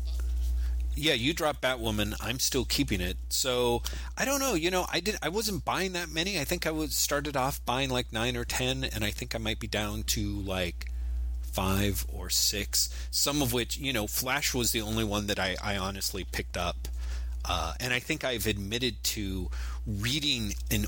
[0.96, 2.14] Yeah, you dropped Batwoman.
[2.20, 3.16] I'm still keeping it.
[3.28, 3.82] So
[4.16, 4.54] I don't know.
[4.54, 5.16] You know, I did.
[5.22, 6.38] I wasn't buying that many.
[6.38, 9.38] I think I was started off buying like nine or ten, and I think I
[9.38, 10.90] might be down to like
[11.42, 12.88] five or six.
[13.10, 16.56] Some of which, you know, Flash was the only one that I, I honestly picked
[16.56, 16.88] up.
[17.44, 19.50] Uh, and I think I've admitted to
[19.86, 20.86] reading in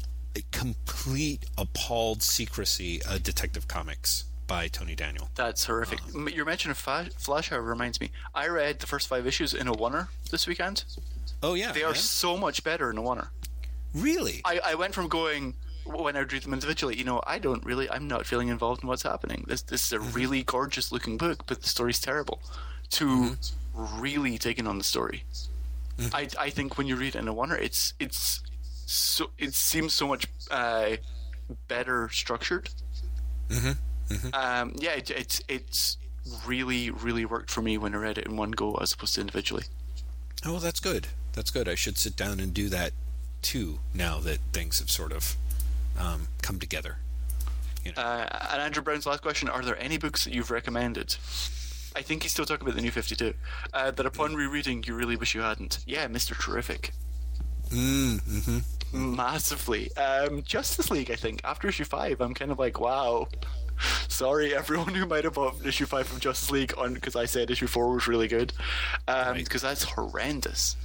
[0.51, 5.29] complete appalled secrecy uh, Detective Comics by Tony Daniel.
[5.35, 6.01] That's horrific.
[6.15, 8.11] Um, M Your mention of Fa- Flash, however, reminds me.
[8.35, 10.85] I read the first five issues in a oneer this weekend.
[11.43, 11.97] Oh yeah, They are yeah?
[11.97, 13.29] so much better in a oneer.
[13.95, 14.41] really.
[14.45, 15.55] I, I went from going
[15.85, 16.97] when I read them individually.
[16.97, 17.91] You know, I don't really.
[17.91, 19.45] I'm not feeling involved in what's happening.
[19.47, 20.13] This this is a mm-hmm.
[20.13, 22.41] really gorgeous looking book, but the story's terrible.
[22.91, 24.01] To mm-hmm.
[24.01, 25.25] really taking on the story,
[25.99, 26.15] mm-hmm.
[26.15, 28.43] I I think when you read it in a oneer, it's it's
[28.87, 30.97] so it seems so much uh,
[31.69, 32.71] better structured.
[34.35, 35.97] Um, yeah, it, it's it's
[36.47, 39.21] really really worked for me when I read it in one go as opposed to
[39.21, 39.65] individually.
[40.45, 41.09] Oh, that's good.
[41.33, 41.69] That's good.
[41.69, 42.93] I should sit down and do that
[43.41, 43.79] too.
[43.95, 45.37] Now that things have sort of
[45.99, 46.99] um, come together.
[47.85, 48.03] You know.
[48.03, 51.17] Uh, and Andrew Brown's last question: Are there any books that you've recommended?
[51.95, 53.35] I think he's still talking about the new Fifty Two.
[53.73, 55.79] Uh, that upon rereading, you really wish you hadn't.
[55.87, 56.93] Yeah, Mister Terrific,
[57.73, 58.59] mm, hmm
[58.95, 59.91] massively.
[59.97, 63.27] Um, Justice League, I think after issue five, I'm kind of like, wow.
[64.09, 67.51] Sorry, everyone who might have bought issue five from Justice League on because I said
[67.51, 68.53] issue four was really good,
[69.07, 69.61] because Right.
[69.63, 70.77] that's horrendous.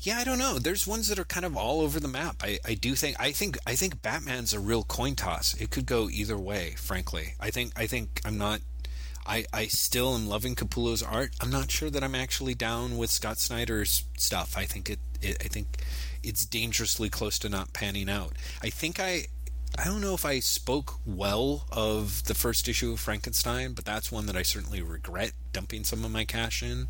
[0.00, 0.58] Yeah, I don't know.
[0.60, 2.36] There's ones that are kind of all over the map.
[2.40, 5.54] I, I do think I think I think Batman's a real coin toss.
[5.54, 7.34] It could go either way, frankly.
[7.40, 8.60] I think I think I'm not
[9.26, 11.32] I, I still am loving Capullo's art.
[11.40, 14.56] I'm not sure that I'm actually down with Scott Snyder's stuff.
[14.56, 15.82] I think it, it I think
[16.22, 18.32] it's dangerously close to not panning out.
[18.62, 19.26] I think I
[19.78, 24.10] I don't know if I spoke well of the first issue of Frankenstein, but that's
[24.10, 26.88] one that I certainly regret dumping some of my cash in.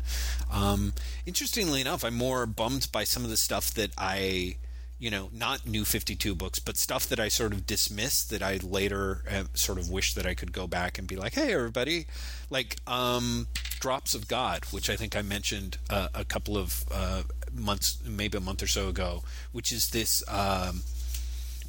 [0.51, 0.93] Um,
[1.25, 4.57] interestingly enough, I'm more bummed by some of the stuff that I,
[4.99, 8.57] you know, not new 52 books, but stuff that I sort of dismissed that I
[8.57, 12.07] later have sort of wish that I could go back and be like, hey, everybody,
[12.49, 13.47] like um,
[13.79, 18.37] Drops of God, which I think I mentioned uh, a couple of uh, months, maybe
[18.37, 20.23] a month or so ago, which is this.
[20.27, 20.81] Um,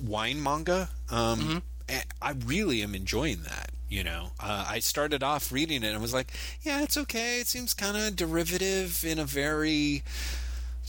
[0.00, 0.88] wine manga.
[1.10, 3.70] Um, and I really am enjoying that.
[3.88, 6.30] You know, uh, I started off reading it and was like,
[6.60, 7.40] yeah, it's okay.
[7.40, 10.02] It seems kind of derivative in a very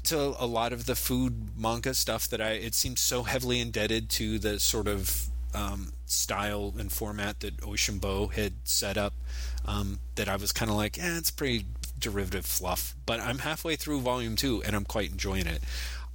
[0.06, 2.52] to a lot of the food manga stuff that I.
[2.52, 8.34] It seems so heavily indebted to the sort of um, style and format that Oishinbo
[8.34, 9.14] had set up
[9.66, 11.66] um, that I was kind of like, eh, it's pretty
[11.98, 12.96] derivative fluff.
[13.06, 15.62] But I'm halfway through volume two and I'm quite enjoying it.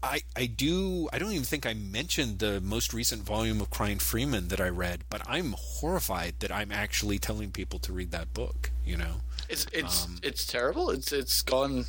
[0.03, 3.99] I, I do I don't even think I mentioned the most recent volume of Crying
[3.99, 8.35] Freeman that I read, but I'm horrified that I'm actually telling people to read that
[8.35, 8.71] book.
[8.85, 10.91] You know, It's it's it's terrible.
[10.91, 11.87] It's it's gone.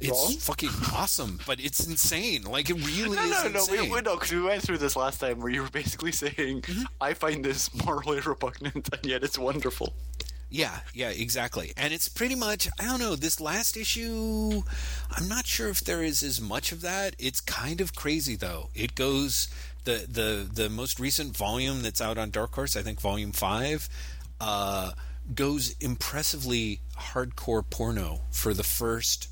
[0.00, 0.32] It's Wrong?
[0.38, 2.42] fucking awesome, but it's insane.
[2.44, 4.96] Like it really No, is no, no, we, we, no, because we went through this
[4.96, 6.64] last time where you were basically saying,
[7.00, 9.94] I find this morally repugnant and yet it's wonderful.
[10.52, 11.72] Yeah, yeah, exactly.
[11.76, 14.62] And it's pretty much I don't know, this last issue
[15.16, 17.14] I'm not sure if there is as much of that.
[17.18, 18.70] It's kind of crazy though.
[18.74, 19.48] It goes
[19.84, 23.88] the the the most recent volume that's out on Dark Horse, I think volume 5,
[24.40, 24.92] uh
[25.34, 29.28] goes impressively hardcore porno for the first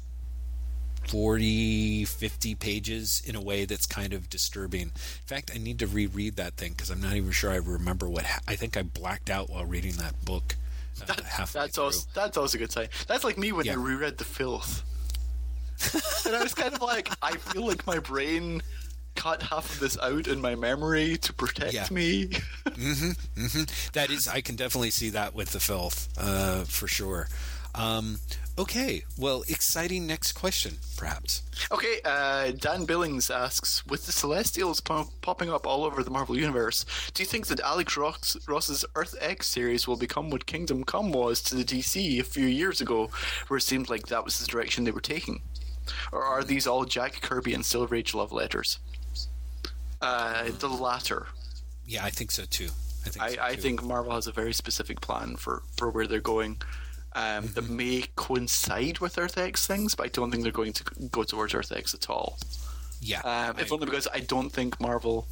[1.08, 5.86] 40 50 pages in a way that's kind of disturbing in fact i need to
[5.86, 8.82] reread that thing because i'm not even sure i remember what ha- i think i
[8.82, 10.56] blacked out while reading that book
[11.02, 11.84] uh, That, that's through.
[11.84, 12.88] also that's also a good sign.
[13.06, 13.72] That's like me when Yeah.
[13.72, 14.82] I reread The Filth.
[16.26, 18.62] and I was kind of like, I feel like my brain
[19.14, 21.86] cut half of this out in my memory to protect Yeah.
[21.90, 22.30] me.
[23.92, 27.28] that is i can definitely see that with the filth uh, for sure
[27.74, 28.18] um,
[28.58, 35.08] okay well exciting next question perhaps Okay, uh, Dan Billings asks, with the Celestials po-
[35.22, 39.16] popping up all over the Marvel Universe, do you think that Alex Ross- Ross's Earth
[39.20, 43.10] X series will become what Kingdom Come was to the DC a few years ago,
[43.48, 45.42] where it seemed like that was the direction they were taking?
[46.12, 48.78] Or are these all Jack Kirby and Silver Age love letters?
[50.00, 51.26] Uh, the latter.
[51.84, 52.68] yeah i think so too
[53.04, 53.60] i think I, so I too.
[53.62, 56.62] think Marvel has a very specific plan for, for where they're going.
[57.14, 60.84] Um, That may coincide with Earth X things, but I don't think they're going to
[61.10, 62.38] go towards Earth X at all.
[63.00, 65.26] yeah Um, if only because I don't think Marvel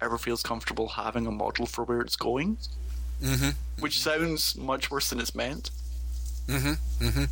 [0.00, 2.58] ever feels comfortable having a model for where it's going.
[3.22, 3.50] Mm-hmm.
[3.80, 5.70] Which sounds much worse than it's meant.
[6.50, 6.72] Hmm.
[7.00, 7.24] Hmm.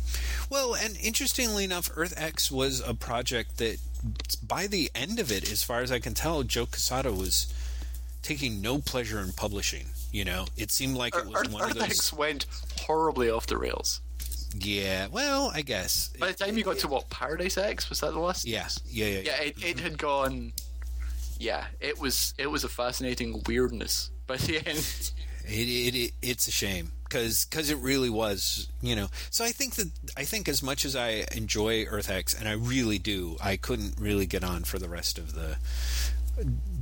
[0.49, 3.77] Well, and interestingly enough, Earth X was a project that,
[4.41, 7.53] by the end of it, as far as I can tell, Joe Quesada was
[8.21, 9.87] taking no pleasure in publishing.
[10.11, 11.89] You know, it seemed like it was Earth, one Earth of those.
[11.89, 12.45] X went
[12.81, 14.01] horribly off the rails.
[14.53, 16.09] Yeah, well, I guess.
[16.19, 18.45] By the time you got to what Paradise X was that the last?
[18.45, 19.79] yeah, yeah, yeah, Yeah, it, it mm-hmm.
[19.79, 20.53] had gone.
[21.39, 25.11] Yeah, it was it was a fascinating weirdness by the end.
[25.45, 29.51] It, it, it it's a shame because because it really was you know so I
[29.51, 33.37] think that I think as much as I enjoy Earth X and I really do
[33.43, 35.57] I couldn't really get on for the rest of the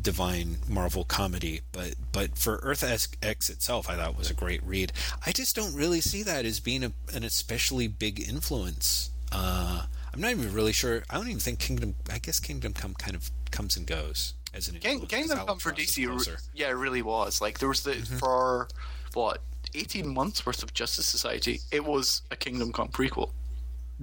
[0.01, 4.93] divine Marvel comedy but but for Earth X itself I thought was a great read
[5.25, 10.21] I just don't really see that as being a, an especially big influence uh, I'm
[10.21, 13.31] not even really sure I don't even think Kingdom I guess Kingdom Come kind of
[13.51, 17.41] comes and goes as an King, Kingdom Come for DC, re- yeah, it really was.
[17.41, 18.67] Like there was the for
[19.13, 19.41] what
[19.75, 21.59] eighteen months worth of Justice Society.
[21.71, 23.31] It was a Kingdom Come prequel,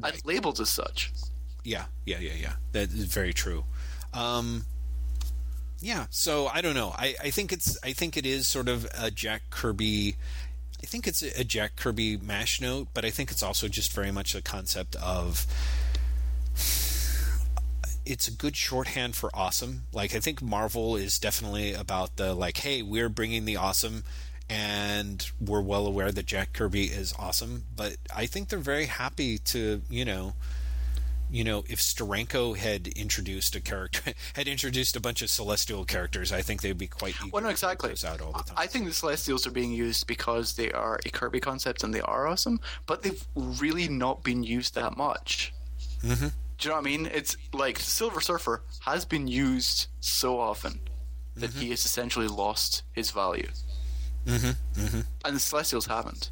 [0.02, 1.12] and labeled as such.
[1.64, 2.52] Yeah, yeah, yeah, yeah.
[2.72, 3.64] That is very true.
[4.14, 4.64] Um,
[5.80, 6.94] yeah, so I don't know.
[6.96, 10.16] I, I think it's I think it is sort of a Jack Kirby.
[10.82, 14.12] I think it's a Jack Kirby mash note, but I think it's also just very
[14.12, 15.46] much a concept of
[18.06, 19.82] it's a good shorthand for awesome.
[19.92, 24.04] Like I think Marvel is definitely about the like, hey, we're bringing the awesome,
[24.48, 27.64] and we're well aware that Jack Kirby is awesome.
[27.74, 30.34] But I think they're very happy to, you know,
[31.30, 36.32] you know, if Steranko had introduced a character, had introduced a bunch of celestial characters,
[36.32, 37.90] I think they'd be quite Well, no, exactly.
[38.06, 38.54] out all the time.
[38.56, 42.00] I think the Celestials are being used because they are a Kirby concept and they
[42.00, 45.52] are awesome, but they've really not been used that much.
[46.02, 46.28] Mm-hmm.
[46.58, 47.06] Do you know what I mean?
[47.12, 50.80] It's like Silver Surfer has been used so often
[51.34, 51.60] that Mm-hmm.
[51.60, 53.48] he has essentially lost his value.
[54.26, 55.00] Mm-hmm.
[55.24, 56.30] And the Celestials haven't.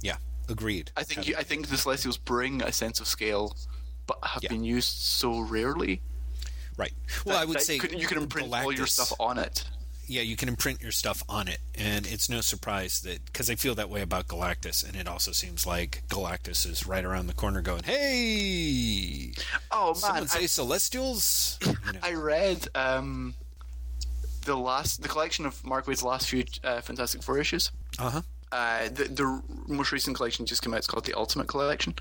[0.00, 0.16] yeah,
[0.48, 0.92] agreed.
[0.96, 3.56] I think you, I think the Celestials bring a sense of scale,
[4.08, 4.48] but have Yeah.
[4.48, 6.02] been used so rarely.
[6.76, 6.92] right.
[7.24, 9.64] Well, I would say you can, you can imprint all your stuff on it.
[10.10, 13.54] yeah, you can imprint your stuff on it, and it's no surprise that because I
[13.56, 17.34] feel that way about Galactus, and it also seems like Galactus is right around the
[17.34, 19.32] corner, going, "Hey,
[19.70, 22.00] Oh man, someone say I, Celestials." You know.
[22.02, 23.34] I read um,
[24.44, 27.70] the last the collection of Mark Waid's last few uh, Fantastic Four issues.
[27.98, 28.22] Uh huh.
[28.50, 30.78] Uh, the, the most recent collection just came out.
[30.78, 31.94] It's called the Ultimate Collection,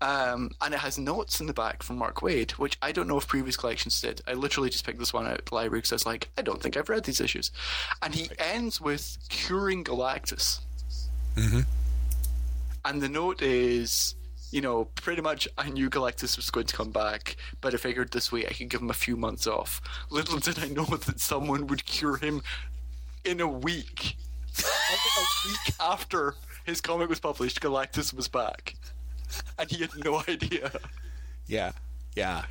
[0.00, 3.16] um, and it has notes in the back from Mark Waid, which I don't know
[3.18, 4.20] if previous collections did.
[4.26, 6.42] I literally just picked this one out of the library because I was like, I
[6.42, 7.50] don't think I've read these issues,
[8.02, 10.60] and he ends with curing Galactus,
[11.36, 11.64] Mhm.
[12.84, 14.14] and the note is
[14.50, 18.12] you know, pretty much I knew Galactus was going to come back, but I figured
[18.12, 19.78] this way I could give him a few months off.
[20.08, 22.40] Little did I know that someone would cure him
[23.26, 24.16] in a week.
[24.60, 28.74] A week after his comic was published, Galactus was back.
[29.58, 30.70] And he had no idea.
[31.46, 31.72] Yeah.
[32.16, 32.44] Yeah.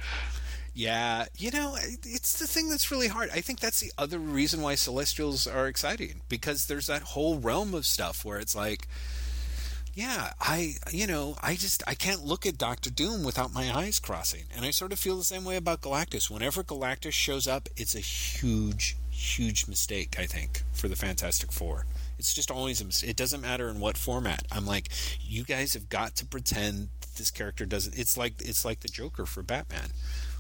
[0.78, 3.32] Yeah, you know, it's the thing that's really hard.
[3.32, 7.74] I think that's the other reason why Celestials are exciting because there's that whole realm
[7.74, 8.88] of stuff where it's like,
[9.96, 13.98] yeah, I, you know, I just I can't look at Doctor Doom without my eyes
[14.00, 16.30] crossing, and I sort of feel the same way about Galactus.
[16.30, 20.18] Whenever Galactus shows up, it's a huge, huge mistake.
[20.20, 21.88] I think for the Fantastic Four.
[22.20, 23.10] It's just always a mistake.
[23.12, 24.44] It doesn't matter in what format.
[24.52, 24.90] I'm like,
[25.22, 27.98] you guys have got to pretend this character doesn't.
[27.98, 29.92] It's like it's like the Joker for Batman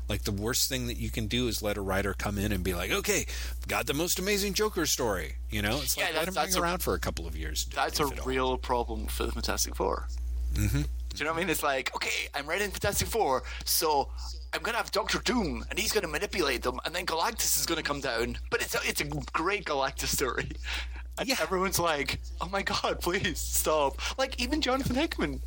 [0.10, 2.64] like the worst thing that you can do is let a writer come in and
[2.64, 3.26] be like, "Okay,
[3.68, 6.80] got the most amazing Joker story." You know, it's like yeah, let him hang around
[6.80, 7.66] for a couple of years.
[7.74, 8.58] That's a real all.
[8.58, 10.08] problem for the Fantastic 4
[10.54, 10.82] mm-hmm.
[10.82, 11.50] Do you know what I mean?
[11.50, 14.10] It's like, okay, I'm writing Fantastic Four, so
[14.54, 17.84] I'm gonna have Doctor Doom, and he's gonna manipulate them, and then Galactus is gonna
[17.84, 18.38] come down.
[18.50, 20.52] But it's a, it's a great Galactus story,
[21.20, 21.36] and yeah.
[21.42, 25.42] everyone's like, "Oh my god, please stop!" Like even Jonathan Hickman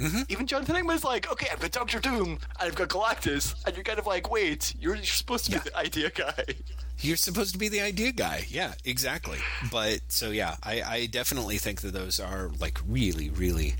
[0.00, 0.22] Mm-hmm.
[0.30, 3.84] Even Jonathan Hickman's like, okay, I've got Doctor Doom and I've got Galactus, and you're
[3.84, 5.62] kind of like, wait, you're, you're supposed to be yeah.
[5.62, 6.44] the idea guy.
[7.02, 8.46] You're supposed to be the idea guy.
[8.48, 9.38] Yeah, exactly.
[9.70, 13.74] But so yeah, I, I definitely think that those are like really, really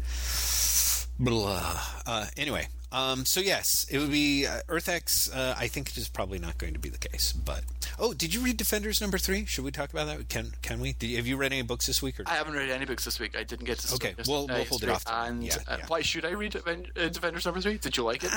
[1.18, 1.80] blah.
[2.06, 5.30] Uh, anyway, um, so yes, it would be uh, Earth-X.
[5.32, 7.32] Uh, I think it is probably not going to be the case.
[7.32, 7.62] But
[7.98, 9.44] oh, did you read Defenders number three?
[9.44, 10.28] Should we talk about that?
[10.28, 10.94] Can can we?
[10.94, 12.18] Did, have you read any books this week?
[12.18, 13.36] Or I haven't read any books this week.
[13.36, 13.94] I didn't get to.
[13.94, 15.04] Okay, we'll, we'll hold it off.
[15.06, 15.86] And yeah, uh, yeah.
[15.86, 17.78] why should I read uh, Defenders number three?
[17.78, 18.30] Did you like it?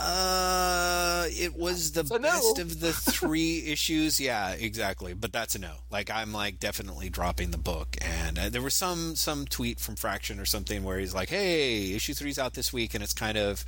[0.00, 2.18] Uh, it was the no.
[2.18, 4.18] best of the three issues.
[4.18, 5.12] Yeah, exactly.
[5.12, 5.74] But that's a no.
[5.90, 7.96] Like I'm like definitely dropping the book.
[8.00, 11.92] And uh, there was some some tweet from Fraction or something where he's like, "Hey,
[11.92, 13.64] issue three's out this week," and it's kind of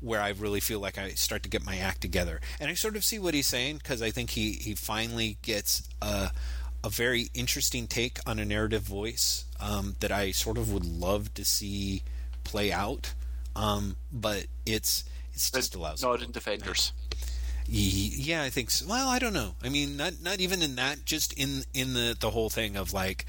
[0.00, 2.40] where I really feel like I start to get my act together.
[2.60, 5.88] And I sort of see what he's saying because I think he he finally gets
[6.02, 6.30] a
[6.84, 11.34] a very interesting take on a narrative voice um, that I sort of would love
[11.34, 12.02] to see
[12.44, 13.14] play out.
[13.56, 16.92] Um, but it's it's just allows not in defenders.
[17.70, 18.86] Yeah, I think so.
[18.88, 19.54] Well, I don't know.
[19.62, 21.04] I mean, not not even in that.
[21.04, 23.26] Just in in the the whole thing of like,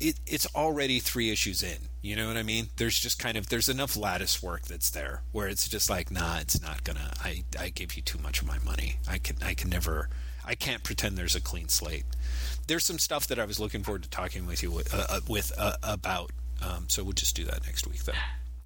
[0.00, 1.88] it it's already three issues in.
[2.04, 2.68] You know what I mean?
[2.76, 6.36] There's just kind of there's enough lattice work that's there where it's just like, nah,
[6.38, 7.14] it's not gonna.
[7.24, 8.98] I I gave you too much of my money.
[9.08, 10.10] I can I can never.
[10.44, 12.04] I can't pretend there's a clean slate.
[12.66, 15.20] There's some stuff that I was looking forward to talking with you with, uh, uh,
[15.26, 16.30] with uh, about.
[16.60, 18.12] Um, so we'll just do that next week, though.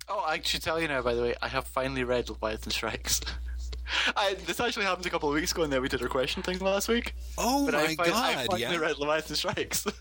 [0.09, 1.03] Oh, I should tell you now.
[1.03, 3.21] By the way, I have finally read Leviathan Strikes.
[4.17, 6.43] I, this actually happened a couple of weeks ago, and then we did our question
[6.43, 7.15] thing last week.
[7.39, 8.09] Oh but my I god!
[8.09, 8.77] I finally yeah.
[8.79, 9.87] read Leviathan Strikes.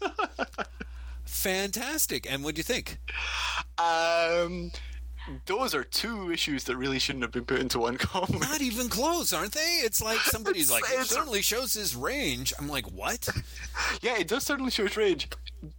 [1.27, 2.31] Fantastic.
[2.31, 2.97] And what do you think?
[3.77, 4.71] Um,
[5.45, 8.39] those are two issues that really shouldn't have been put into one comic.
[8.39, 9.81] Not even close, aren't they?
[9.83, 12.53] It's like somebody's like, it certainly shows his range.
[12.57, 13.27] I'm like, what?
[14.01, 15.29] yeah, it does certainly show his range.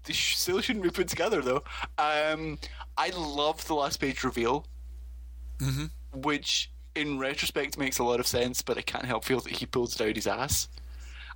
[0.04, 1.62] They still shouldn't be put together, though.
[1.98, 2.58] Um,
[2.96, 4.66] I love the last page reveal,
[5.58, 5.86] mm-hmm.
[6.20, 9.66] which in retrospect makes a lot of sense, but I can't help feel that he
[9.66, 10.68] pulls it out his ass.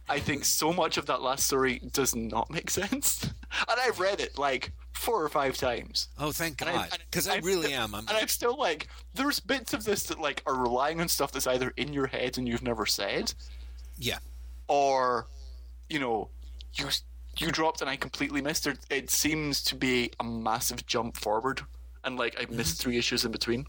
[0.08, 3.24] I think so much of that last story does not make sense,
[3.68, 6.08] and I've read it like four or five times.
[6.18, 6.90] Oh, thank God!
[7.10, 7.94] Because I, I, really am.
[7.94, 8.06] I'm...
[8.08, 11.46] And I'm still like, there's bits of this that like are relying on stuff that's
[11.46, 13.32] either in your head and you've never said,
[13.96, 14.18] yeah,
[14.68, 15.26] or
[15.88, 16.28] you know,
[16.74, 16.88] you
[17.38, 18.78] you dropped and I completely missed it.
[18.90, 21.62] It seems to be a massive jump forward,
[22.04, 22.82] and like I missed mm-hmm.
[22.82, 23.66] three issues in between.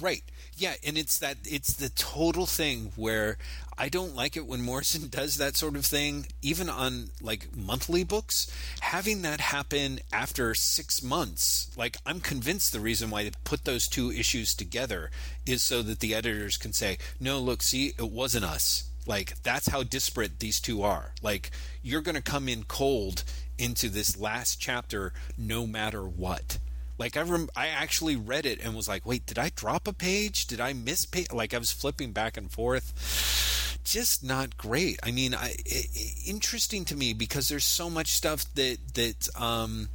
[0.00, 0.22] Right.
[0.56, 3.36] Yeah, and it's that it's the total thing where
[3.80, 8.04] I don't like it when Morrison does that sort of thing, even on like monthly
[8.04, 8.52] books.
[8.80, 13.88] Having that happen after six months, like I'm convinced the reason why they put those
[13.88, 15.10] two issues together
[15.46, 18.84] is so that the editors can say, no, look, see, it wasn't us.
[19.06, 21.14] Like that's how disparate these two are.
[21.22, 21.50] Like
[21.82, 23.24] you're going to come in cold
[23.56, 26.58] into this last chapter no matter what.
[27.00, 29.92] Like I rem- I actually read it and was like, "Wait, did I drop a
[29.94, 30.46] page?
[30.46, 33.80] Did I miss page?" Like I was flipping back and forth.
[33.84, 35.00] Just not great.
[35.02, 35.88] I mean, I, it,
[36.26, 39.88] interesting to me because there's so much stuff that that um,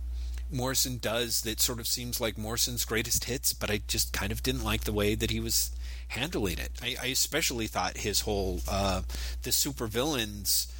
[0.51, 4.41] Morrison does that sort of seems like Morrison's greatest hits, but I just kind of
[4.41, 5.69] didn't like the way that he was
[6.07, 6.71] handling it.
[6.81, 9.03] I, I especially thought his whole uh,
[9.43, 10.71] the supervillains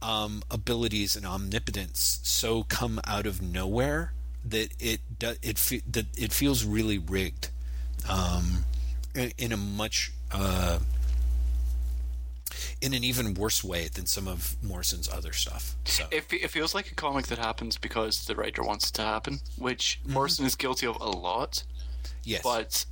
[0.00, 4.14] um, abilities and omnipotence so come out of nowhere
[4.46, 5.00] that it
[5.42, 7.48] it that it feels really rigged,
[8.08, 8.64] um,
[9.14, 10.78] in, in, a much uh,
[12.80, 15.74] in an even worse way than some of Morrison's other stuff.
[15.84, 19.02] So it, it feels like a comic that happens because the writer wants it to
[19.02, 20.14] happen, which mm-hmm.
[20.14, 21.64] Morrison is guilty of a lot.
[22.26, 22.42] Yes.
[22.42, 22.86] but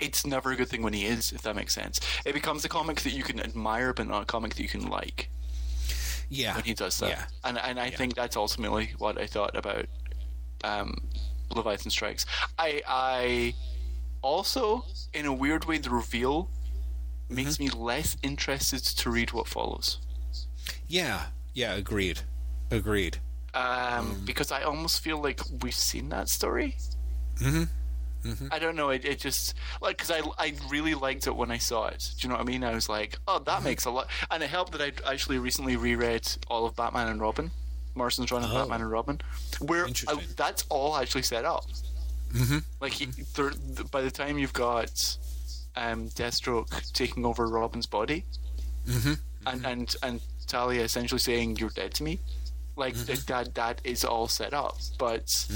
[0.00, 2.00] it's never a good thing when he is, if that makes sense.
[2.24, 4.88] It becomes a comic that you can admire, but not a comic that you can
[4.88, 5.30] like
[6.32, 6.54] yeah.
[6.54, 7.10] when he does that.
[7.10, 7.24] Yeah.
[7.44, 9.86] And and I think that's ultimately what I thought about
[10.64, 10.96] um,
[11.54, 12.26] Leviathan Strikes.
[12.58, 13.54] I I
[14.22, 16.48] also, in a weird way, the reveal
[17.28, 17.78] makes Mm-hmm.
[17.78, 19.98] me less interested to read what follows.
[20.86, 21.26] Yeah.
[21.54, 21.74] Yeah.
[21.74, 22.20] Agreed.
[22.70, 23.18] Agreed.
[23.54, 23.62] Um,
[24.16, 24.24] Mm.
[24.26, 26.76] because I almost feel like we've seen that story.
[27.38, 27.68] Mhm.
[28.52, 28.90] I don't know.
[28.90, 32.12] It, it just like because I I really liked it when I saw it.
[32.16, 32.62] Do you know what I mean?
[32.62, 33.64] I was like, oh, that Mm-hmm.
[33.64, 37.20] makes a lot, and it helped that I actually recently reread all of Batman and
[37.20, 37.50] Robin,
[37.94, 38.54] Morrison's run of Oh.
[38.54, 39.20] Batman and Robin,
[39.60, 40.24] where I, Interesting.
[40.36, 41.64] that's all actually set up.
[42.32, 42.58] Mm-hmm.
[42.80, 45.16] Like he, there, th- by the time you've got
[45.76, 48.24] um, Deathstroke taking over Robin's body,
[48.86, 49.12] Mm-hmm.
[49.46, 52.18] and and and Talia essentially saying you're dead to me,
[52.76, 53.06] like Mm-hmm.
[53.06, 54.76] th- that that is all set up.
[54.98, 55.46] But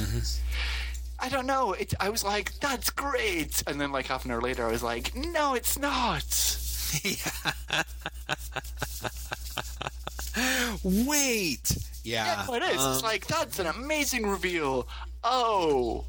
[1.18, 1.72] I don't know.
[1.72, 4.82] It, I was like, that's great, and then like half an hour later, I was
[4.82, 6.22] like, no, it's not.
[10.84, 11.76] Wait.
[12.04, 12.56] Yeah, Yeah.
[12.56, 12.80] it is.
[12.80, 14.86] um, it's like that's an amazing reveal.
[15.24, 16.04] Oh,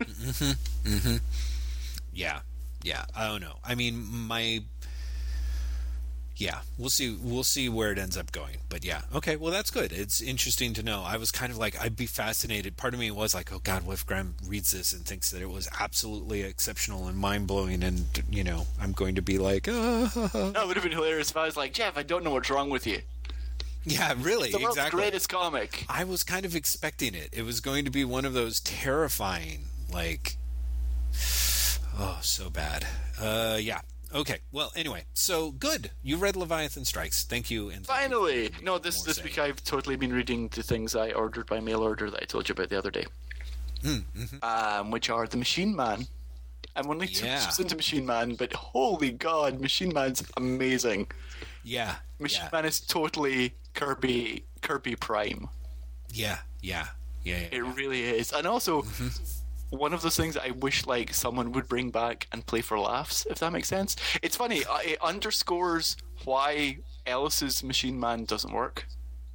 [0.00, 0.56] Mhm.
[0.84, 1.20] Mhm.
[2.12, 2.40] Yeah,
[2.82, 3.04] yeah.
[3.16, 3.56] I don't know.
[3.64, 4.62] I mean, my
[6.36, 6.58] yeah.
[6.78, 7.16] We'll see.
[7.20, 8.56] We'll see where it ends up going.
[8.68, 9.36] But yeah, okay.
[9.36, 9.92] Well, that's good.
[9.92, 11.02] It's interesting to know.
[11.06, 12.76] I was kind of like, I'd be fascinated.
[12.76, 15.40] Part of me was like, oh God, what if Graeme reads this and thinks that
[15.42, 19.68] it was absolutely exceptional and mind blowing, and you know, I'm going to be like,
[19.70, 20.10] ah.
[20.54, 22.68] that would have been hilarious if I was like, Jeff, I don't know what's wrong
[22.68, 23.00] with you.
[23.84, 25.00] Yeah, really, The world's exactly.
[25.02, 25.84] greatest comic.
[25.88, 27.30] I was kind of expecting it.
[27.32, 30.36] It was going to be one of those terrifying, like,
[31.98, 32.86] oh, so bad.
[33.20, 33.80] Uh, yeah.
[34.14, 34.38] Okay.
[34.52, 35.90] Well, anyway, so good.
[36.02, 37.24] You read Leviathan Strikes.
[37.24, 37.68] Thank you.
[37.68, 38.78] And you Finally, no.
[38.78, 39.24] This this saying.
[39.24, 42.48] week I've totally been reading the things I ordered by mail order that I told
[42.48, 43.06] you about the other day,
[43.82, 44.44] Hmm, mm-hmm.
[44.44, 46.06] um, which are the Machine Man.
[46.76, 47.38] I'm only two Yeah.
[47.38, 51.08] issues into Machine Man, but holy God, Machine Man's amazing.
[51.64, 51.96] Yeah.
[52.20, 52.50] Machine yeah.
[52.52, 55.48] Man is totally Kirby Kirby Prime.
[56.10, 56.38] Yeah.
[56.62, 56.86] Yeah.
[57.22, 57.38] Yeah.
[57.38, 57.72] yeah, It yeah.
[57.76, 58.82] really is, and also.
[58.82, 59.08] Mm-hmm.
[59.70, 62.78] One of those things that I wish like someone would bring back and play for
[62.78, 63.96] laughs, if that makes sense.
[64.22, 64.64] It's funny.
[64.64, 68.86] uh, It underscores why Ellis's Machine Man doesn't work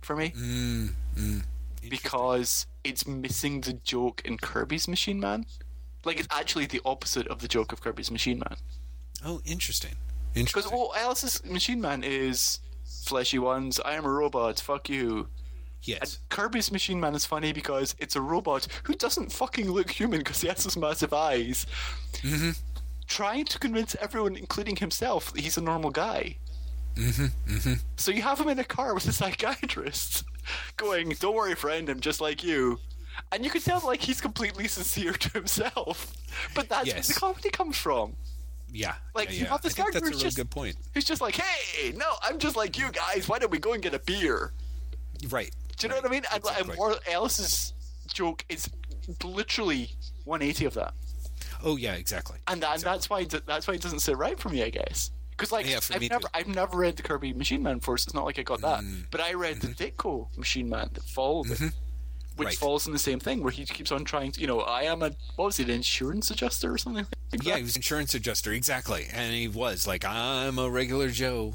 [0.02, 0.30] for me.
[0.38, 1.44] Mm, mm.
[1.90, 5.46] because it's missing the joke in Kirby's Machine Man.
[6.06, 8.56] Like it's actually the opposite of the joke of Kirby's Machine Man.
[9.26, 9.96] Oh, interesting.
[10.36, 10.62] Interesting.
[10.62, 12.60] Because well, Ellis's Machine Man is
[13.10, 13.80] fleshy ones.
[13.84, 14.60] I am a robot.
[14.60, 15.28] Fuck you.
[15.84, 16.20] yes.
[16.30, 20.42] Kirby's Machine Man is funny because it's a robot who doesn't fucking look human because
[20.42, 21.66] he has those massive eyes.
[22.22, 22.52] Mm-hmm.
[23.08, 26.38] Trying to convince everyone, including himself, that he's a normal guy.
[26.96, 27.26] Mm-hmm.
[27.54, 27.74] Mm-hmm.
[27.98, 30.24] So you have him in a car with a psychiatrist,
[30.78, 32.80] going, "Don't worry, friend, I'm just like you,"
[33.32, 36.14] and you can tell like he's completely sincere to himself.
[36.56, 37.08] But that's where Yes.
[37.08, 38.16] the comedy comes from.
[38.72, 38.96] Yeah.
[39.16, 39.50] Like, yeah, you yeah.
[39.50, 40.76] have this I character that's a who's just- good point.
[40.94, 43.28] Who's just like, "Hey, no, I'm just like you guys.
[43.28, 44.54] Why don't we go and get a beer?"
[45.30, 45.52] Right.
[45.78, 46.04] Do you know right.
[46.04, 46.24] what I mean?
[46.34, 47.14] And, and Exactly.
[47.14, 47.74] Ellis's
[48.14, 48.70] joke is
[49.24, 49.92] literally
[50.26, 50.94] 180 of that,
[51.64, 52.38] Oh yeah, exactly.
[52.48, 54.70] and, that, and that's why it- that's why it doesn't sit right for me, I
[54.70, 55.12] guess.
[55.32, 56.28] Because like Yeah, I've never too.
[56.34, 58.08] I've never read the Kirby Machine Man first.
[58.08, 59.06] It's not like I got that, Mm.
[59.10, 61.62] but I read the Ditko Machine Man that followed it,
[62.40, 62.46] which.
[62.48, 62.56] Right.
[62.56, 65.02] falls in the same thing where he keeps on trying to you know I am
[65.02, 68.14] a what was he an insurance adjuster or something like Yeah, he was an insurance
[68.16, 69.08] adjuster, exactly.
[69.14, 71.54] And he was like, I'm a regular Joe.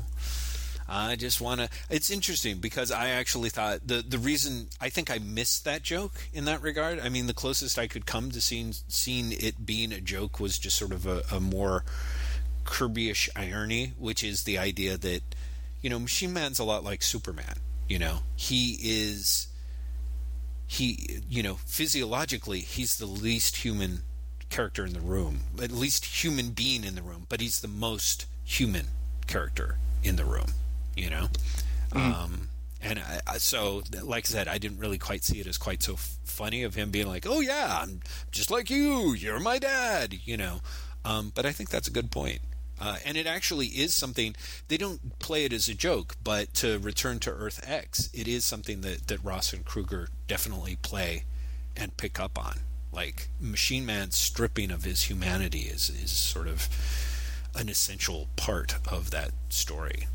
[0.87, 1.69] I just want to.
[1.89, 6.13] It's interesting because I actually thought the the reason I think I missed that joke
[6.33, 7.01] in that regard.
[7.01, 10.59] I mean, the closest I could come to seeing seeing it being a joke was
[10.59, 11.85] just sort of a, a more
[12.65, 15.23] Kirby-ish irony, which is the idea that
[15.81, 17.57] you know Machine Man's a lot like Superman.
[17.89, 19.49] You know, he is
[20.67, 24.03] he you know physiologically he's the least human
[24.51, 28.27] character in the room at least human being in the room but he's the most
[28.45, 28.87] human
[29.27, 30.47] character in the room
[30.97, 31.29] you know?
[31.93, 32.49] Um
[32.83, 35.83] and I, I, so like i said i didn't really quite see it as quite
[35.83, 38.01] so f- funny of him being like oh yeah i'm
[38.31, 40.61] just like you you're my dad you know?
[41.05, 42.41] Um but i think that's a good point
[42.81, 44.35] uh, and it actually is something
[44.69, 48.45] they don't play it as a joke, but to return to Earth X, it is
[48.45, 51.25] something that, that Ross and Krueger definitely play
[51.77, 52.61] and pick up on.
[52.93, 56.69] Like Machine Man's stripping of his humanity is is sort of
[57.57, 60.07] an essential part of that story.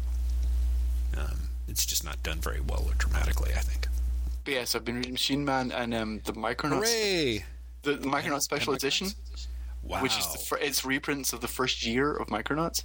[1.18, 3.88] Um, it's just not done very well or dramatically, I think.
[4.44, 7.44] But yes, I've been reading Machine Man and um, the Micronauts, Hooray!
[7.84, 9.10] the, the Micronauts Special and Edition,
[9.90, 10.02] Wow!
[10.04, 12.84] which is the fir- it's reprints of the first year of Micronauts,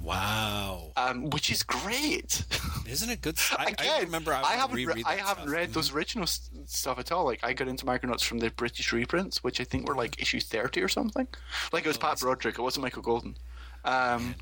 [0.00, 0.92] wow!
[0.96, 2.44] um, which is great.
[2.88, 3.38] Isn't it good?
[3.58, 5.48] I, Again, I remember I, would haven't re- I haven't stuff.
[5.54, 7.24] read those original s- stuff at all.
[7.24, 10.40] Like I got into Micronauts from the British reprints, which I think were like issue
[10.40, 11.28] thirty or something.
[11.72, 13.36] Like it was Pat Broderick, it wasn't Michael Golden.
[13.84, 14.34] Um,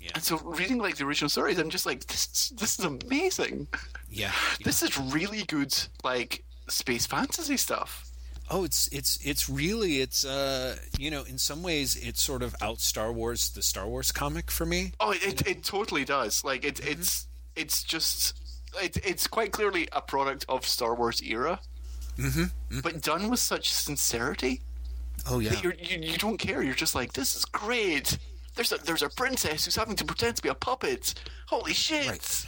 [0.00, 0.10] Yeah.
[0.14, 3.68] And so reading like the original stories, I'm just like, this this is amazing.
[4.10, 4.32] Yeah.
[4.64, 5.72] This is really good,
[6.02, 8.10] like space fantasy stuff.
[8.50, 12.54] Oh, it's it's it's really it's uh you know in some ways it's sort of
[12.60, 14.92] out Star Wars the Star Wars comic for me.
[15.00, 16.44] Oh, it it, it totally does.
[16.44, 17.26] Like it it's
[17.56, 18.34] it's just
[18.82, 21.60] it, it's quite clearly a product of Star Wars era,
[22.18, 22.80] mm-hmm.
[22.80, 24.60] but done with such sincerity.
[25.28, 25.50] Oh yeah.
[25.50, 26.62] that you're, you you don't care.
[26.62, 28.18] You're just like, this is great.
[28.56, 31.14] There's a there's a princess who's having to pretend to be a puppet.
[31.46, 32.08] Holy shit!
[32.08, 32.46] Right.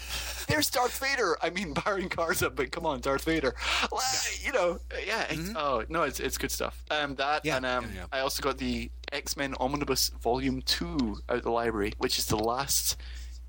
[0.48, 1.36] There's Darth Vader.
[1.42, 3.54] I mean, Baron Karza, but come on, Darth Vader.
[3.92, 5.26] Like, You know, yeah.
[5.30, 6.82] It's, Oh no, it's it's good stuff.
[6.90, 8.06] Um, that Yeah, and um, yeah.
[8.12, 12.26] I also got the X Men Omnibus Volume Two out of the library, which is
[12.26, 12.96] the last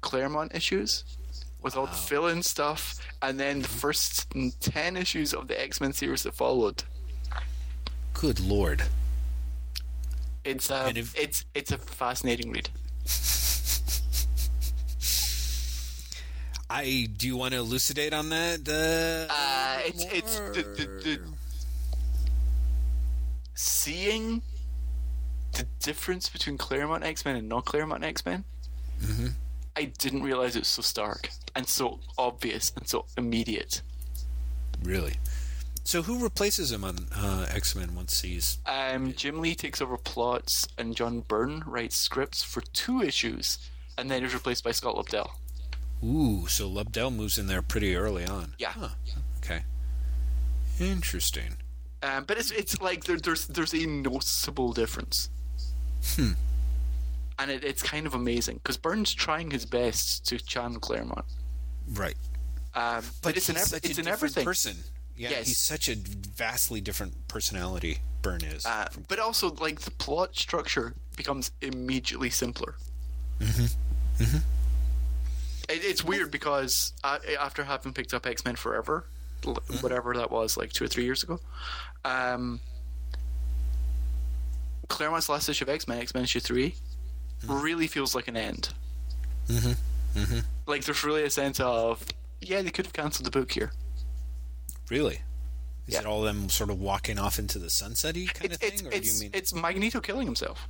[0.02, 1.04] Claremont issues.
[1.62, 4.28] With all the fill-in stuff, and then the first
[4.62, 6.84] ten issues of the X Men series that followed.
[8.14, 8.84] Good lord.
[10.46, 12.70] It's um, if- it's it's a fascinating read.
[16.70, 18.68] I do you want to elucidate on that?
[18.68, 21.20] Uh, Uh, it's it's the, the, the
[23.54, 24.42] seeing
[25.54, 28.44] the difference between Claremont X Men and non Claremont X Men.
[29.76, 33.82] I didn't realize it was so stark and so obvious and so immediate.
[34.84, 35.16] really.
[35.84, 39.98] So who replaces him on uh, X Men once he's Um, Jim Lee takes over
[39.98, 43.58] plots, and John Byrne writes scripts for two issues,
[43.98, 45.30] and then is replaced by Scott Lobdell.
[46.04, 48.54] Ooh, so Lobdell moves in there pretty early on.
[48.60, 48.72] Yeah.
[48.72, 48.90] Huh.
[49.40, 49.62] Okay.
[50.80, 51.58] Interesting.
[52.04, 55.30] Um, but it's it's like there, there's there's a noticeable difference.
[56.16, 56.32] Hmm.
[57.40, 61.26] And it, it's kind of amazing because Byrne's trying his best to channel Claremont,
[61.88, 62.16] Right.
[62.74, 64.44] um, but, it's in he's every, such it's in different everything.
[64.46, 64.78] person.
[65.16, 65.48] Yeah, Yes.
[65.48, 68.00] he's such a vastly different personality.
[68.24, 68.66] Byrne is.
[68.66, 72.76] Uh, but also, like the plot structure becomes immediately simpler.
[73.40, 74.24] Mm-hmm.
[74.24, 74.38] Mm-hmm.
[75.70, 79.06] It, it's weird because uh, after having picked up X Men Forever,
[79.44, 79.76] Mm-hmm.
[79.82, 81.40] whatever that was, like two or three years ago,
[82.04, 82.60] um,
[84.90, 86.74] Claremont's last issue of X Men, X Men issue 3
[87.44, 87.62] Mm-hmm.
[87.62, 88.70] really feels like an end.
[89.48, 90.40] Mm-hmm.
[90.66, 92.04] Like there's really a sense of,
[92.42, 93.72] yeah, they could have cancelled the book here.
[94.90, 95.22] really?
[95.88, 96.00] Is yeah.
[96.00, 98.82] it all them sort of walking off into the sunset-y kind It's of thing, it's
[98.82, 99.30] or do you mean?
[99.36, 100.68] it's Magneto killing himself,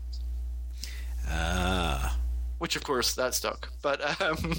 [1.30, 2.18] Ah,
[2.60, 3.70] which of course that stuck.
[3.82, 4.54] But um,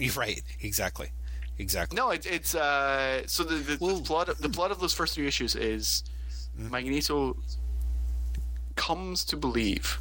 [0.00, 0.42] you're right.
[0.60, 1.10] Exactly.
[1.58, 1.94] Exactly.
[1.96, 5.14] No, it, it's uh, so the the, the plot of, the plot of those first
[5.14, 6.02] three issues is
[6.56, 7.36] Magneto
[8.76, 9.98] comes to believe,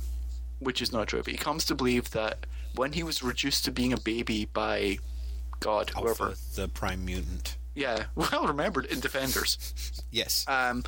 [0.60, 2.46] which is not true, but he comes to believe that
[2.76, 4.98] when he was reduced to being a baby by
[5.60, 7.58] God, whoever, the prime mutant.
[7.76, 9.58] yeah, well remembered in Defenders,
[10.12, 10.46] Yes.
[10.48, 10.84] um,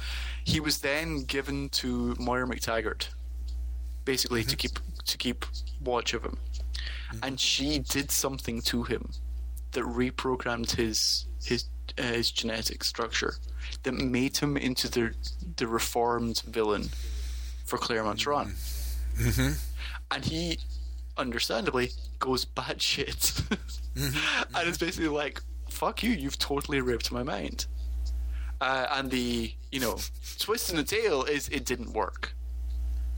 [0.45, 3.09] he was then given to Moira McTaggart,
[4.05, 4.49] basically Mm-hmm.
[4.49, 5.45] to keep to keep
[5.81, 6.37] watch of him,
[7.23, 9.09] and she did something to him
[9.71, 11.65] that reprogrammed his his
[11.97, 13.35] uh, his genetic structure
[13.83, 15.13] that made him into the
[15.57, 16.89] the reformed villain
[17.65, 18.53] for Claremont's run,
[19.19, 19.53] Mm-hmm.
[20.11, 20.57] and he
[21.17, 21.89] understandably
[22.19, 23.41] goes batshit,
[23.95, 24.55] Mm-hmm.
[24.55, 26.11] and it's basically like, "Fuck you!
[26.11, 27.65] You've totally ripped my mind."
[28.61, 29.97] Uh, and the you know
[30.39, 32.35] twist in the tail is it didn't work.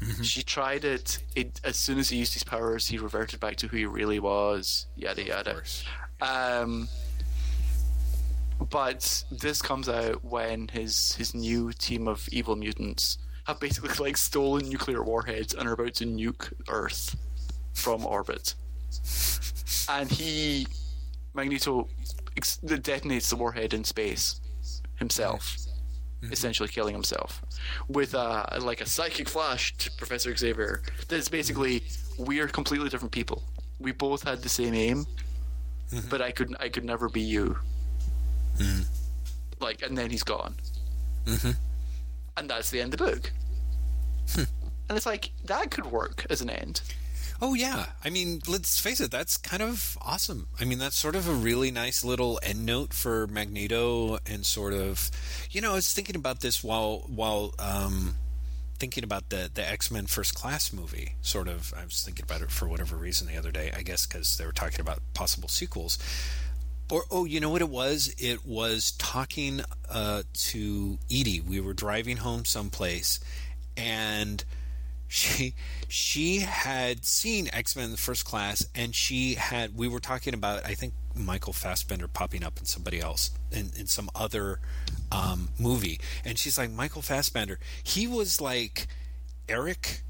[0.03, 0.23] Mm-hmm.
[0.23, 1.19] She tried it.
[1.35, 4.19] It as soon as he used his powers, he reverted back to who he really
[4.19, 4.87] was.
[4.95, 5.61] Yada yada.
[6.21, 6.87] Um,
[8.69, 14.17] but this comes out when his his new team of evil mutants have basically like
[14.17, 17.15] stolen nuclear warheads and are about to nuke Earth
[17.73, 18.55] from orbit.
[19.89, 20.67] And he,
[21.33, 21.89] Magneto,
[22.37, 24.39] ex- detonates the warhead in space
[24.95, 25.57] himself,
[26.23, 26.31] Mm-hmm.
[26.31, 27.41] essentially killing himself
[27.89, 30.81] with a like a psychic flash to Professor Xavier.
[31.09, 31.83] That's basically
[32.17, 33.43] we're completely different people.
[33.77, 35.05] We both had the same aim,
[35.91, 36.07] mm-hmm.
[36.07, 37.57] but I could I could never be you.
[38.57, 38.83] Mm-hmm.
[39.59, 40.55] Like, and then he's gone,
[42.37, 43.31] and that's the end of the book.
[44.29, 44.43] Hmm.
[44.87, 46.81] And it's like that could work as an end.
[47.45, 50.47] Oh yeah, I mean, let's face it, that's kind of awesome.
[50.61, 54.71] I mean, that's sort of a really nice little end note for Magneto, and sort
[54.71, 55.11] of,
[55.51, 58.15] you know, I was thinking about this while while um,
[58.79, 61.15] thinking about the the X Men First Class movie.
[61.21, 63.73] Sort of, I was thinking about it for whatever reason the other day.
[63.75, 65.99] I guess because they were talking about possible sequels.
[66.89, 68.15] Or oh, you know what it was?
[68.17, 71.41] It was talking uh, to Edie.
[71.41, 73.19] We were driving home someplace,
[73.75, 74.45] and
[75.13, 75.53] she
[75.87, 79.77] she had seen X Men: in The First Class, and she had.
[79.77, 83.85] We were talking about, I think Michael Fassbender popping up in somebody else in, in
[83.85, 84.59] some other
[85.11, 87.59] um, movie, and she's like, Michael Fassbender.
[87.83, 88.87] He was like
[89.47, 90.01] Eric,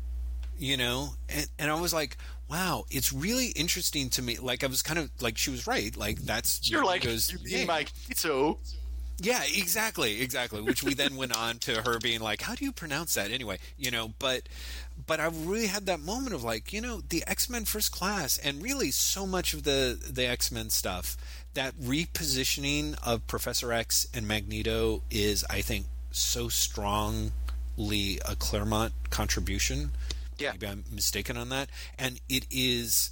[0.57, 2.17] you know, and and I was like.
[2.49, 4.37] Wow, it's really interesting to me.
[4.37, 5.95] Like I was kind of like she was right.
[5.97, 7.67] Like that's You're like, Magneto's you mean name.
[7.67, 8.59] Magneto?
[9.19, 10.61] Yeah, exactly, exactly.
[10.61, 13.59] Which we then went on to her being like, "How do you pronounce that?" Anyway,
[13.77, 14.49] you know, but
[15.05, 18.37] but I really had that moment of like, you know, the X Men First Class,
[18.37, 21.17] and really so much of the the X Men stuff.
[21.53, 29.91] That repositioning of Professor X and Magneto is, I think, so strongly a Claremont contribution.
[30.39, 30.51] Yeah.
[30.53, 33.11] Maybe I'm mistaken on that, and it is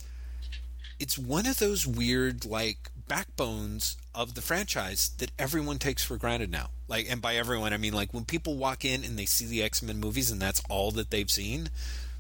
[1.00, 6.52] it's one of those weird like backbones of the franchise that everyone takes for granted
[6.52, 6.70] now.
[6.92, 9.64] Like and by everyone I mean like when people walk in and they see the
[9.64, 11.70] X-Men movies and that's all that they've seen,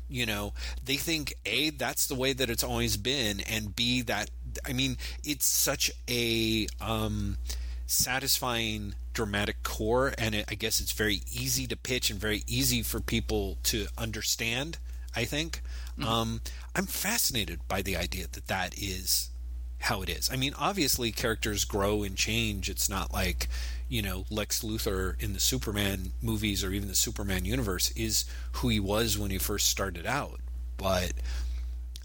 [0.07, 0.53] you know,
[0.83, 4.29] they think A that's the way that it's always been and B that
[4.65, 4.95] I mean
[5.25, 7.37] it's such a um
[7.85, 12.81] satisfying dramatic core and it, I guess it's very easy to pitch and very easy
[12.81, 14.77] for people to understand,
[15.13, 15.61] I think.
[16.01, 16.39] Um
[16.73, 19.31] I'm fascinated by the idea that that is
[19.79, 20.29] how it is.
[20.31, 22.69] I mean, obviously characters grow and change.
[22.69, 23.49] It's not like,
[23.91, 28.23] you know, Lex Luthor in the Superman movies or even the Superman universe is
[28.53, 30.39] who he was when he first started out.
[30.77, 31.11] But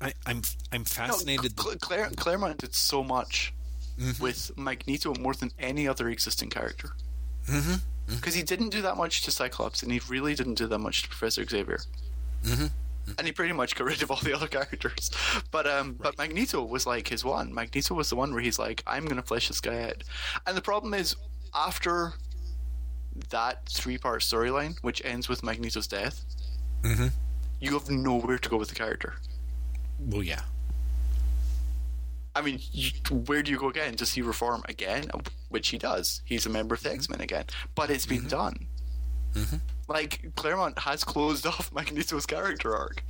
[0.00, 0.42] I, I'm
[0.72, 1.58] I'm No, fascinated.
[1.58, 3.52] Cl- Claire, Claremont did so much
[3.98, 4.22] Mm-hmm.
[4.22, 6.90] with Magneto more than any other existing character.
[8.06, 11.02] Because he didn't do that much to Cyclops, and he really didn't do that much
[11.04, 11.78] to Professor Xavier.
[12.44, 12.70] Mhm.
[13.16, 15.10] And he pretty much got rid of all the other characters.
[15.50, 17.54] But um, but Magneto was like his one.
[17.54, 20.04] Magneto was the one where he's like, I'm gonna flesh this guy out.
[20.46, 21.16] And the problem is,
[21.56, 22.12] after
[23.30, 26.24] that three part storyline, which ends with Magneto's death,
[26.82, 27.12] Mhm.
[27.60, 29.14] you have nowhere to go with the character.
[29.98, 30.42] well, yeah.
[32.34, 33.94] I mean, you, where do you go again?
[33.94, 35.10] Does he reform again?
[35.48, 36.20] Which he does.
[36.26, 37.46] He's a member of the X Men again.
[37.74, 38.66] But it's been done.
[39.88, 43.02] Like, Claremont has closed off Magneto's character arc.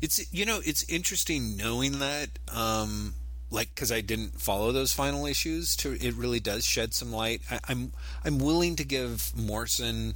[0.00, 3.14] It's you know it's interesting knowing that um
[3.54, 7.40] like because I didn't follow those final issues to it really does shed some light.
[7.50, 7.92] I, I'm
[8.24, 10.14] I'm willing to give Morrison's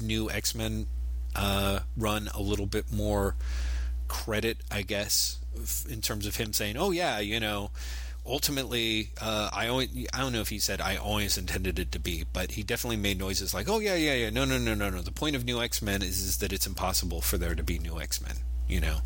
[0.00, 0.86] new X Men
[1.34, 3.36] uh, run a little bit more
[4.08, 5.38] credit, I guess,
[5.88, 7.70] in terms of him saying, "Oh yeah, you know."
[8.28, 12.00] Ultimately, uh, I always, I don't know if he said I always intended it to
[12.00, 14.90] be, but he definitely made noises like, "Oh yeah, yeah, yeah, no, no, no, no,
[14.90, 17.62] no." The point of New X Men is, is that it's impossible for there to
[17.62, 18.34] be New X Men.
[18.66, 18.96] You know,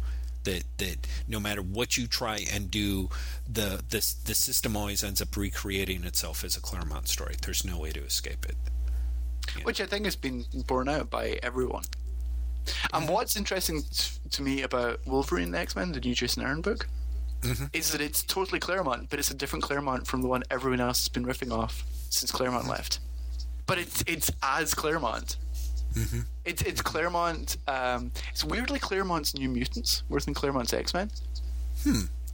[0.45, 3.09] that that no matter what you try and do,
[3.49, 7.37] the this the system always ends up recreating itself as a Claremont story.
[7.43, 8.57] There's no way to escape it.
[9.65, 11.85] Which I think has been borne out by everyone.
[12.93, 13.83] And what's interesting
[14.31, 16.87] to me about Wolverine and the X Men, the new Jason Aaron book,
[17.41, 17.67] mm-hmm.
[17.73, 21.01] is that it's totally Claremont, but it's a different Claremont from the one everyone else
[21.01, 22.73] has been riffing off since Claremont mm-hmm.
[22.73, 23.01] left.
[23.67, 25.37] But it's it's as Claremont.
[26.45, 27.57] It's it's Claremont.
[27.69, 31.11] Um, it's weirdly Claremont's New Mutants more than Claremont's X Men.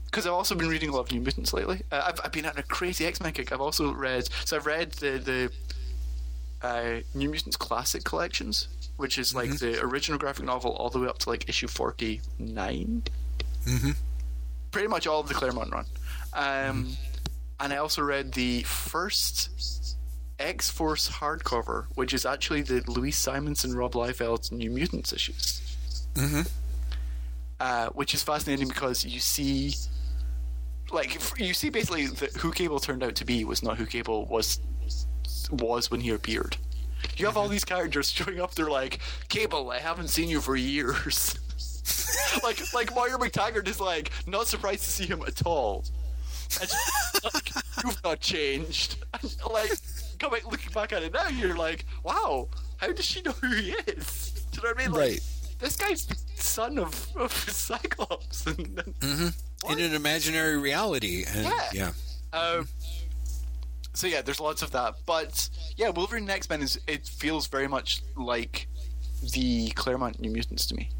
[0.05, 1.81] Because I've also been reading a lot of New Mutants lately.
[1.91, 3.51] Uh, I've, I've been on a crazy X Men kick.
[3.51, 4.29] I've also read.
[4.45, 5.49] So I've read the
[6.61, 8.67] the uh, New Mutants classic collections,
[8.97, 12.21] which is like the original graphic novel all the way up to like issue forty
[12.39, 13.91] Mm-hmm.
[14.71, 15.85] Pretty much all of the Claremont run.
[16.33, 16.97] Um,
[17.59, 19.86] And I also read the first
[20.39, 25.61] X Force hardcover, which is actually the Louise Simonson Rob Liefeld's New Mutants issues.
[26.13, 26.41] Mm-hmm.
[27.59, 29.73] Uh, which is fascinating because you see,
[30.91, 34.25] like, you see basically that who Cable turned out to be was not who Cable
[34.25, 34.59] was
[35.51, 36.57] was when he appeared.
[37.15, 38.53] You have all these characters showing up.
[38.53, 38.99] They're like,
[39.29, 41.37] Cable, I haven't seen you for years.
[42.43, 45.83] like, like Moira McTaggart is like not surprised to see him at all.
[46.49, 47.49] She's like,
[47.83, 48.97] you've not changed.
[49.23, 49.79] And,
[50.17, 53.71] coming looking back at it now, you're like, wow, how does she know who he
[53.71, 54.31] is?
[54.51, 54.91] Do you know what I mean?
[54.91, 55.19] Like, Right.
[55.59, 58.45] This guy's son of, of Cyclops.
[58.57, 59.33] And, and-
[59.69, 61.69] In an imaginary reality, and Yeah.
[61.73, 61.91] yeah.
[62.39, 62.67] um,
[63.93, 64.93] so yeah, there's lots of that.
[65.07, 68.67] But yeah, Wolverine and X Men is it feels very much like
[69.33, 70.91] the Claremont New Mutants to me,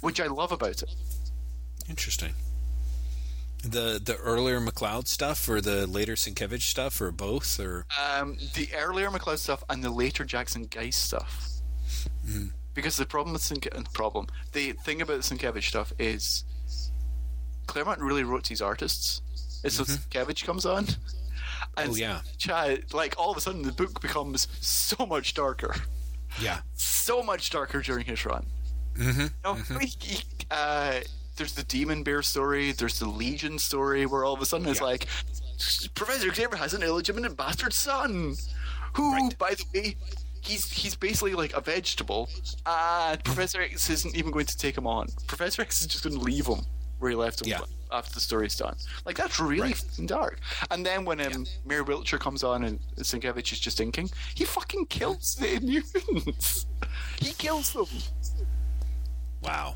[0.00, 0.90] which I love about it.
[1.88, 2.34] Interesting.
[3.62, 8.68] The the earlier McLeod stuff or the later Sienkiewicz stuff or both or Um, the
[8.74, 11.48] earlier McLeod stuff and the later Jackson Guice stuff.
[12.74, 16.44] Because the problem with Sienkiewicz, the problem, the thing about the Sienkiewicz stuff is
[17.66, 19.22] Claremont really wrote to his artists.
[19.64, 20.86] And so Sienkiewicz comes on.
[21.78, 22.20] And Oh, yeah.
[22.38, 25.74] Chad, like all of a sudden, the book becomes so much darker.
[26.40, 26.60] yeah.
[26.74, 28.46] so much darker during his run.
[28.96, 29.20] Mm-hmm.
[29.22, 31.00] You know, he- he- uh,
[31.36, 32.72] there's the Demon Bear story.
[32.72, 34.86] There's the Legion story, where all of a sudden it's Yeah.
[34.86, 35.06] like
[35.94, 38.36] Professor Xavier has an illegitimate bastard son,
[38.94, 39.38] who, Right.
[39.38, 39.96] by the way,
[40.42, 42.28] he's he's basically like a vegetable,
[42.66, 45.08] and Professor X isn't even going to take him on.
[45.26, 46.60] Professor X is just going to leave him
[46.98, 47.60] where he left him Yeah.
[47.92, 48.76] after the story's done.
[49.04, 49.76] Like that's really Right.
[49.76, 50.40] fucking dark.
[50.70, 54.86] And then when um, Mary Wilshire comes on and Sienkiewicz is just inking, he fucking
[54.86, 56.64] kills the Inhumans.
[57.20, 57.86] he kills them.
[59.42, 59.74] Wow.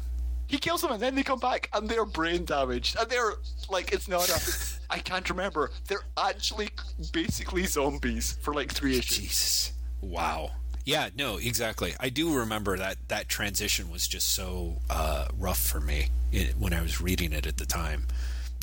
[0.50, 2.96] He kills them and then they come back and they're brain damaged.
[2.98, 3.34] And they're
[3.70, 4.92] like, it's not a.
[4.92, 5.70] I can't remember.
[5.86, 6.70] They're actually
[7.12, 9.16] basically zombies for like three issues.
[9.16, 9.72] Jesus.
[10.02, 10.50] Wow.
[10.84, 11.94] Yeah, no, exactly.
[12.00, 16.72] I do remember that that transition was just so uh, rough for me it, when
[16.72, 18.08] I was reading it at the time.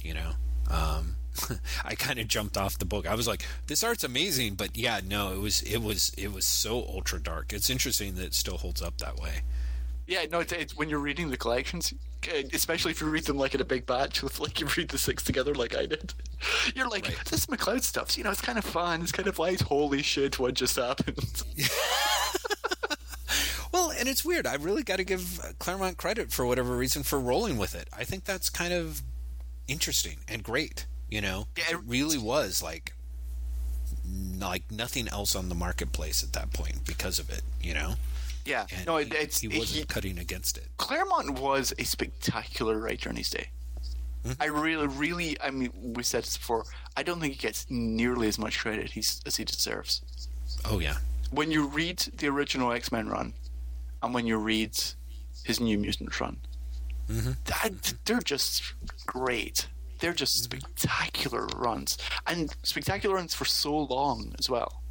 [0.03, 0.31] You know,
[0.69, 1.15] um,
[1.85, 3.07] I kind of jumped off the book.
[3.07, 6.43] I was like, "This art's amazing," but yeah, no, it was it was it was
[6.43, 7.53] so ultra dark.
[7.53, 9.43] It's interesting that it still holds up that way.
[10.07, 11.93] Yeah, no, it's, it's when you're reading the collections,
[12.29, 14.87] uh, especially if you read them like in a big batch with like you read
[14.89, 16.13] the six together like I did.
[16.75, 17.25] You're like, Right.
[17.25, 19.01] this McLeod stuff's, you know, it's kind of fun.
[19.01, 21.43] It's kind of like, holy shit, what just happened?
[23.73, 24.47] Well, and it's weird.
[24.47, 27.87] I really got to give Claremont credit for whatever reason for rolling with it.
[27.95, 29.03] I think that's kind of
[29.67, 30.87] interesting and great.
[31.11, 32.93] You know, Yeah, it really was like
[34.39, 37.41] like nothing else on the marketplace at that point because of it.
[37.61, 37.95] You know,
[38.47, 40.67] yeah, and no, he, it's he he- wasn't cutting against it.
[40.77, 43.49] Claremont was a spectacular writer in his day.
[44.25, 44.41] Mm-hmm.
[44.41, 46.65] I really, really, I mean, we said this before.
[46.95, 50.01] I don't think he gets nearly as much credit he's, as he deserves.
[50.65, 50.97] Oh yeah,
[51.31, 53.33] When you read the original X Men run,
[54.01, 54.71] and when you read
[55.43, 56.37] his New Mutant run,
[57.09, 57.31] mm-hmm.
[57.45, 58.73] that, they're just
[59.05, 59.67] great.
[59.99, 60.59] They're just mm-hmm.
[60.59, 64.81] spectacular runs, and spectacular runs for so long as well.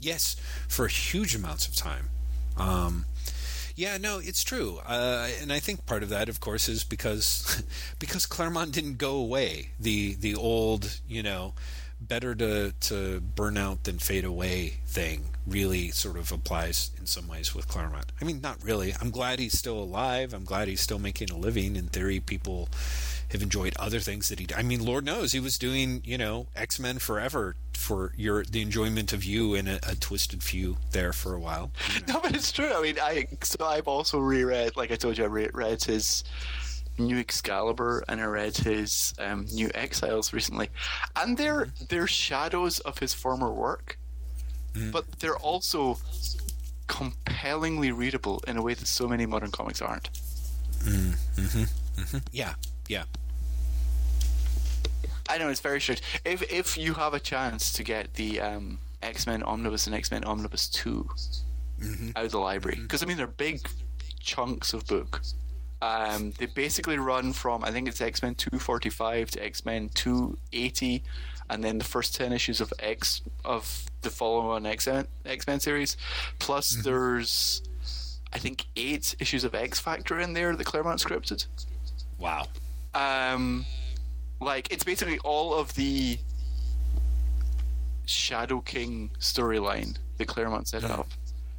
[0.00, 0.36] yes,
[0.68, 2.10] for huge amounts of time.
[2.56, 3.06] Um,
[3.76, 7.62] yeah, no, it's true, uh, and I think part of that, of course, is because
[7.98, 9.70] because Claremont didn't go away.
[9.80, 11.54] The the old, you know,
[12.00, 17.28] better to to burn out than fade away thing really sort of applies in some
[17.28, 18.12] ways with Claremont.
[18.20, 18.94] I mean, not really.
[19.00, 20.32] I'm glad he's still alive.
[20.32, 21.76] I'm glad he's still making a living.
[21.76, 22.68] In theory, people
[23.34, 24.46] have enjoyed other things that he.
[24.56, 28.62] I mean, Lord knows he was doing, you know, X Men Forever for your the
[28.62, 31.70] enjoyment of you and a, a twisted few there for a while.
[32.08, 32.72] No, but it's true.
[32.72, 36.24] I mean, I so I've also reread, like I told you, I re- read his
[36.96, 40.70] New Excalibur and I read his um, New Exiles recently,
[41.16, 43.98] and they're they're shadows of his former work,
[44.74, 44.92] mm-hmm.
[44.92, 45.98] but they're also
[46.86, 50.10] compellingly readable in a way that so many modern comics aren't.
[50.84, 51.42] Mm-hmm.
[52.00, 52.18] Mm-hmm.
[52.32, 52.54] Yeah,
[52.88, 53.04] yeah.
[55.28, 56.02] I know it's very strange.
[56.24, 60.10] If if you have a chance to get the um, X Men Omnibus and X
[60.10, 61.08] Men Omnibus 2
[62.16, 63.60] out of the library, because I mean they're big
[64.20, 65.22] chunks of book.
[65.82, 71.02] Um, they basically run from I think it's X Men 245 to X Men 280,
[71.50, 75.60] and then the first ten issues of X of the follow-on X Men X Men
[75.60, 75.96] series.
[76.38, 77.62] Plus, there's
[78.32, 81.46] I think eight issues of X Factor in there that Claremont scripted
[82.18, 82.46] Wow.
[82.94, 83.64] um
[84.44, 86.18] like it's basically all of the
[88.06, 91.08] shadow king storyline that claremont set up.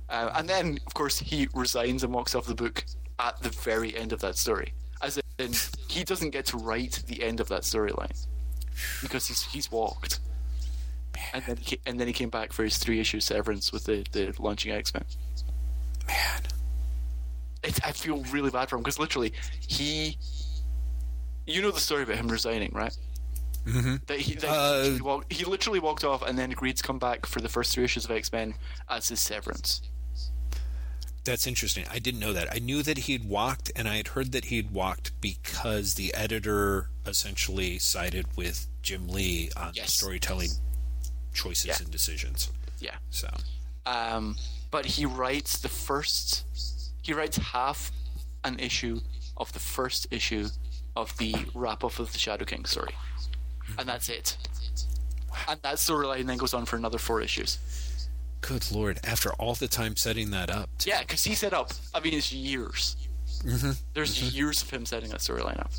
[0.09, 2.85] Uh, and then of course he resigns and walks off the book
[3.19, 4.73] at the very end of that story.
[5.01, 5.51] As in
[5.89, 8.25] he doesn't get to write the end of that storyline
[9.01, 10.19] because he's he's walked.
[11.33, 14.05] And then he, and then he came back for his three issue severance with the
[14.11, 15.05] the launching x-men.
[16.07, 16.41] Man.
[17.63, 19.33] it's, I feel really bad for him because literally
[19.67, 20.17] he,
[21.45, 22.95] you know the story about him resigning, right?
[23.65, 23.95] Mm-hmm.
[24.07, 26.99] That he, that Uh, he, walked, he literally walked off and then agreed to come
[26.99, 28.53] back for the first three issues of X Men
[28.89, 29.81] as his severance.
[31.23, 31.85] That's interesting.
[31.91, 32.53] I didn't know that.
[32.53, 36.89] I knew that he'd walked, and I had heard that he'd walked because the editor
[37.07, 39.93] essentially sided with Jim Lee on Yes.
[39.93, 40.51] storytelling
[41.33, 41.77] choices Yeah.
[41.79, 42.51] and decisions.
[42.79, 42.95] Yeah.
[43.09, 43.29] So,
[43.87, 44.37] Um,
[44.69, 46.43] but he writes the first,
[47.01, 47.91] he writes half
[48.43, 49.01] an issue
[49.37, 50.49] of the first issue
[50.95, 52.93] of the wrap up of the Shadow King story,
[53.77, 54.37] and that's it.
[55.47, 57.59] And that storyline then goes on for another four issues.
[58.41, 58.99] good lord!
[59.03, 60.89] After all the time setting that up, too.
[60.89, 61.71] Yeah, because he set up.
[61.93, 62.95] I mean, it's years.
[63.43, 63.71] Mm-hmm.
[63.93, 64.35] There's mm-hmm.
[64.35, 65.71] years of him setting that storyline up.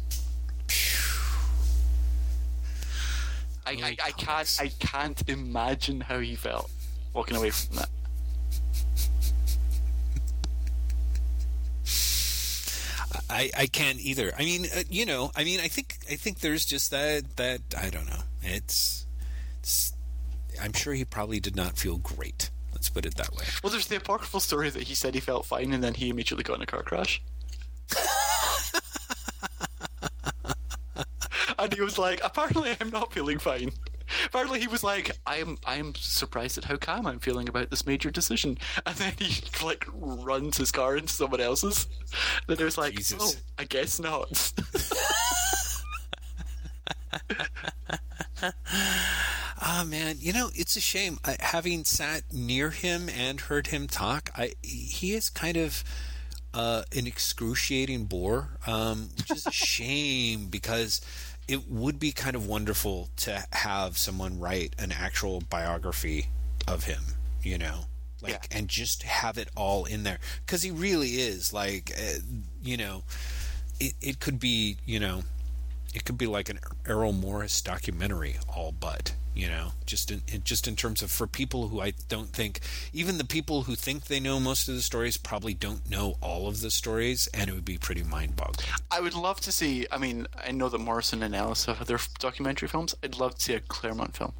[3.66, 6.70] I, I, I can't I can't imagine how he felt
[7.12, 7.88] walking away from that.
[13.28, 14.32] I, I can't either.
[14.38, 17.60] I mean, uh, you know, I mean, I think I think there's just that that
[17.76, 18.22] I don't know.
[18.42, 19.06] It's,
[19.60, 19.92] it's
[20.62, 22.50] I'm sure he probably did not feel great.
[22.72, 23.44] Let's Let's put it that way.
[23.64, 26.44] Well, there's the apocryphal story that he said he felt fine and then he immediately
[26.44, 27.20] got in a car crash.
[31.58, 33.72] and he was like, apparently I'm not feeling fine.
[34.24, 38.10] Apparently he was like, I'm I'm surprised at how calm I'm feeling about this major
[38.10, 38.58] decision.
[38.84, 41.86] And then he like runs his car into someone else's.
[42.46, 43.18] Then it was like, Jesus.
[43.20, 44.52] oh, I guess not.
[49.58, 51.18] Ah, man, you know it's a shame.
[51.24, 55.82] I, having sat near him and heard him talk, I he is kind of
[56.54, 61.00] uh, an excruciating bore, um, which is a shame because
[61.48, 66.26] it would be kind of wonderful to have someone write an actual biography
[66.66, 67.02] of him.
[67.42, 67.84] You know,
[68.22, 68.58] like Yeah.
[68.58, 72.18] and just have it all in there because he really is like, uh,
[72.62, 73.04] you know,
[73.78, 75.22] it it could be you know
[75.94, 80.42] it could be like an Errol Morris documentary, all but you know, just in, in
[80.44, 82.60] just in terms of for people who I don't think
[82.94, 86.48] even the people who think they know most of the stories probably don't know all
[86.48, 88.66] of the stories, and it would be pretty mind-boggling.
[88.90, 89.86] I would love to see.
[89.92, 92.94] I mean, I know that Morrison and Ellis have other documentary films.
[93.04, 94.32] I'd love to see a Claremont film.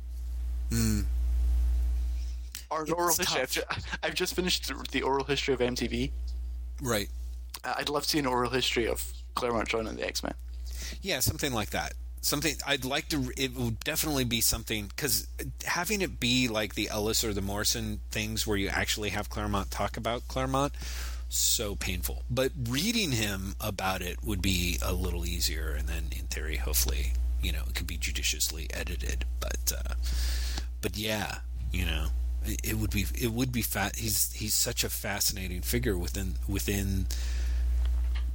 [2.70, 3.40] Or an It's oral history.
[3.42, 3.66] I've just,
[4.02, 6.10] I've just finished the- oral history of MTV.
[6.82, 7.08] Right.
[7.62, 9.04] Uh, I'd love to see an oral history of
[9.34, 10.34] Claremont joining the X Men.
[11.02, 11.92] Yeah, something like that.
[12.26, 13.30] Something I'd like to.
[13.36, 15.28] It would definitely be something because
[15.64, 19.70] having it be like the Ellis or the Morrison things where you actually have Claremont
[19.70, 20.72] talk about Claremont,
[21.28, 22.24] so painful.
[22.28, 27.12] But reading him about it would be a little easier, and then in theory, hopefully,
[27.40, 29.24] you know, it could be judiciously edited.
[29.38, 29.94] But, uh,
[30.80, 31.38] but yeah,
[31.70, 32.06] you know,
[32.44, 33.94] it, it would be it would be fat.
[33.94, 37.06] He's he's such a fascinating figure within within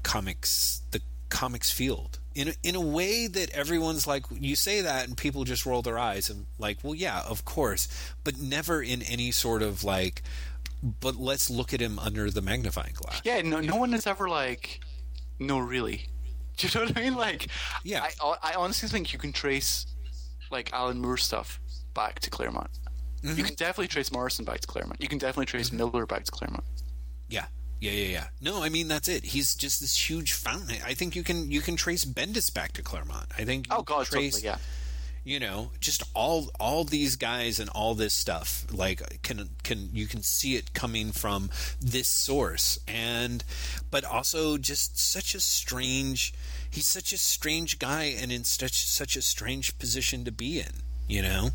[0.01, 5.07] comics the comics field in a, in a way that everyone's like you say that
[5.07, 7.87] and people just roll their eyes and like well yeah of course
[8.23, 10.21] but never in any sort of like
[10.99, 14.27] but let's look at him under the magnifying glass Yeah, no, no one is ever
[14.27, 14.79] like,
[15.39, 16.07] no, really.
[16.57, 17.15] Do you know what I mean?
[17.15, 17.47] Like,
[17.83, 18.03] Yeah.
[18.21, 19.85] I, I honestly think you can trace
[20.49, 21.59] like Alan Moore stuff
[21.93, 22.69] back to Claremont.
[23.23, 23.37] Mm-hmm.
[23.37, 24.99] You can definitely trace Morrison back to Claremont.
[25.01, 26.63] You can definitely trace Miller back to Claremont.
[27.29, 27.45] yeah
[27.81, 28.27] yeah yeah yeah.
[28.39, 29.25] No i mean that's it.
[29.25, 30.77] He's just this huge fountain.
[30.85, 33.27] I think you can you can trace bendis back to claremont.
[33.37, 34.57] I think you Oh God, trace totally, yeah.
[35.25, 40.05] you know just all all these guys and all this stuff like can can you
[40.07, 41.49] can see it coming from
[41.81, 42.79] this source.
[42.87, 43.43] And
[43.89, 46.33] but also just such a strange
[46.69, 50.83] he's such a strange guy and in such such a strange position to be in
[51.07, 51.49] you know?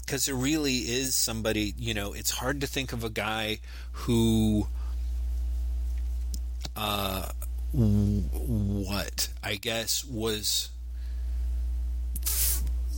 [0.00, 3.60] Because there really is somebody you know it's hard to think of a guy
[3.92, 4.66] who
[7.72, 8.22] w-
[8.84, 10.70] what i guess was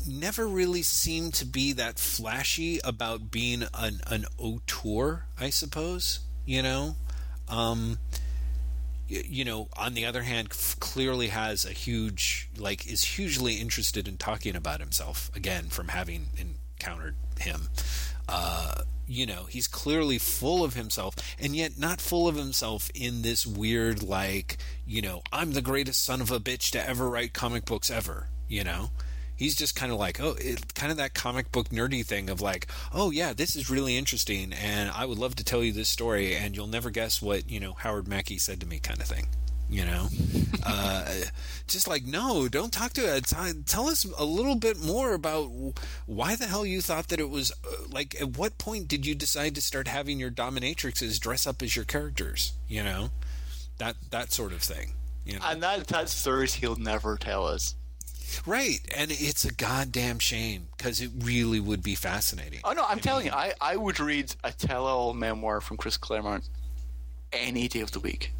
[0.07, 6.21] never really seemed to be that flashy about being an an auteur, I suppose.
[6.45, 6.97] You know,
[7.49, 7.99] um,
[9.09, 9.69] you know.
[9.77, 10.51] On the other hand,
[10.81, 16.29] clearly has a huge like is hugely interested in talking about himself again from having
[16.37, 17.69] encountered him.
[18.29, 23.23] Uh, you know, he's clearly full of himself, and yet not full of himself in
[23.23, 24.57] this weird, like,
[24.87, 28.29] you know, I'm the greatest son of a bitch to ever write comic books ever.
[28.47, 28.91] You know,
[29.35, 32.41] he's just kind of like, oh, it, kind of that comic book nerdy thing of
[32.41, 35.89] like, oh yeah, this is really interesting, and I would love to tell you this
[35.89, 39.09] story, and you'll never guess what you know Howard Mackie said to me, kind of
[39.09, 39.27] thing.
[39.71, 40.09] You know,
[40.67, 41.05] uh,
[41.69, 43.27] just like no, don't talk to it.
[43.67, 45.49] Tell us a little bit more about
[46.07, 48.21] why the hell you thought that it was uh, like.
[48.21, 51.85] At what point did you decide to start having your dominatrixes dress up as your
[51.85, 52.53] characters?
[52.67, 53.11] You know,
[53.79, 54.95] that that sort of thing.
[55.25, 55.45] You know?
[55.47, 57.77] And that that's stories he'll never tell us.
[58.47, 62.61] Right, and it's a goddamn shame because it really would be fascinating.
[62.65, 66.49] Oh no, I'm telling you, I, I would read a tell-all memoir from Chris Claremont
[67.33, 68.33] any day of the week.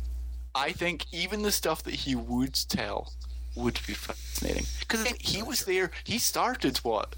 [0.55, 3.13] I think even the stuff that he would tell
[3.57, 5.91] would be fascinating because he was there.
[6.05, 7.15] He started what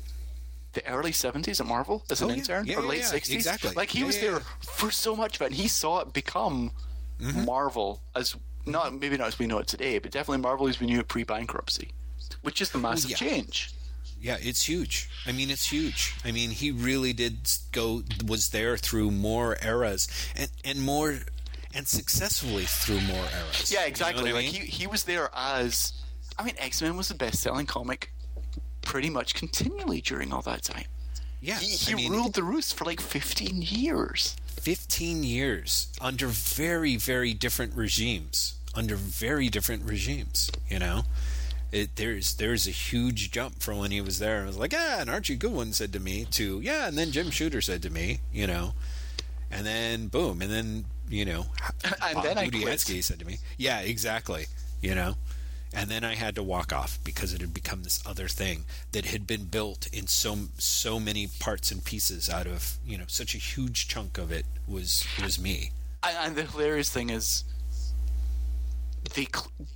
[0.72, 2.38] the early '70s at Marvel as an Oh, yeah.
[2.38, 3.10] intern, Yeah, or yeah, late yeah.
[3.12, 3.34] '60s.
[3.34, 3.72] Exactly.
[3.74, 6.72] Like he was there for so much of it, and he saw it become
[7.20, 7.44] Mm-hmm.
[7.44, 8.34] Marvel as
[8.66, 11.06] not maybe not as we know it today, but definitely Marvel as we knew it
[11.06, 11.90] pre-bankruptcy,
[12.40, 13.16] which is the massive yeah.
[13.16, 13.70] change.
[14.20, 15.08] Yeah, it's huge.
[15.24, 16.14] I mean, it's huge.
[16.24, 21.20] I mean, he really did go was there through more eras and and more
[21.74, 23.72] and successfully through more eras.
[23.72, 24.30] Yeah, You know exactly.
[24.30, 24.54] I like mean?
[24.54, 25.92] he he was there as
[26.38, 28.12] I mean X Men was the best selling comic
[28.82, 30.84] pretty much continually during all that time.
[31.40, 34.36] yeah, He, he I mean, ruled the roost for like fifteen years.
[34.60, 41.02] 15 years under very very different regimes under very different regimes you know
[41.72, 45.00] it, there's there's a huge jump from when he was there I was like yeah
[45.00, 48.20] and archie goodwin said to me to yeah and then jim shooter said to me
[48.32, 48.74] you know
[49.50, 51.46] and then boom, and then you know,
[52.02, 52.80] And Bob then I quit.
[52.80, 54.46] Said to me, "Yeah, exactly,"
[54.80, 55.16] you know,
[55.74, 59.06] and then I had to walk off because it had become this other thing that
[59.06, 63.34] had been built in so so many parts and pieces out of you know such
[63.34, 65.72] a huge chunk of it was was me.
[66.02, 67.44] And, and the hilarious thing is,
[69.14, 69.26] they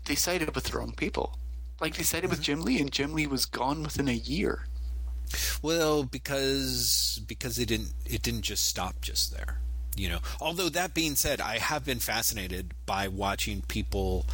[0.06, 1.38] they sided with the wrong people.
[1.80, 2.60] Like they sided with mm-hmm.
[2.60, 4.66] Jim Lee, and Jim Lee was gone within a year.
[5.60, 9.60] Well, because because it didn't it didn't just stop just there.
[9.96, 10.18] You know.
[10.40, 14.26] Although that being said, I have been fascinated by watching people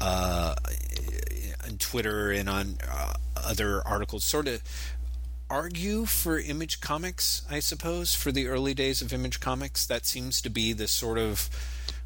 [0.00, 0.54] uh,
[1.66, 4.62] on Twitter and on uh, other articles sort of
[5.50, 7.42] argue for Image Comics.
[7.50, 11.18] I suppose for the early days of Image Comics, that seems to be the sort
[11.18, 11.50] of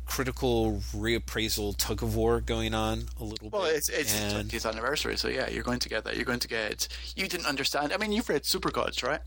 [0.06, 3.68] critical reappraisal tug of war going on a little Well, bit.
[3.68, 6.16] Well, it's it's the And- 20th anniversary, so yeah, you're going to get that.
[6.16, 6.88] You're going to get.
[7.16, 7.92] You didn't understand.
[7.92, 9.20] I mean, you've read Super Gods, right?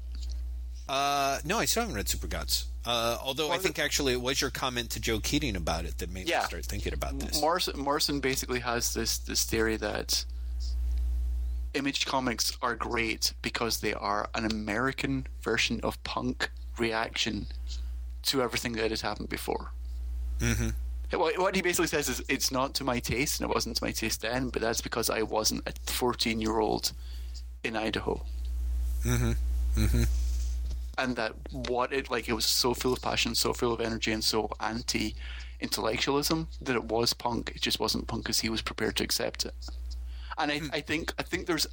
[0.89, 2.65] Uh, no, I still haven't read Super Gods.
[2.85, 6.09] Uh, although I think actually it was your comment to Joe Keating about it that
[6.09, 6.39] made Yeah.
[6.41, 7.41] me start thinking about this.
[7.41, 10.23] Morrison, Morrison basically has this this theory that
[11.73, 17.47] Image Comics are great because they are an American version of punk reaction
[18.23, 19.71] to everything that has happened before.
[20.39, 20.69] hmm
[21.11, 23.83] What, what he basically says is, it's not to my taste, and it wasn't to
[23.83, 26.93] my taste then, but that's because I wasn't a 14 year old
[27.65, 28.23] in Idaho.
[29.03, 29.31] hmm
[29.75, 30.03] hmm
[30.97, 34.11] And that what it, like, it was so full of passion, so full of energy,
[34.11, 35.15] and so anti
[35.59, 37.51] intellectualism that it was punk.
[37.55, 39.53] It just wasn't punk because he was prepared to accept it.
[40.37, 41.67] And I, I think, I think there's,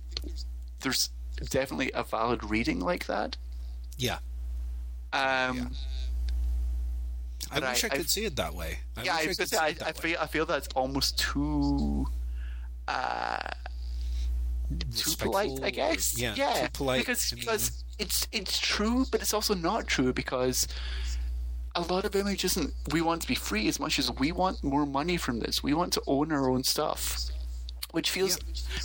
[0.81, 1.11] there's
[1.51, 3.37] definitely a valid reading like that.
[3.97, 4.19] Yeah.
[5.13, 5.73] Um,
[7.51, 8.79] I But wish I, I- could see it that way.
[8.97, 10.27] I yeah, I, wish was could gonna see say, it I, I that feel I
[10.27, 12.07] feel that's almost too
[12.89, 13.39] uh,
[14.97, 16.19] too polite, I Respectful or- guess.
[16.19, 20.67] yeah, too polite because because it's it's true, but it's also not true because
[21.77, 22.73] a lot of image isn't.
[22.93, 25.63] We want to be free as much as we want more money from this.
[25.63, 27.19] We want to own our own stuff,
[27.93, 28.39] which feels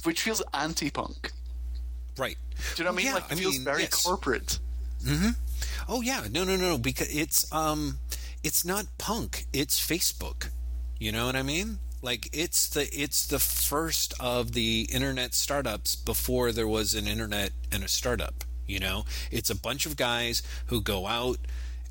[0.03, 1.32] which feels anti-punk.
[2.18, 2.38] Right.
[2.76, 3.06] Do you know what I mean?
[3.07, 4.03] Yeah, like it I feels mean, very yes.
[4.03, 4.60] corporate.
[5.88, 7.99] Oh yeah, no, no, no, because it's um,
[8.44, 9.45] it's not punk.
[9.53, 10.49] It's Facebook.
[10.99, 11.80] You know what I mean?
[12.01, 17.51] Like it's the it's the first of the internet startups before there was an internet
[17.71, 18.43] and a startup.
[18.65, 21.39] You know, it's a bunch of guys who go out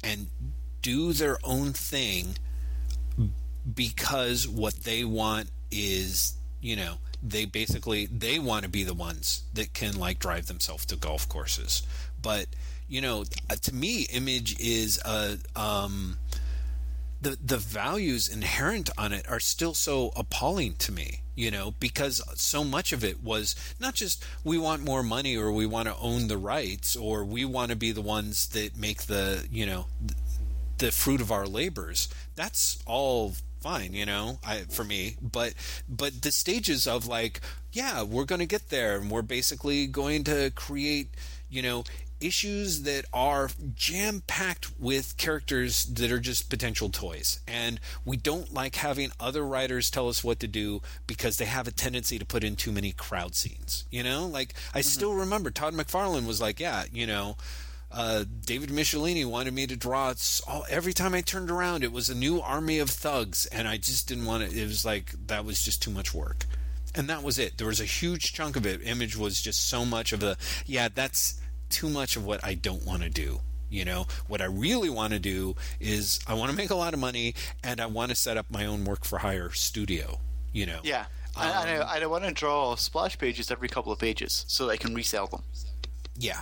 [0.02, 0.28] and
[0.80, 2.36] do their own thing
[3.74, 9.43] because what they want is you know they basically they want to be the ones
[9.52, 11.82] that can like drive themselves to golf courses
[12.22, 12.47] but
[12.89, 13.24] you know
[13.60, 16.16] to me image is a um
[17.20, 22.23] the the values inherent on it are still so appalling to me you know because
[22.35, 25.97] so much of it was not just we want more money or we want to
[25.97, 29.86] own the rights or we want to be the ones that make the you know
[30.78, 32.09] the fruit of our labors.
[32.36, 35.16] That's all fine you know I, for me.
[35.20, 35.55] But
[35.89, 37.40] but the stages of like
[37.73, 41.15] yeah we're going to get there and we're basically going to create
[41.51, 41.85] you know
[42.20, 48.53] issues that are jam packed with characters that are just potential toys and we don't
[48.53, 52.24] like having other writers tell us what to do because they have a tendency to
[52.24, 56.40] put in too many crowd scenes you know like i still remember todd mcfarlane was
[56.40, 57.36] like yeah you know
[57.90, 60.12] uh, David Michelinie wanted me to draw
[60.47, 61.82] all, every time I turned around.
[61.82, 64.85] It was a new army of thugs, and I just didn't want it It was
[64.85, 66.45] like that was just too much work,
[66.95, 67.57] and that was it.
[67.57, 68.82] There was a huge chunk of it.
[68.85, 70.36] Image was just so much of a
[70.66, 70.89] yeah.
[70.95, 71.40] That's
[71.70, 73.40] too much of what I don't want to do.
[73.70, 76.95] You know what I really want to do is I want to make a lot
[76.95, 80.20] of money, and I want to set up my own work for hire studio.
[80.53, 81.05] You know, Yeah.
[81.39, 84.73] and, and I, I want to draw splash pages every couple of pages so that
[84.73, 85.43] I can resell them.
[86.16, 86.40] Yeah.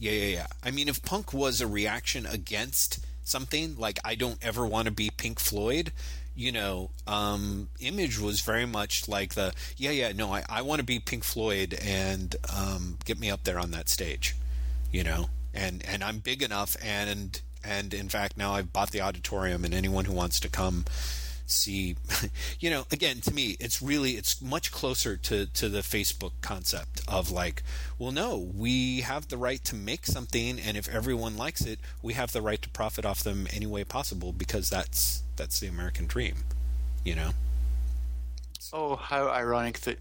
[0.00, 0.46] Yeah, yeah, yeah.
[0.64, 4.90] I mean, if punk was a reaction against something, like I don't ever want to
[4.92, 5.92] be Pink Floyd,
[6.34, 10.80] you know, um, Image was very much like the, yeah, yeah, no, I, I want
[10.80, 14.34] to be Pink Floyd and um, get me up there on that stage,
[14.90, 19.00] you know, and, and I'm big enough and, and in fact, now I've bought the
[19.00, 20.84] auditorium and anyone who wants to come
[21.48, 21.94] see
[22.58, 27.02] you know again to me it's really it's much closer to to the facebook concept
[27.06, 27.62] of like
[28.00, 32.14] well no we have the right to make something and if everyone likes it we
[32.14, 36.08] have the right to profit off them any way possible because that's that's the american
[36.08, 36.34] dream
[37.04, 37.30] you know
[38.72, 39.98] Oh, how ironic that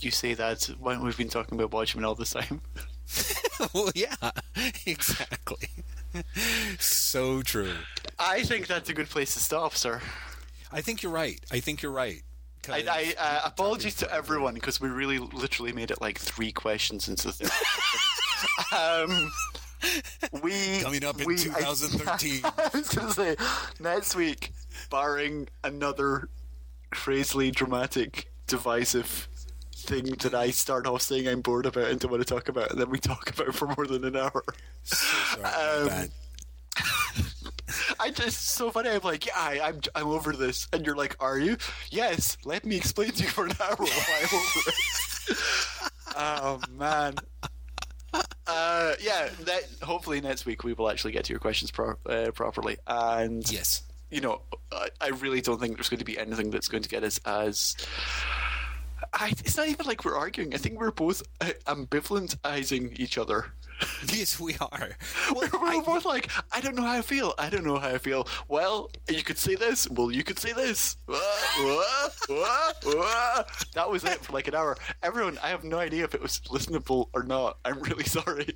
[0.00, 2.60] you say that when we've been talking about Watchmen all this time.
[3.74, 4.14] well yeah
[4.86, 5.68] exactly
[6.78, 7.72] so true
[8.18, 10.00] I think that's a good place to stop, sir.
[10.70, 12.22] i think you're right i think you're right.
[12.68, 17.08] I, I uh, apologies to everyone because we really literally made it like three questions
[17.08, 18.78] into the thing.
[18.78, 19.32] um,
[20.42, 22.42] we Coming up in we, 2013.
[22.44, 23.36] I, was gonna say
[23.80, 24.52] next week,
[24.90, 26.28] barring another
[26.90, 29.28] crazily dramatic, divisive
[29.82, 32.70] thing that I start off saying I'm bored about and don't want to talk about,
[32.70, 34.42] and then we talk about for more than an hour.
[34.82, 34.96] So
[35.42, 36.08] sorry Um.
[38.00, 38.90] I just so funny.
[38.90, 41.56] I'm like, yeah, I, I'm I'm over this, and you're like, are you?
[41.90, 42.36] Yes.
[42.44, 45.38] Let me explain to you for an hour why I'm over it.
[46.16, 47.14] oh man.
[48.46, 49.28] Uh, yeah.
[49.42, 53.50] That hopefully next week we will actually get to your questions pro- uh, properly, and
[53.50, 53.82] Yes.
[54.10, 56.88] you know, I, I really don't think there's going to be anything that's going to
[56.88, 57.76] get us as.
[59.12, 60.54] I, it's not even like we're arguing.
[60.54, 63.46] I think we're both uh, ambivalentizing each other.
[64.12, 64.90] Yes, we are.
[65.34, 67.34] Well, We're I- both like, I don't know how I feel.
[67.36, 68.28] I don't know how I feel.
[68.46, 69.88] Well, you could say this.
[69.90, 70.96] Well, you could say this.
[73.74, 74.76] That was it for like an hour.
[75.02, 77.58] Everyone, I have no idea if it was listenable or not.
[77.64, 78.54] I'm really sorry.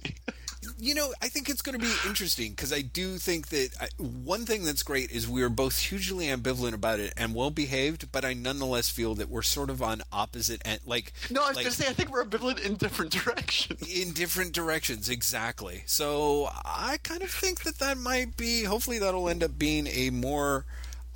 [0.79, 3.89] You know, I think it's going to be interesting because I do think that I,
[3.99, 8.25] one thing that's great is we're both hugely ambivalent about it and well behaved, but
[8.25, 11.65] I nonetheless feel that we're sort of on opposite end, like No, I was like,
[11.65, 13.83] going to say, I think we're ambivalent in different directions.
[13.89, 15.83] in different directions exactly.
[15.87, 18.65] So I kind of think that that might be.
[18.65, 20.65] Hopefully, that'll end up being a more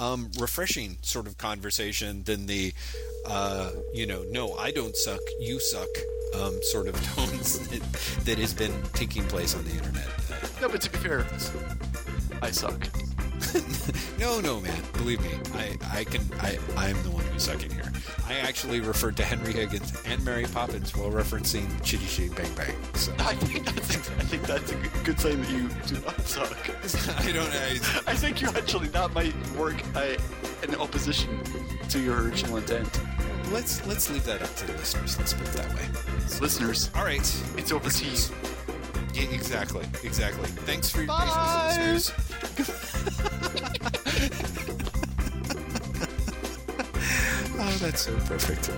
[0.01, 2.73] um, refreshing sort of conversation than the,
[3.27, 5.89] uh, you know, no, I don't suck, you suck.
[6.33, 7.83] Um, sort of tones that,
[8.25, 10.07] that has been taking place on the internet.
[10.61, 11.27] No, but to be fair,
[12.41, 12.87] I suck.
[14.19, 14.83] No, no, man.
[14.93, 16.21] Believe me, I, I can.
[16.41, 17.91] I, I'm the one who's sucking here.
[18.29, 22.77] I actually referred to Henry Higgins and Mary Poppins while referencing Chitty Chitty Bang Bang.
[22.95, 26.53] So I think that's, I think that's a good- sign that you do not suck.
[27.27, 27.49] I don't.
[27.51, 30.17] I, I think you actually that might work uh,
[30.63, 31.41] in opposition
[31.89, 33.01] to your original intent.
[33.51, 35.19] let's let's leave that up to the listeners.
[35.19, 35.87] Let's put it that way.
[36.43, 37.21] Listeners, All right.
[37.57, 38.19] it's over to you.
[39.15, 39.85] Yeah, exactly.
[40.05, 40.49] Exactly.
[40.67, 41.73] Thanks for your Bye.
[41.77, 42.13] patience,
[42.59, 42.77] listeners.
[47.59, 48.71] oh, that's so perfect.